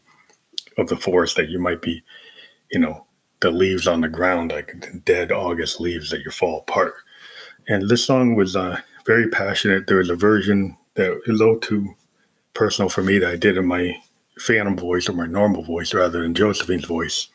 of 0.78 0.88
the 0.88 0.96
forest 0.96 1.36
that 1.36 1.50
you 1.50 1.58
might 1.58 1.82
be, 1.82 2.02
you 2.70 2.78
know, 2.78 3.04
the 3.40 3.50
leaves 3.50 3.88
on 3.88 4.00
the 4.00 4.08
ground, 4.08 4.52
like 4.52 5.04
dead 5.04 5.32
August 5.32 5.80
leaves 5.80 6.08
that 6.10 6.22
you 6.22 6.30
fall 6.30 6.60
apart. 6.60 6.94
And 7.68 7.88
this 7.88 8.04
song 8.04 8.36
was 8.36 8.54
uh, 8.54 8.80
very 9.06 9.28
passionate. 9.28 9.86
There 9.86 9.98
was 9.98 10.08
a 10.08 10.16
version 10.16 10.76
that 10.94 11.10
was 11.10 11.28
a 11.28 11.32
little 11.32 11.58
too 11.58 11.94
personal 12.54 12.88
for 12.88 13.02
me 13.02 13.18
that 13.18 13.30
I 13.30 13.36
did 13.36 13.56
in 13.56 13.66
my 13.66 13.96
phantom 14.38 14.76
voice 14.76 15.08
or 15.08 15.14
my 15.14 15.26
normal 15.26 15.64
voice 15.64 15.92
rather 15.92 16.22
than 16.22 16.34
Josephine's 16.34 16.84
voice. 16.84 17.28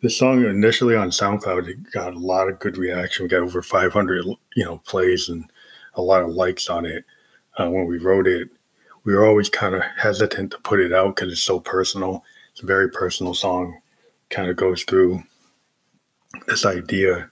This 0.00 0.18
song 0.18 0.44
initially 0.44 0.96
on 0.96 1.10
SoundCloud 1.10 1.68
it 1.68 1.92
got 1.92 2.14
a 2.14 2.18
lot 2.18 2.48
of 2.48 2.58
good 2.58 2.78
reaction. 2.78 3.24
We 3.24 3.28
got 3.28 3.42
over 3.42 3.62
500, 3.62 4.24
you 4.56 4.64
know, 4.64 4.78
plays 4.78 5.28
and 5.28 5.44
a 5.94 6.02
lot 6.02 6.22
of 6.22 6.30
likes 6.30 6.68
on 6.68 6.86
it. 6.86 7.04
Uh, 7.58 7.68
when 7.68 7.86
we 7.86 7.98
wrote 7.98 8.26
it, 8.26 8.48
we 9.04 9.14
were 9.14 9.26
always 9.26 9.48
kind 9.48 9.74
of 9.74 9.82
hesitant 9.96 10.52
to 10.52 10.58
put 10.58 10.80
it 10.80 10.92
out 10.92 11.16
because 11.16 11.32
it's 11.32 11.42
so 11.42 11.60
personal. 11.60 12.24
It's 12.52 12.62
a 12.62 12.66
very 12.66 12.90
personal 12.90 13.34
song 13.34 13.78
kind 14.30 14.48
of 14.48 14.56
goes 14.56 14.82
through 14.84 15.22
this 16.46 16.64
idea 16.64 17.30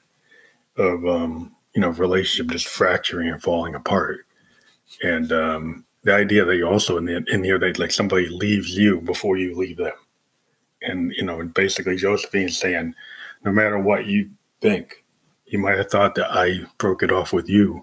of 0.77 1.07
um, 1.07 1.55
you 1.75 1.81
know 1.81 1.91
relationship 1.91 2.53
just 2.53 2.69
fracturing 2.69 3.29
and 3.29 3.43
falling 3.43 3.75
apart, 3.75 4.21
and 5.03 5.33
um, 5.33 5.85
the 6.05 6.15
idea 6.15 6.45
that 6.45 6.57
you 6.57 6.67
also 6.67 6.97
in 6.97 7.05
the 7.05 7.25
in 7.29 7.45
here 7.45 7.59
that 7.59 7.79
like 7.79 7.91
somebody 7.91 8.29
leaves 8.29 8.77
you 8.77 9.01
before 9.01 9.37
you 9.37 9.55
leave 9.57 9.77
them, 9.77 9.93
and 10.83 11.13
you 11.13 11.25
know, 11.25 11.41
and 11.41 11.55
basically 11.55 11.97
Josephine 11.97 12.49
saying, 12.49 12.95
no 13.45 13.53
matter 13.53 13.79
what 13.79 14.07
you 14.07 14.31
think, 14.61 15.05
you 15.47 15.59
might 15.59 15.79
have 15.79 15.91
thought 15.91 16.15
that 16.15 16.31
I 16.31 16.61
broke 16.79 17.03
it 17.03 17.13
off 17.13 17.33
with 17.33 17.49
you 17.49 17.83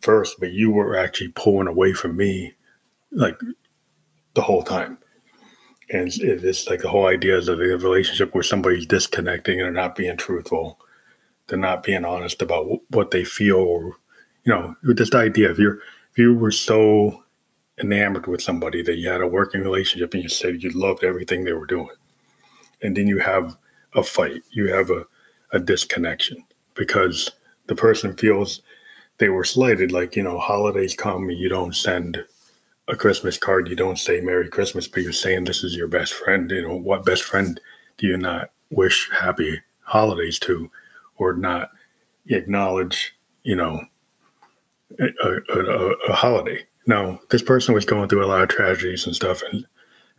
first, 0.00 0.38
but 0.40 0.52
you 0.52 0.70
were 0.70 0.96
actually 0.96 1.28
pulling 1.28 1.68
away 1.68 1.92
from 1.92 2.16
me, 2.16 2.54
like 3.12 3.38
the 4.34 4.42
whole 4.42 4.62
time. 4.62 4.98
And 5.92 6.08
it's 6.08 6.68
like 6.68 6.82
the 6.82 6.88
whole 6.88 7.06
idea 7.06 7.36
is 7.36 7.48
of 7.48 7.58
the 7.58 7.64
relationship 7.64 8.32
where 8.32 8.44
somebody's 8.44 8.86
disconnecting 8.86 9.58
and 9.58 9.66
they're 9.66 9.82
not 9.82 9.96
being 9.96 10.16
truthful. 10.16 10.78
They're 11.48 11.58
not 11.58 11.82
being 11.82 12.04
honest 12.04 12.42
about 12.42 12.68
what 12.90 13.10
they 13.10 13.24
feel 13.24 13.56
or 13.56 13.96
you 14.44 14.52
know 14.52 14.74
the 14.82 15.10
idea 15.14 15.50
if 15.50 15.58
you're 15.58 15.78
if 16.12 16.18
you 16.18 16.34
were 16.34 16.50
so 16.50 17.22
enamored 17.80 18.26
with 18.26 18.42
somebody 18.42 18.82
that 18.82 18.96
you 18.96 19.08
had 19.08 19.20
a 19.20 19.26
working 19.26 19.62
relationship 19.62 20.12
and 20.14 20.22
you 20.22 20.28
said 20.28 20.62
you 20.62 20.70
loved 20.70 21.04
everything 21.04 21.44
they 21.44 21.52
were 21.52 21.66
doing 21.66 21.96
and 22.82 22.96
then 22.96 23.06
you 23.06 23.18
have 23.18 23.56
a 23.94 24.02
fight 24.02 24.42
you 24.50 24.72
have 24.72 24.90
a, 24.90 25.04
a 25.52 25.58
disconnection 25.58 26.44
because 26.74 27.30
the 27.66 27.74
person 27.74 28.16
feels 28.16 28.62
they 29.18 29.28
were 29.28 29.44
slighted 29.44 29.92
like 29.92 30.16
you 30.16 30.22
know 30.22 30.38
holidays 30.38 30.94
come 30.94 31.28
and 31.28 31.38
you 31.38 31.48
don't 31.48 31.76
send 31.76 32.24
a 32.88 32.96
Christmas 32.96 33.38
card, 33.38 33.68
you 33.68 33.76
don't 33.76 33.98
say 33.98 34.20
Merry 34.20 34.48
Christmas, 34.48 34.88
but 34.88 35.02
you're 35.02 35.12
saying 35.12 35.44
this 35.44 35.62
is 35.62 35.76
your 35.76 35.88
best 35.88 36.12
friend. 36.12 36.50
You 36.50 36.62
know, 36.62 36.76
what 36.76 37.04
best 37.04 37.22
friend 37.22 37.60
do 37.98 38.06
you 38.06 38.16
not 38.16 38.50
wish 38.70 39.10
happy 39.12 39.60
holidays 39.82 40.38
to 40.40 40.70
or 41.16 41.34
not 41.34 41.70
acknowledge, 42.26 43.14
you 43.42 43.56
know, 43.56 43.84
a, 44.98 45.06
a, 45.54 45.94
a 46.08 46.12
holiday? 46.12 46.64
Now, 46.86 47.20
this 47.30 47.42
person 47.42 47.74
was 47.74 47.84
going 47.84 48.08
through 48.08 48.24
a 48.24 48.26
lot 48.26 48.42
of 48.42 48.48
tragedies 48.48 49.06
and 49.06 49.14
stuff, 49.14 49.42
and 49.52 49.66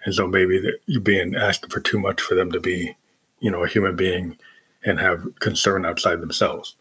and 0.06 0.16
so 0.16 0.28
maybe 0.28 0.62
you're 0.86 1.02
being 1.02 1.36
asked 1.36 1.72
for 1.72 1.80
too 1.80 2.00
much 2.00 2.22
for 2.22 2.34
them 2.34 2.52
to 2.52 2.60
be, 2.60 2.96
you 3.40 3.52
know, 3.52 3.64
a 3.64 3.68
human 3.68 3.96
being 3.96 4.38
and 4.84 5.00
have 5.00 5.28
concern 5.40 5.86
outside 5.86 6.22
themselves. 6.22 6.76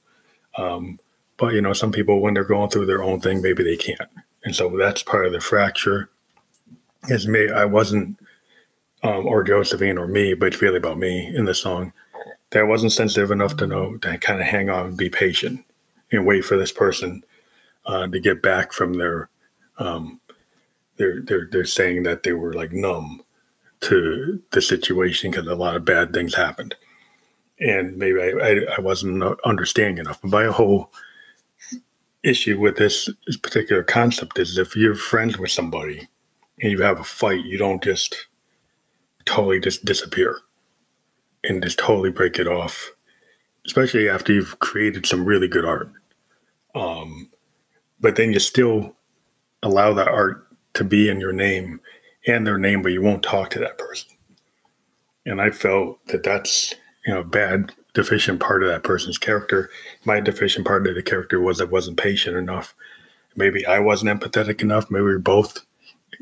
Um, 0.56 0.98
but 1.36 1.54
you 1.54 1.60
know, 1.60 1.72
some 1.72 1.92
people 1.92 2.20
when 2.20 2.34
they're 2.34 2.44
going 2.44 2.70
through 2.70 2.86
their 2.86 3.02
own 3.02 3.20
thing, 3.20 3.42
maybe 3.42 3.62
they 3.62 3.76
can't 3.76 4.08
and 4.44 4.54
so 4.54 4.76
that's 4.76 5.02
part 5.02 5.26
of 5.26 5.32
the 5.32 5.40
fracture. 5.40 6.08
Is 7.08 7.26
me, 7.26 7.50
I 7.50 7.64
wasn't, 7.64 8.18
um, 9.02 9.26
or 9.26 9.42
Josephine 9.42 9.98
or 9.98 10.06
me, 10.06 10.34
but 10.34 10.52
it's 10.52 10.62
really 10.62 10.76
about 10.76 10.98
me 10.98 11.34
in 11.34 11.46
the 11.46 11.54
song. 11.54 11.92
That 12.50 12.66
wasn't 12.66 12.92
sensitive 12.92 13.30
enough 13.30 13.56
to 13.56 13.66
know 13.66 13.96
to 13.98 14.18
kind 14.18 14.40
of 14.40 14.46
hang 14.46 14.68
on 14.68 14.86
and 14.86 14.96
be 14.96 15.08
patient 15.08 15.64
and 16.12 16.26
wait 16.26 16.44
for 16.44 16.56
this 16.56 16.72
person 16.72 17.24
uh, 17.86 18.06
to 18.08 18.20
get 18.20 18.42
back 18.42 18.72
from 18.72 18.94
their, 18.94 19.28
um, 19.78 20.20
they're, 20.96 21.22
they're, 21.22 21.48
they're 21.50 21.64
saying 21.64 22.02
that 22.02 22.22
they 22.22 22.32
were 22.32 22.52
like 22.52 22.72
numb 22.72 23.22
to 23.80 24.42
the 24.50 24.60
situation 24.60 25.30
because 25.30 25.46
a 25.46 25.54
lot 25.54 25.76
of 25.76 25.84
bad 25.84 26.12
things 26.12 26.34
happened. 26.34 26.74
And 27.60 27.96
maybe 27.96 28.20
I, 28.20 28.32
I, 28.42 28.74
I 28.76 28.80
wasn't 28.80 29.22
understanding 29.44 29.98
enough. 29.98 30.20
But 30.20 30.30
by 30.30 30.44
a 30.44 30.52
whole 30.52 30.90
issue 32.22 32.58
with 32.58 32.76
this, 32.76 33.08
particular 33.42 33.82
concept 33.82 34.38
is 34.38 34.58
if 34.58 34.76
you're 34.76 34.94
friends 34.94 35.38
with 35.38 35.50
somebody 35.50 36.08
and 36.60 36.70
you 36.70 36.82
have 36.82 37.00
a 37.00 37.04
fight, 37.04 37.44
you 37.44 37.58
don't 37.58 37.82
just 37.82 38.26
totally 39.24 39.60
just 39.60 39.84
disappear 39.84 40.38
and 41.44 41.62
just 41.62 41.78
totally 41.78 42.10
break 42.10 42.38
it 42.38 42.46
off, 42.46 42.90
especially 43.66 44.08
after 44.08 44.32
you've 44.32 44.58
created 44.58 45.06
some 45.06 45.24
really 45.24 45.48
good 45.48 45.64
art. 45.64 45.90
Um, 46.74 47.30
but 48.00 48.16
then 48.16 48.32
you 48.32 48.38
still 48.38 48.96
allow 49.62 49.92
that 49.94 50.08
art 50.08 50.46
to 50.74 50.84
be 50.84 51.08
in 51.08 51.20
your 51.20 51.32
name 51.32 51.80
and 52.26 52.46
their 52.46 52.58
name, 52.58 52.82
but 52.82 52.92
you 52.92 53.02
won't 53.02 53.22
talk 53.22 53.50
to 53.50 53.58
that 53.60 53.78
person. 53.78 54.10
And 55.26 55.40
I 55.40 55.50
felt 55.50 56.04
that 56.06 56.22
that's 56.22 56.74
you 57.06 57.14
know 57.14 57.22
bad 57.22 57.72
deficient 57.94 58.40
part 58.40 58.62
of 58.62 58.68
that 58.68 58.84
person's 58.84 59.18
character. 59.18 59.70
My 60.04 60.20
deficient 60.20 60.66
part 60.66 60.86
of 60.86 60.94
the 60.94 61.02
character 61.02 61.40
was 61.40 61.60
I 61.60 61.64
wasn't 61.64 61.98
patient 61.98 62.36
enough. 62.36 62.74
Maybe 63.36 63.64
I 63.66 63.78
wasn't 63.78 64.20
empathetic 64.20 64.62
enough. 64.62 64.90
Maybe 64.90 65.04
we 65.04 65.18
both 65.18 65.64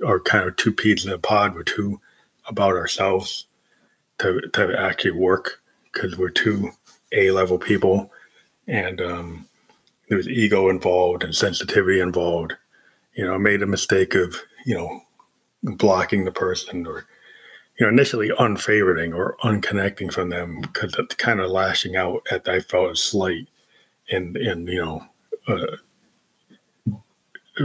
are 0.05 0.20
kind 0.20 0.47
of 0.47 0.57
two 0.57 0.73
peas 0.73 1.05
in 1.05 1.12
a 1.12 1.19
pod. 1.19 1.55
We're 1.55 1.62
too 1.62 2.01
about 2.47 2.77
ourselves 2.77 3.47
to 4.19 4.40
to 4.40 4.78
actually 4.78 5.12
work 5.12 5.62
because 5.93 6.16
we're 6.16 6.31
two 6.31 6.70
A 7.12 7.31
level 7.31 7.59
people, 7.59 8.12
and 8.66 9.01
um, 9.01 9.47
there 10.09 10.19
was 10.19 10.28
ego 10.28 10.69
involved 10.69 11.24
and 11.24 11.35
sensitivity 11.35 12.01
involved. 12.01 12.55
You 13.15 13.24
know, 13.24 13.35
I 13.35 13.39
made 13.39 13.62
a 13.62 13.66
mistake 13.66 14.15
of 14.15 14.36
you 14.66 14.74
know 14.74 15.01
blocking 15.62 16.24
the 16.24 16.32
person 16.32 16.86
or 16.86 17.07
you 17.79 17.87
know, 17.87 17.93
initially 17.93 18.31
unfavoriting 18.31 19.15
or 19.15 19.37
unconnecting 19.45 20.13
from 20.13 20.31
them 20.31 20.61
because 20.61 20.95
kind 21.17 21.41
of 21.41 21.51
lashing 21.51 21.97
out 21.97 22.23
at 22.31 22.49
I 22.49 22.61
felt 22.61 22.93
a 22.93 22.97
slight 22.97 23.49
and 24.11 24.37
and 24.37 24.69
you 24.69 24.85
know 24.85 25.07
uh, 25.47 25.77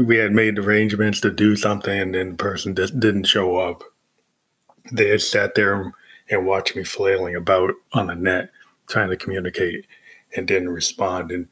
we 0.06 0.18
had 0.18 0.32
made 0.32 0.60
arrangements 0.60 1.20
to 1.22 1.32
do 1.32 1.56
something 1.56 2.00
and 2.00 2.14
then 2.14 2.32
the 2.32 2.38
person 2.38 2.76
just 2.76 3.00
didn't 3.00 3.26
show 3.26 3.58
up. 3.58 3.84
They 4.92 5.10
had 5.10 5.22
sat 5.22 5.56
there 5.56 5.94
and 6.30 6.46
watched 6.46 6.76
me 6.76 6.84
flailing 6.84 7.36
about 7.36 7.74
on 7.94 8.08
the 8.08 8.16
net 8.16 8.50
trying 8.88 9.10
to 9.10 9.18
communicate 9.18 9.86
and 10.36 10.48
didn't 10.48 10.70
respond. 10.70 11.32
And 11.32 11.48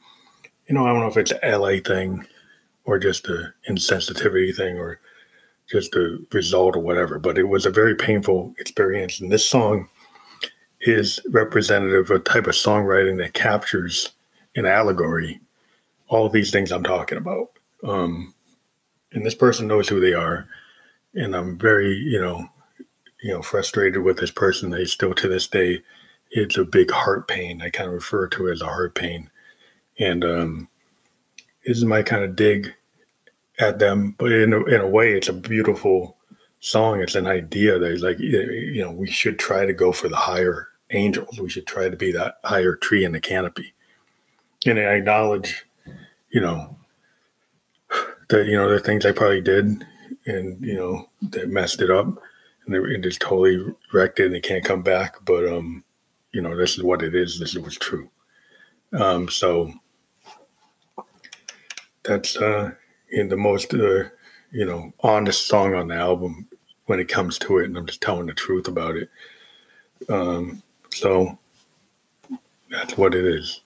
you 0.67 0.75
know, 0.75 0.85
I 0.85 0.91
don't 0.91 0.99
know 0.99 1.07
if 1.07 1.17
it's 1.17 1.33
a 1.43 1.57
LA 1.57 1.79
thing 1.83 2.27
or 2.85 2.99
just 2.99 3.27
a 3.27 3.53
insensitivity 3.69 4.55
thing 4.55 4.77
or 4.77 4.99
just 5.71 5.91
the 5.91 6.25
result 6.31 6.75
or 6.75 6.79
whatever. 6.79 7.19
But 7.19 7.37
it 7.37 7.47
was 7.47 7.65
a 7.65 7.71
very 7.71 7.95
painful 7.95 8.53
experience. 8.59 9.19
And 9.19 9.31
this 9.31 9.47
song 9.47 9.87
is 10.81 11.19
representative 11.29 12.09
of 12.09 12.17
a 12.17 12.23
type 12.23 12.47
of 12.47 12.55
songwriting 12.55 13.17
that 13.17 13.33
captures 13.33 14.09
an 14.55 14.65
allegory 14.65 15.39
all 16.11 16.27
these 16.27 16.51
things 16.51 16.71
I'm 16.71 16.83
talking 16.83 17.17
about. 17.17 17.47
Um, 17.83 18.33
and 19.13 19.25
this 19.25 19.33
person 19.33 19.67
knows 19.67 19.87
who 19.87 19.99
they 19.99 20.13
are, 20.13 20.47
and 21.15 21.35
I'm 21.35 21.57
very, 21.57 21.95
you 21.95 22.19
know, 22.19 22.47
you 23.23 23.31
know, 23.33 23.41
frustrated 23.41 24.03
with 24.03 24.17
this 24.17 24.31
person. 24.31 24.69
They 24.69 24.85
still 24.85 25.13
to 25.15 25.27
this 25.27 25.47
day, 25.47 25.81
it's 26.29 26.57
a 26.57 26.65
big 26.65 26.91
heart 26.91 27.27
pain. 27.27 27.61
I 27.61 27.69
kind 27.69 27.87
of 27.87 27.93
refer 27.93 28.27
to 28.27 28.47
it 28.47 28.53
as 28.53 28.61
a 28.61 28.65
heart 28.65 28.93
pain, 28.93 29.29
and 29.97 30.23
um, 30.23 30.67
this 31.65 31.77
is 31.77 31.85
my 31.85 32.03
kind 32.03 32.23
of 32.23 32.35
dig 32.35 32.73
at 33.61 33.79
them. 33.79 34.15
But 34.17 34.31
in 34.31 34.53
a, 34.53 34.63
in 34.65 34.81
a 34.81 34.87
way, 34.87 35.13
it's 35.13 35.29
a 35.29 35.33
beautiful 35.33 36.17
song. 36.59 37.01
It's 37.01 37.15
an 37.15 37.27
idea 37.27 37.79
that 37.79 38.01
like 38.01 38.19
you 38.19 38.81
know 38.81 38.91
we 38.91 39.09
should 39.09 39.39
try 39.39 39.65
to 39.65 39.73
go 39.73 39.91
for 39.91 40.09
the 40.09 40.15
higher 40.15 40.67
angels. 40.91 41.39
We 41.39 41.49
should 41.49 41.67
try 41.67 41.89
to 41.89 41.97
be 41.97 42.11
that 42.11 42.35
higher 42.43 42.75
tree 42.75 43.05
in 43.05 43.11
the 43.11 43.21
canopy, 43.21 43.73
and 44.65 44.79
I 44.79 44.93
acknowledge, 44.93 45.65
you 46.29 46.41
know, 46.41 46.75
that 48.29 48.47
you 48.47 48.57
know 48.57 48.69
the 48.69 48.79
things 48.79 49.05
I 49.05 49.11
probably 49.11 49.41
did, 49.41 49.85
and 50.25 50.63
you 50.65 50.75
know 50.75 51.09
that 51.29 51.49
messed 51.49 51.81
it 51.81 51.91
up, 51.91 52.07
and 52.65 52.75
it 52.75 53.01
just 53.01 53.21
totally 53.21 53.73
wrecked 53.93 54.19
it, 54.19 54.27
and 54.27 54.35
it 54.35 54.43
can't 54.43 54.65
come 54.65 54.81
back. 54.81 55.17
But 55.25 55.47
um, 55.47 55.83
you 56.31 56.41
know, 56.41 56.55
this 56.55 56.77
is 56.77 56.83
what 56.83 57.01
it 57.01 57.15
is. 57.15 57.39
This 57.39 57.55
is 57.55 57.59
what's 57.59 57.77
true. 57.77 58.09
Um, 58.93 59.29
so 59.29 59.71
that's 62.03 62.35
uh, 62.35 62.71
in 63.11 63.29
the 63.29 63.37
most 63.37 63.73
uh, 63.73 64.03
you 64.51 64.65
know 64.65 64.93
honest 65.01 65.47
song 65.47 65.73
on 65.73 65.87
the 65.87 65.95
album 65.95 66.47
when 66.85 66.99
it 66.99 67.07
comes 67.07 67.37
to 67.39 67.59
it, 67.59 67.65
and 67.65 67.77
I'm 67.77 67.85
just 67.85 68.01
telling 68.01 68.25
the 68.25 68.33
truth 68.33 68.67
about 68.67 68.95
it. 68.95 69.09
Um, 70.09 70.61
so 70.93 71.37
that's 72.69 72.97
what 72.97 73.13
it 73.13 73.25
is. 73.25 73.61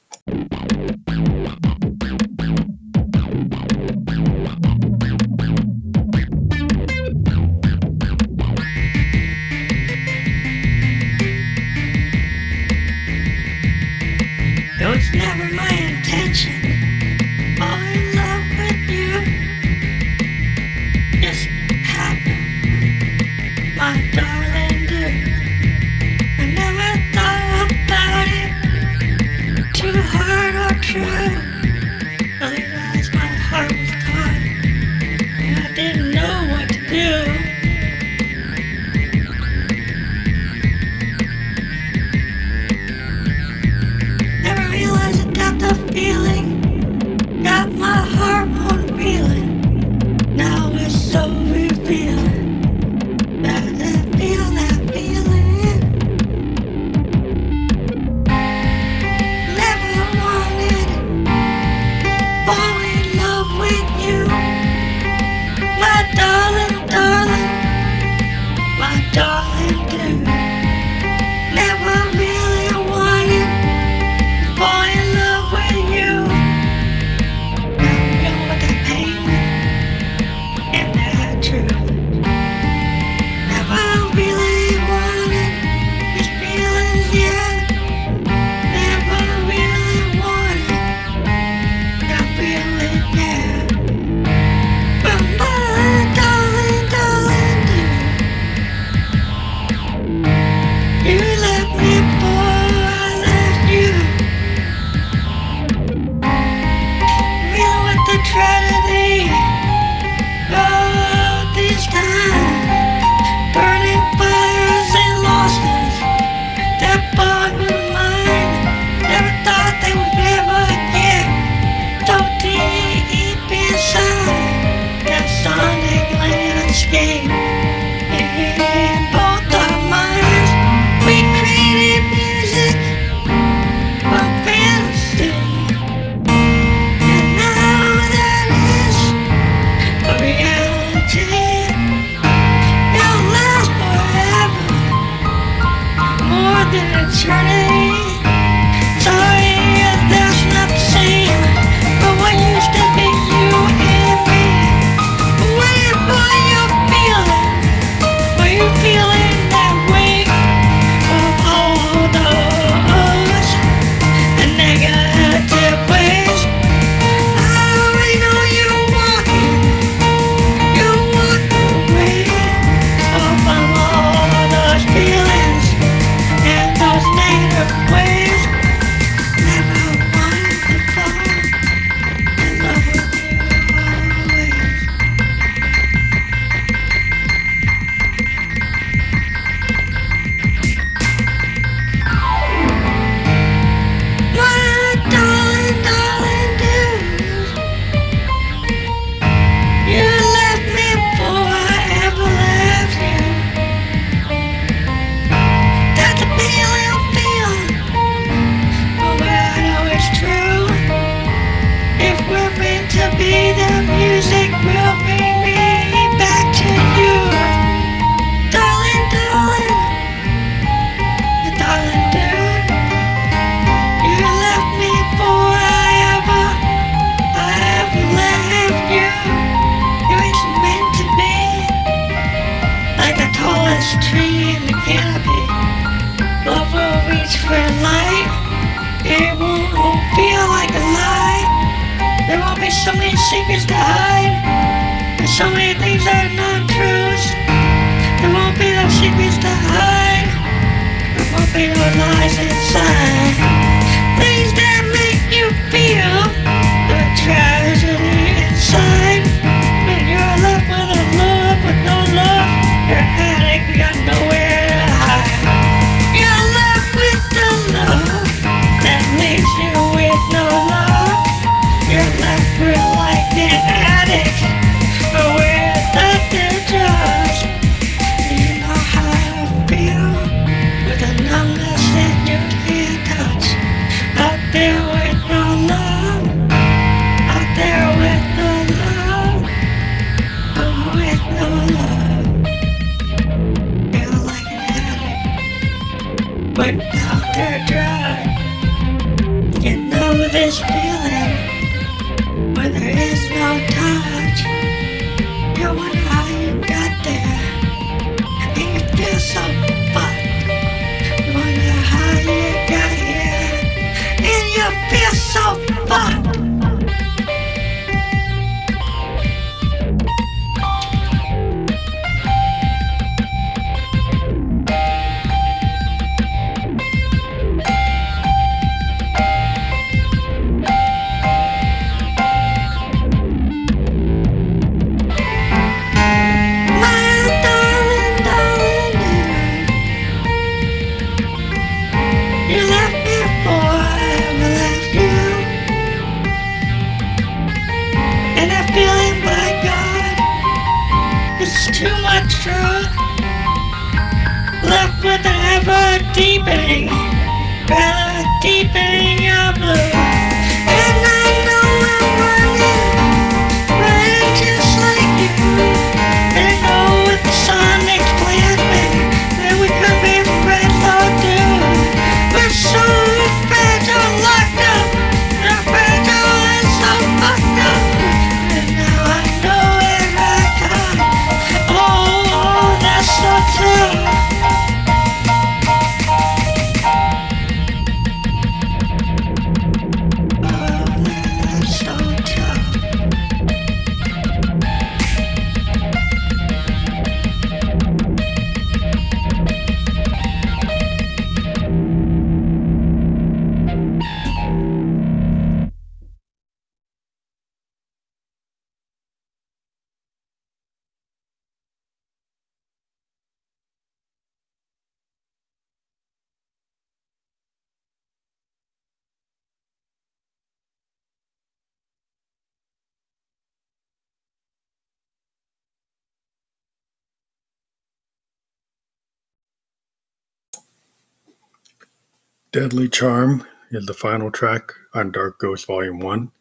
Deadly 432.55 432.87
Charm 432.87 433.45
is 433.71 433.85
the 433.85 433.93
final 433.93 434.31
track 434.31 434.71
on 434.93 435.11
Dark 435.11 435.39
Ghost 435.39 435.67
Volume 435.67 435.99
1. 435.99 436.31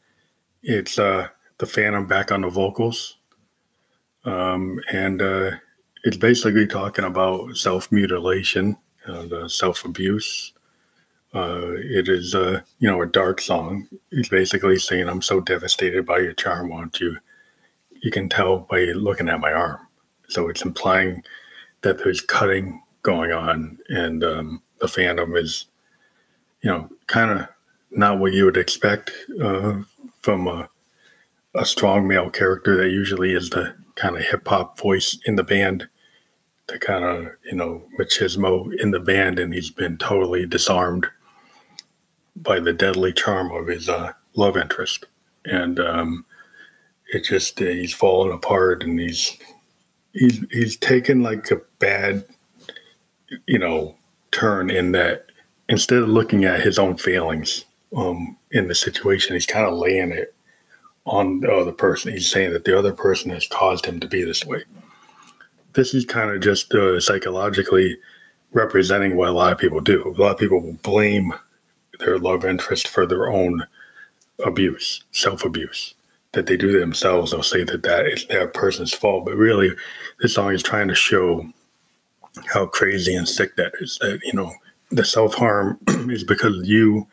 It's 0.62 0.96
uh, 0.96 1.26
the 1.58 1.66
Phantom 1.66 2.06
back 2.06 2.30
on 2.30 2.42
the 2.42 2.48
vocals. 2.48 3.16
Um, 4.24 4.78
and 4.92 5.20
uh, 5.20 5.50
it's 6.04 6.16
basically 6.16 6.68
talking 6.68 7.04
about 7.04 7.56
self 7.56 7.90
mutilation 7.90 8.76
and 9.06 9.32
uh, 9.32 9.48
self 9.48 9.84
abuse. 9.84 10.52
Uh, 11.34 11.72
it 11.78 12.08
is, 12.08 12.32
uh, 12.32 12.60
you 12.78 12.88
know, 12.88 13.02
a 13.02 13.06
dark 13.06 13.40
song. 13.40 13.88
He's 14.12 14.28
basically 14.28 14.78
saying, 14.78 15.08
I'm 15.08 15.20
so 15.20 15.40
devastated 15.40 16.06
by 16.06 16.18
your 16.18 16.34
charm, 16.34 16.68
won't 16.68 17.00
you? 17.00 17.16
You 17.90 18.12
can 18.12 18.28
tell 18.28 18.60
by 18.70 18.84
looking 18.94 19.28
at 19.28 19.40
my 19.40 19.52
arm. 19.52 19.80
So 20.28 20.48
it's 20.48 20.64
implying 20.64 21.24
that 21.80 21.98
there's 22.04 22.20
cutting 22.20 22.84
going 23.02 23.32
on, 23.32 23.80
and 23.88 24.22
um, 24.22 24.62
the 24.78 24.86
Phantom 24.86 25.34
is 25.34 25.66
you 26.64 26.70
know, 26.70 26.88
kind 27.06 27.30
of 27.30 27.46
not 27.90 28.18
what 28.18 28.32
you 28.32 28.46
would 28.46 28.56
expect 28.56 29.12
uh, 29.40 29.82
from 30.22 30.48
a, 30.48 30.66
a 31.54 31.66
strong 31.66 32.08
male 32.08 32.30
character 32.30 32.74
that 32.78 32.88
usually 32.88 33.34
is 33.34 33.50
the 33.50 33.74
kind 33.96 34.16
of 34.16 34.22
hip 34.22 34.48
hop 34.48 34.80
voice 34.80 35.18
in 35.26 35.36
the 35.36 35.44
band, 35.44 35.86
the 36.68 36.78
kind 36.78 37.04
of, 37.04 37.28
you 37.44 37.54
know, 37.54 37.82
machismo 38.00 38.72
in 38.80 38.92
the 38.92 38.98
band. 38.98 39.38
And 39.38 39.52
he's 39.52 39.68
been 39.68 39.98
totally 39.98 40.46
disarmed 40.46 41.06
by 42.34 42.60
the 42.60 42.72
deadly 42.72 43.12
charm 43.12 43.52
of 43.52 43.66
his 43.66 43.90
uh, 43.90 44.12
love 44.34 44.56
interest. 44.56 45.04
And 45.44 45.78
um, 45.78 46.24
it 47.12 47.24
just, 47.24 47.60
uh, 47.60 47.66
he's 47.66 47.92
fallen 47.92 48.32
apart 48.32 48.82
and 48.82 48.98
he's, 48.98 49.36
he's, 50.14 50.42
he's 50.50 50.78
taken 50.78 51.22
like 51.22 51.50
a 51.50 51.60
bad, 51.78 52.24
you 53.46 53.58
know, 53.58 53.96
turn 54.30 54.70
in 54.70 54.92
that 54.92 55.26
instead 55.68 56.02
of 56.02 56.08
looking 56.08 56.44
at 56.44 56.60
his 56.60 56.78
own 56.78 56.96
failings 56.96 57.64
um, 57.96 58.36
in 58.50 58.68
the 58.68 58.74
situation, 58.74 59.34
he's 59.34 59.46
kind 59.46 59.66
of 59.66 59.74
laying 59.74 60.12
it 60.12 60.34
on 61.06 61.40
the 61.40 61.52
other 61.52 61.72
person. 61.72 62.12
He's 62.12 62.30
saying 62.30 62.52
that 62.52 62.64
the 62.64 62.78
other 62.78 62.92
person 62.92 63.30
has 63.30 63.46
caused 63.46 63.86
him 63.86 64.00
to 64.00 64.08
be 64.08 64.24
this 64.24 64.44
way. 64.44 64.62
This 65.74 65.94
is 65.94 66.04
kind 66.04 66.30
of 66.30 66.40
just 66.40 66.72
uh, 66.72 67.00
psychologically 67.00 67.96
representing 68.52 69.16
what 69.16 69.28
a 69.28 69.32
lot 69.32 69.52
of 69.52 69.58
people 69.58 69.80
do. 69.80 70.14
A 70.16 70.20
lot 70.20 70.32
of 70.32 70.38
people 70.38 70.60
will 70.60 70.74
blame 70.74 71.34
their 71.98 72.18
love 72.18 72.44
interest 72.44 72.88
for 72.88 73.06
their 73.06 73.28
own 73.28 73.66
abuse, 74.44 75.04
self 75.12 75.44
abuse 75.44 75.94
that 76.32 76.46
they 76.46 76.56
do 76.56 76.78
themselves. 76.78 77.30
They'll 77.30 77.42
say 77.42 77.64
that 77.64 77.82
that 77.82 78.06
is 78.06 78.26
that 78.26 78.54
person's 78.54 78.92
fault, 78.92 79.24
but 79.24 79.36
really, 79.36 79.70
this 80.20 80.34
song 80.34 80.52
is 80.52 80.62
trying 80.62 80.88
to 80.88 80.94
show 80.94 81.48
how 82.52 82.66
crazy 82.66 83.14
and 83.14 83.28
sick 83.28 83.56
that 83.56 83.72
is. 83.80 83.98
That 84.00 84.20
you 84.24 84.32
know, 84.32 84.52
the 84.94 85.04
self 85.04 85.34
harm 85.34 85.78
is 86.10 86.24
because 86.24 86.66
you 86.66 87.06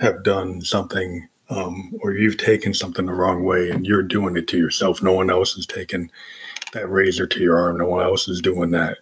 have 0.00 0.22
done 0.22 0.60
something 0.60 1.28
um, 1.50 1.94
or 2.00 2.12
you've 2.12 2.38
taken 2.38 2.74
something 2.74 3.06
the 3.06 3.12
wrong 3.12 3.44
way 3.44 3.70
and 3.70 3.86
you're 3.86 4.02
doing 4.02 4.36
it 4.36 4.48
to 4.48 4.58
yourself. 4.58 5.02
No 5.02 5.12
one 5.12 5.30
else 5.30 5.56
is 5.56 5.66
taking 5.66 6.10
that 6.72 6.88
razor 6.88 7.26
to 7.26 7.40
your 7.40 7.58
arm. 7.58 7.78
No 7.78 7.86
one 7.86 8.02
else 8.02 8.28
is 8.28 8.40
doing 8.40 8.70
that 8.70 8.98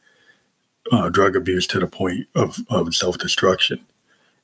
uh, 0.91 1.09
drug 1.09 1.37
abuse 1.37 1.67
to 1.69 1.79
the 1.79 1.87
point 1.87 2.27
of, 2.35 2.59
of 2.69 2.95
self 2.95 3.19
destruction. 3.19 3.81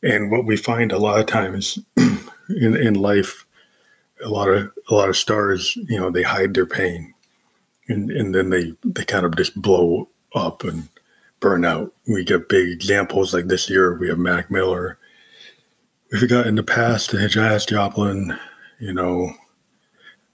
And 0.03 0.31
what 0.31 0.45
we 0.45 0.57
find 0.57 0.93
a 0.93 0.99
lot 0.99 1.19
of 1.19 1.27
times 1.27 1.79
in, 1.97 2.77
in 2.77 2.95
life, 2.95 3.45
a 4.25 4.29
lot 4.29 4.49
of 4.49 4.73
a 4.89 4.95
lot 4.95 5.09
of 5.09 5.17
stars, 5.17 5.77
you 5.77 5.99
know, 5.99 6.11
they 6.11 6.23
hide 6.23 6.55
their 6.55 6.67
pain, 6.67 7.15
and 7.89 8.11
and 8.11 8.35
then 8.35 8.51
they 8.51 8.75
they 8.85 9.05
kind 9.05 9.27
of 9.27 9.37
just 9.37 9.61
blow 9.61 10.09
up 10.35 10.65
and 10.65 10.89
burn 11.41 11.65
out. 11.65 11.93
We 12.07 12.25
get 12.25 12.49
big 12.49 12.69
examples 12.69 13.33
like 13.33 13.47
this 13.47 13.69
year. 13.71 13.97
We 13.97 14.09
have 14.09 14.19
Mac 14.19 14.51
Miller. 14.51 14.99
We've 16.13 16.29
got 16.29 16.47
in 16.47 16.55
the 16.55 16.63
past 16.63 17.11
Janis 17.11 17.67
Joplin, 17.67 18.37
you 18.79 18.93
know, 18.93 19.33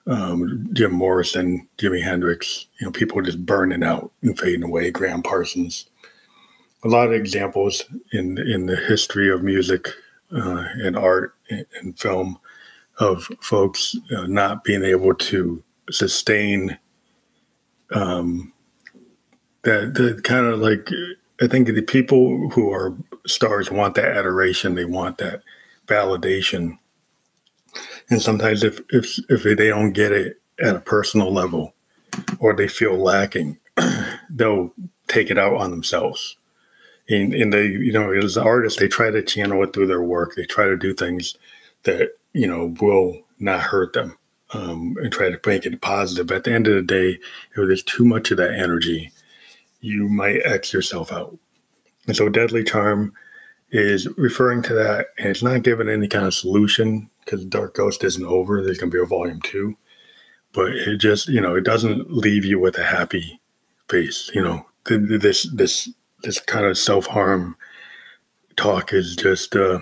um, 0.06 0.68
Jim 0.72 0.92
Morrison, 0.92 1.66
Jimi 1.78 2.02
Hendrix, 2.02 2.66
you 2.78 2.86
know, 2.86 2.92
people 2.92 3.20
just 3.22 3.44
burning 3.44 3.82
out 3.82 4.12
and 4.22 4.38
fading 4.38 4.62
away. 4.62 4.90
Gram 4.90 5.22
Parsons. 5.22 5.86
A 6.84 6.88
lot 6.88 7.08
of 7.08 7.14
examples 7.14 7.82
in 8.12 8.36
in 8.38 8.66
the 8.66 8.76
history 8.76 9.30
of 9.30 9.42
music 9.42 9.88
uh, 10.32 10.66
and 10.82 10.96
art 10.96 11.34
and 11.50 11.98
film 11.98 12.38
of 12.98 13.24
folks 13.40 13.96
uh, 14.16 14.26
not 14.26 14.64
being 14.64 14.84
able 14.84 15.14
to 15.14 15.62
sustain 15.90 16.78
um, 17.92 18.52
that 19.64 19.94
the 19.94 20.20
kind 20.22 20.46
of 20.46 20.60
like 20.60 20.88
I 21.42 21.46
think 21.46 21.66
the 21.66 21.82
people 21.82 22.50
who 22.50 22.72
are 22.72 22.94
stars 23.26 23.70
want 23.70 23.94
that 23.96 24.16
adoration, 24.16 24.74
they 24.74 24.84
want 24.84 25.18
that 25.18 25.42
validation, 25.86 26.78
and 28.10 28.22
sometimes 28.22 28.62
if 28.62 28.80
if 28.90 29.18
if 29.28 29.42
they 29.42 29.68
don't 29.68 29.92
get 29.92 30.12
it 30.12 30.40
at 30.60 30.76
a 30.76 30.80
personal 30.80 31.32
level, 31.32 31.74
or 32.38 32.54
they 32.54 32.68
feel 32.68 32.96
lacking, 32.96 33.58
they'll 34.30 34.72
take 35.08 35.30
it 35.30 35.38
out 35.38 35.54
on 35.54 35.70
themselves. 35.70 36.36
And, 37.06 37.34
and 37.34 37.52
they, 37.52 37.66
you 37.66 37.92
know, 37.92 38.12
as 38.12 38.38
artists, 38.38 38.78
they 38.78 38.88
try 38.88 39.10
to 39.10 39.20
channel 39.20 39.62
it 39.62 39.74
through 39.74 39.88
their 39.88 40.02
work. 40.02 40.34
They 40.34 40.46
try 40.46 40.66
to 40.66 40.76
do 40.76 40.94
things 40.94 41.36
that 41.82 42.12
you 42.32 42.46
know 42.46 42.74
will 42.80 43.20
not 43.38 43.60
hurt 43.60 43.92
them 43.92 44.16
um, 44.52 44.96
and 45.02 45.12
try 45.12 45.28
to 45.28 45.40
make 45.46 45.66
it 45.66 45.80
positive. 45.80 46.26
But 46.26 46.36
at 46.38 46.44
the 46.44 46.52
end 46.52 46.66
of 46.66 46.74
the 46.74 46.82
day, 46.82 47.18
if 47.50 47.56
there's 47.56 47.82
too 47.82 48.04
much 48.04 48.30
of 48.30 48.38
that 48.38 48.54
energy, 48.54 49.10
you 49.84 50.08
might 50.08 50.44
X 50.44 50.72
yourself 50.72 51.12
out. 51.12 51.36
And 52.06 52.16
so 52.16 52.28
Deadly 52.28 52.64
Charm 52.64 53.12
is 53.70 54.06
referring 54.16 54.62
to 54.62 54.74
that, 54.74 55.08
and 55.18 55.28
it's 55.28 55.42
not 55.42 55.62
giving 55.62 55.88
any 55.88 56.08
kind 56.08 56.26
of 56.26 56.34
solution 56.34 57.10
because 57.24 57.44
Dark 57.44 57.74
Ghost 57.74 58.04
isn't 58.04 58.24
over. 58.24 58.62
There's 58.62 58.78
going 58.78 58.90
to 58.90 58.96
be 58.96 59.02
a 59.02 59.06
volume 59.06 59.40
two, 59.42 59.76
but 60.52 60.72
it 60.72 60.98
just, 60.98 61.28
you 61.28 61.40
know, 61.40 61.54
it 61.54 61.64
doesn't 61.64 62.10
leave 62.10 62.44
you 62.44 62.58
with 62.58 62.78
a 62.78 62.84
happy 62.84 63.40
face. 63.88 64.30
You 64.34 64.42
know, 64.42 64.66
this 64.86 65.48
this 65.54 65.90
this 66.22 66.40
kind 66.40 66.66
of 66.66 66.78
self 66.78 67.06
harm 67.06 67.56
talk 68.56 68.92
is 68.92 69.16
just 69.16 69.56
uh, 69.56 69.80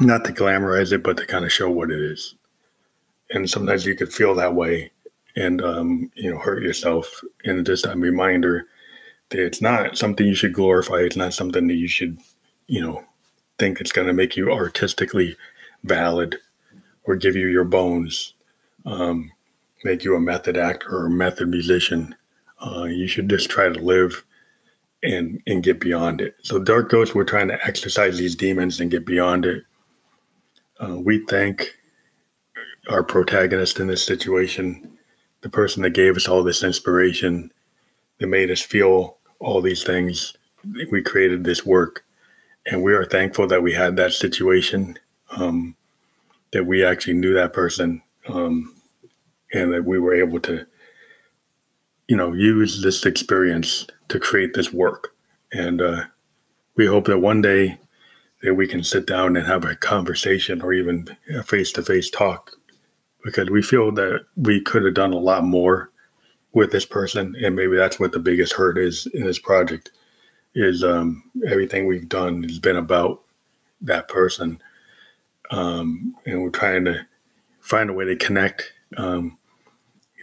not 0.00 0.24
to 0.24 0.32
glamorize 0.32 0.92
it, 0.92 1.02
but 1.02 1.16
to 1.18 1.26
kind 1.26 1.44
of 1.44 1.52
show 1.52 1.70
what 1.70 1.90
it 1.90 2.00
is 2.00 2.34
and 3.30 3.48
sometimes 3.48 3.86
you 3.86 3.94
could 3.94 4.12
feel 4.12 4.34
that 4.34 4.54
way 4.54 4.90
and 5.36 5.62
um, 5.62 6.10
you 6.14 6.30
know 6.30 6.38
hurt 6.38 6.62
yourself 6.62 7.22
and 7.44 7.66
just 7.66 7.86
a 7.86 7.94
reminder 7.96 8.66
it's 9.30 9.60
not 9.60 9.96
something 9.98 10.26
you 10.26 10.34
should 10.34 10.52
glorify 10.52 10.98
it's 10.98 11.16
not 11.16 11.34
something 11.34 11.66
that 11.66 11.74
you 11.74 11.88
should 11.88 12.16
you 12.66 12.80
know 12.80 13.02
think 13.58 13.80
it's 13.80 13.92
going 13.92 14.06
to 14.06 14.12
make 14.12 14.36
you 14.36 14.52
artistically 14.52 15.36
valid 15.82 16.36
or 17.04 17.16
give 17.16 17.36
you 17.36 17.46
your 17.46 17.64
bones 17.64 18.34
um, 18.86 19.30
make 19.84 20.04
you 20.04 20.16
a 20.16 20.20
method 20.20 20.56
actor 20.56 20.88
or 20.88 21.06
a 21.06 21.10
method 21.10 21.48
musician. 21.48 22.14
Uh, 22.64 22.84
you 22.84 23.06
should 23.06 23.28
just 23.28 23.50
try 23.50 23.68
to 23.68 23.78
live 23.78 24.24
and 25.02 25.40
and 25.46 25.62
get 25.62 25.78
beyond 25.78 26.20
it. 26.20 26.34
So 26.42 26.58
dark 26.58 26.90
ghosts 26.90 27.14
we're 27.14 27.24
trying 27.24 27.48
to 27.48 27.66
exercise 27.66 28.16
these 28.16 28.34
demons 28.34 28.80
and 28.80 28.90
get 28.90 29.04
beyond 29.04 29.44
it. 29.44 29.64
Uh, 30.80 30.96
we 30.98 31.24
thank 31.26 31.76
our 32.88 33.02
protagonist 33.02 33.78
in 33.80 33.86
this 33.86 34.04
situation, 34.04 34.98
the 35.42 35.48
person 35.48 35.82
that 35.82 35.90
gave 35.90 36.16
us 36.16 36.26
all 36.26 36.42
this 36.42 36.62
inspiration, 36.62 37.50
that 38.18 38.26
made 38.26 38.50
us 38.50 38.60
feel 38.60 39.16
all 39.38 39.60
these 39.60 39.82
things. 39.82 40.34
We 40.90 41.02
created 41.02 41.44
this 41.44 41.66
work, 41.66 42.04
and 42.66 42.82
we 42.82 42.94
are 42.94 43.04
thankful 43.04 43.46
that 43.48 43.62
we 43.62 43.72
had 43.72 43.96
that 43.96 44.12
situation, 44.12 44.98
um, 45.36 45.76
that 46.52 46.64
we 46.64 46.84
actually 46.84 47.14
knew 47.14 47.34
that 47.34 47.52
person, 47.52 48.02
um, 48.28 48.74
and 49.52 49.72
that 49.72 49.84
we 49.84 49.98
were 49.98 50.14
able 50.14 50.40
to, 50.40 50.66
you 52.08 52.16
know, 52.16 52.32
use 52.32 52.82
this 52.82 53.04
experience 53.04 53.86
to 54.08 54.18
create 54.18 54.54
this 54.54 54.72
work. 54.72 55.14
And 55.52 55.82
uh, 55.82 56.04
we 56.76 56.86
hope 56.86 57.06
that 57.06 57.18
one 57.18 57.42
day 57.42 57.78
that 58.42 58.54
we 58.54 58.66
can 58.66 58.82
sit 58.82 59.06
down 59.06 59.36
and 59.36 59.46
have 59.46 59.64
a 59.64 59.74
conversation 59.76 60.60
or 60.60 60.72
even 60.72 61.16
a 61.34 61.42
face-to-face 61.42 62.10
talk 62.10 62.52
because 63.24 63.48
we 63.48 63.62
feel 63.62 63.90
that 63.92 64.26
we 64.36 64.60
could 64.60 64.84
have 64.84 64.94
done 64.94 65.12
a 65.12 65.18
lot 65.18 65.44
more 65.44 65.90
with 66.54 66.72
this 66.72 66.86
person 66.86 67.34
and 67.42 67.54
maybe 67.54 67.76
that's 67.76 68.00
what 68.00 68.12
the 68.12 68.18
biggest 68.18 68.52
hurt 68.52 68.78
is 68.78 69.06
in 69.14 69.24
this 69.24 69.38
project 69.38 69.90
is 70.54 70.84
um, 70.84 71.22
everything 71.46 71.86
we've 71.86 72.08
done 72.08 72.42
has 72.42 72.58
been 72.58 72.76
about 72.76 73.20
that 73.80 74.08
person 74.08 74.60
um, 75.50 76.14
and 76.26 76.42
we're 76.42 76.50
trying 76.50 76.84
to 76.84 77.04
find 77.60 77.90
a 77.90 77.92
way 77.92 78.04
to 78.04 78.16
connect 78.16 78.72
um, 78.96 79.36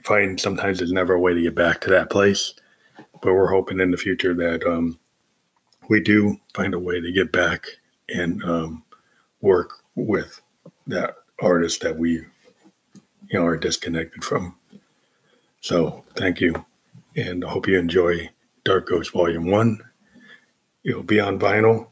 find 0.03 0.39
sometimes 0.39 0.79
there's 0.79 0.91
never 0.91 1.13
a 1.13 1.19
way 1.19 1.33
to 1.33 1.41
get 1.41 1.53
back 1.53 1.79
to 1.81 1.89
that 1.89 2.09
place 2.09 2.53
but 3.21 3.33
we're 3.33 3.51
hoping 3.51 3.79
in 3.79 3.91
the 3.91 3.97
future 3.97 4.33
that 4.33 4.63
um, 4.65 4.97
we 5.89 5.99
do 5.99 6.37
find 6.53 6.73
a 6.73 6.79
way 6.79 6.99
to 7.01 7.11
get 7.11 7.31
back 7.31 7.65
and 8.09 8.43
um, 8.43 8.83
work 9.41 9.83
with 9.95 10.41
that 10.87 11.15
artist 11.41 11.81
that 11.81 11.97
we 11.97 12.11
you 12.11 13.39
know 13.39 13.45
are 13.45 13.57
disconnected 13.57 14.23
from. 14.23 14.55
So 15.61 16.03
thank 16.15 16.41
you, 16.41 16.65
and 17.15 17.45
I 17.45 17.49
hope 17.49 17.67
you 17.67 17.77
enjoy 17.77 18.31
Dark 18.65 18.89
Ghost 18.89 19.13
Volume 19.13 19.45
One. 19.45 19.79
It'll 20.83 21.03
be 21.03 21.19
on 21.19 21.37
vinyl. 21.37 21.87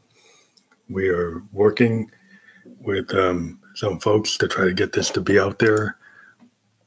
We 0.88 1.08
are 1.08 1.40
working 1.52 2.10
with 2.80 3.14
um, 3.14 3.60
some 3.76 4.00
folks 4.00 4.36
to 4.38 4.48
try 4.48 4.64
to 4.64 4.74
get 4.74 4.92
this 4.92 5.08
to 5.10 5.20
be 5.20 5.38
out 5.38 5.60
there. 5.60 5.96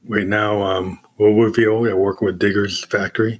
Right 0.10 0.27
now, 0.27 0.61
um, 0.61 0.99
we'll 1.18 1.35
reveal 1.35 1.80
we're 1.80 1.95
working 1.95 2.26
with 2.26 2.38
Diggers 2.38 2.84
Factory 2.84 3.39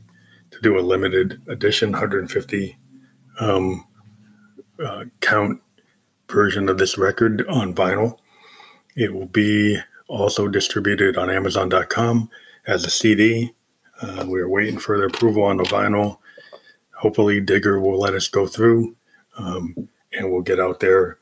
to 0.52 0.62
do 0.62 0.80
a 0.80 0.82
limited 0.82 1.42
edition 1.50 1.92
150 1.92 2.78
um, 3.42 3.86
uh, 4.82 5.04
count 5.20 5.62
version 6.30 6.70
of 6.70 6.78
this 6.78 6.98
record 6.98 7.46
on 7.50 7.76
vinyl. 7.76 8.20
It 8.96 9.14
will 9.14 9.26
be 9.26 9.80
also 10.08 10.48
distributed 10.48 11.18
on 11.18 11.30
Amazon.com 11.30 12.30
as 12.68 12.86
a 12.86 12.90
CD. 12.90 13.54
Uh, 14.02 14.26
we're 14.28 14.50
waiting 14.50 14.80
for 14.80 14.98
the 14.98 15.06
approval 15.06 15.44
on 15.44 15.58
the 15.58 15.64
vinyl. 15.64 16.18
Hopefully, 16.96 17.42
Digger 17.42 17.80
will 17.80 18.00
let 18.00 18.14
us 18.14 18.28
go 18.28 18.48
through 18.48 18.96
um, 19.38 19.90
and 20.14 20.32
we'll 20.32 20.42
get 20.42 20.60
out 20.60 20.80
there. 20.80 21.18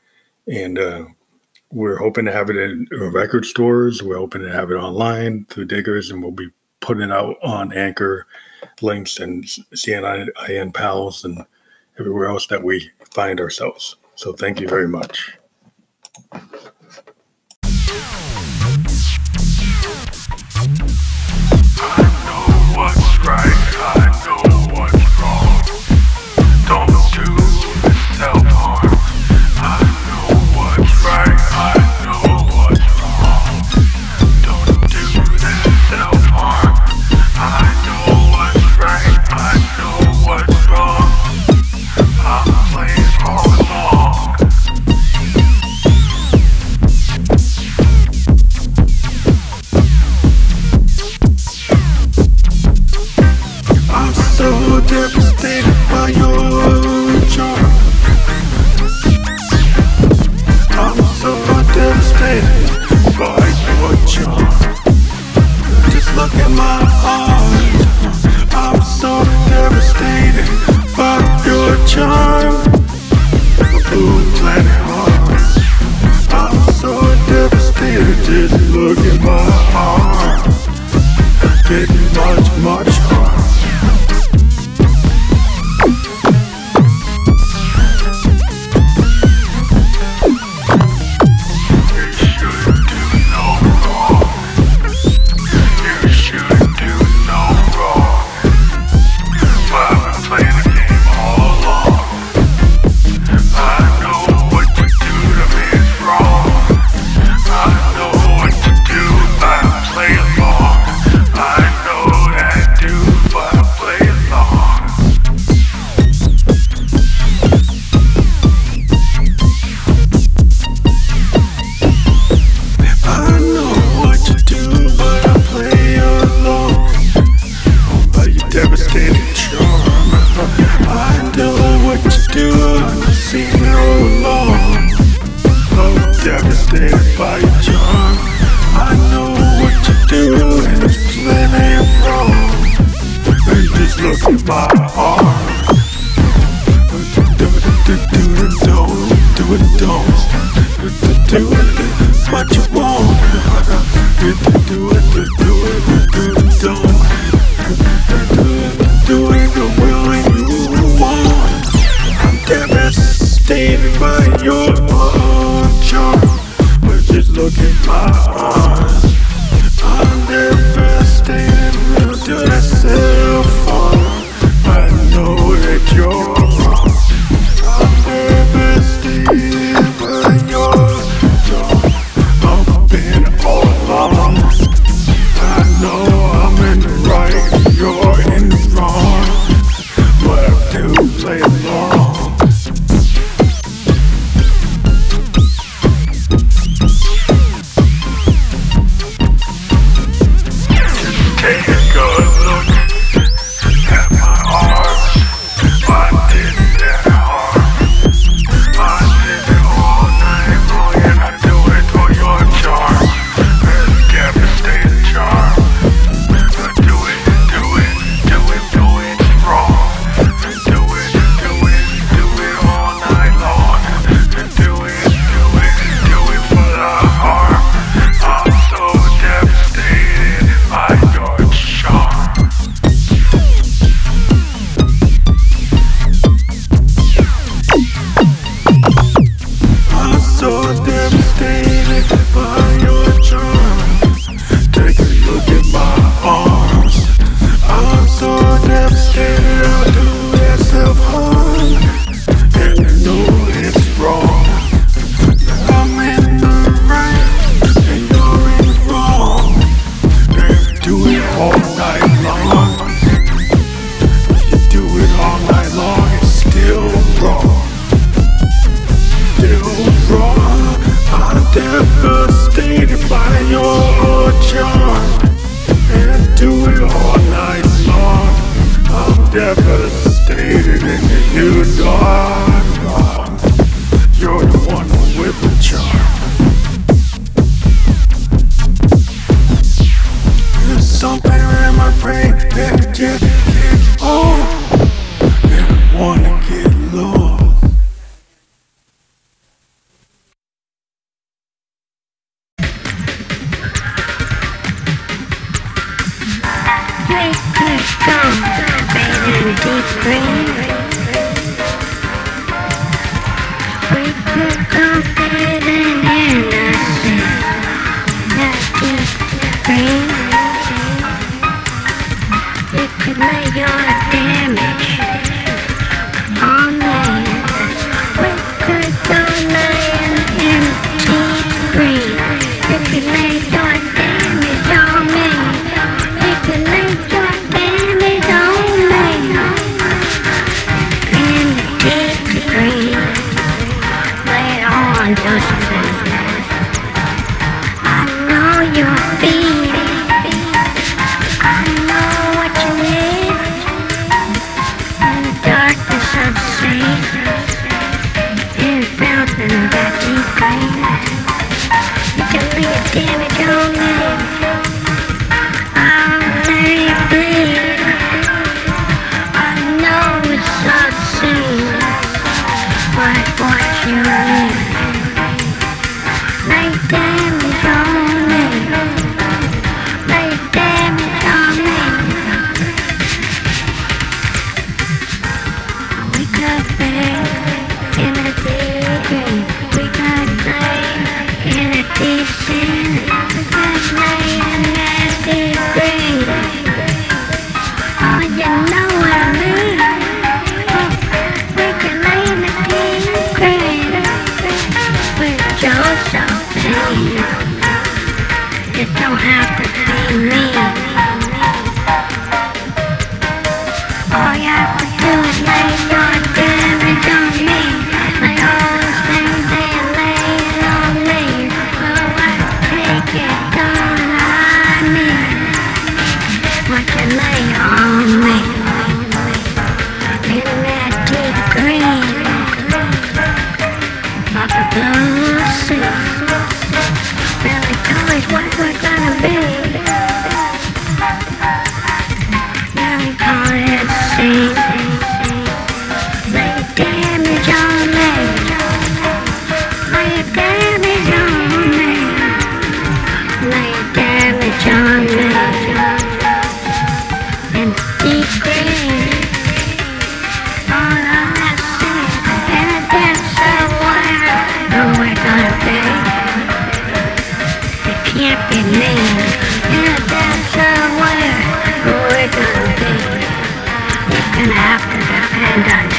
And 0.46 0.78
uh, 0.78 1.04
we're 1.70 1.96
hoping 1.96 2.24
to 2.26 2.32
have 2.32 2.50
it 2.50 2.56
in 2.56 2.86
record 2.90 3.46
stores. 3.46 4.02
We're 4.02 4.18
hoping 4.18 4.42
to 4.42 4.52
have 4.52 4.70
it 4.70 4.74
online 4.74 5.46
through 5.46 5.66
Diggers, 5.66 6.10
and 6.10 6.22
we'll 6.22 6.32
be 6.32 6.50
putting 6.80 7.04
it 7.04 7.12
out 7.12 7.36
on 7.42 7.72
Anchor 7.72 8.26
links 8.80 9.18
and 9.18 9.44
CNIN 9.44 10.74
Pals 10.74 11.24
and 11.24 11.44
everywhere 11.98 12.28
else 12.28 12.46
that 12.48 12.62
we 12.62 12.90
find 13.10 13.40
ourselves. 13.40 13.96
So, 14.14 14.32
thank 14.32 14.60
you 14.60 14.68
very 14.68 14.88
much. 14.88 15.36
right 23.24 23.72
time. 23.72 24.11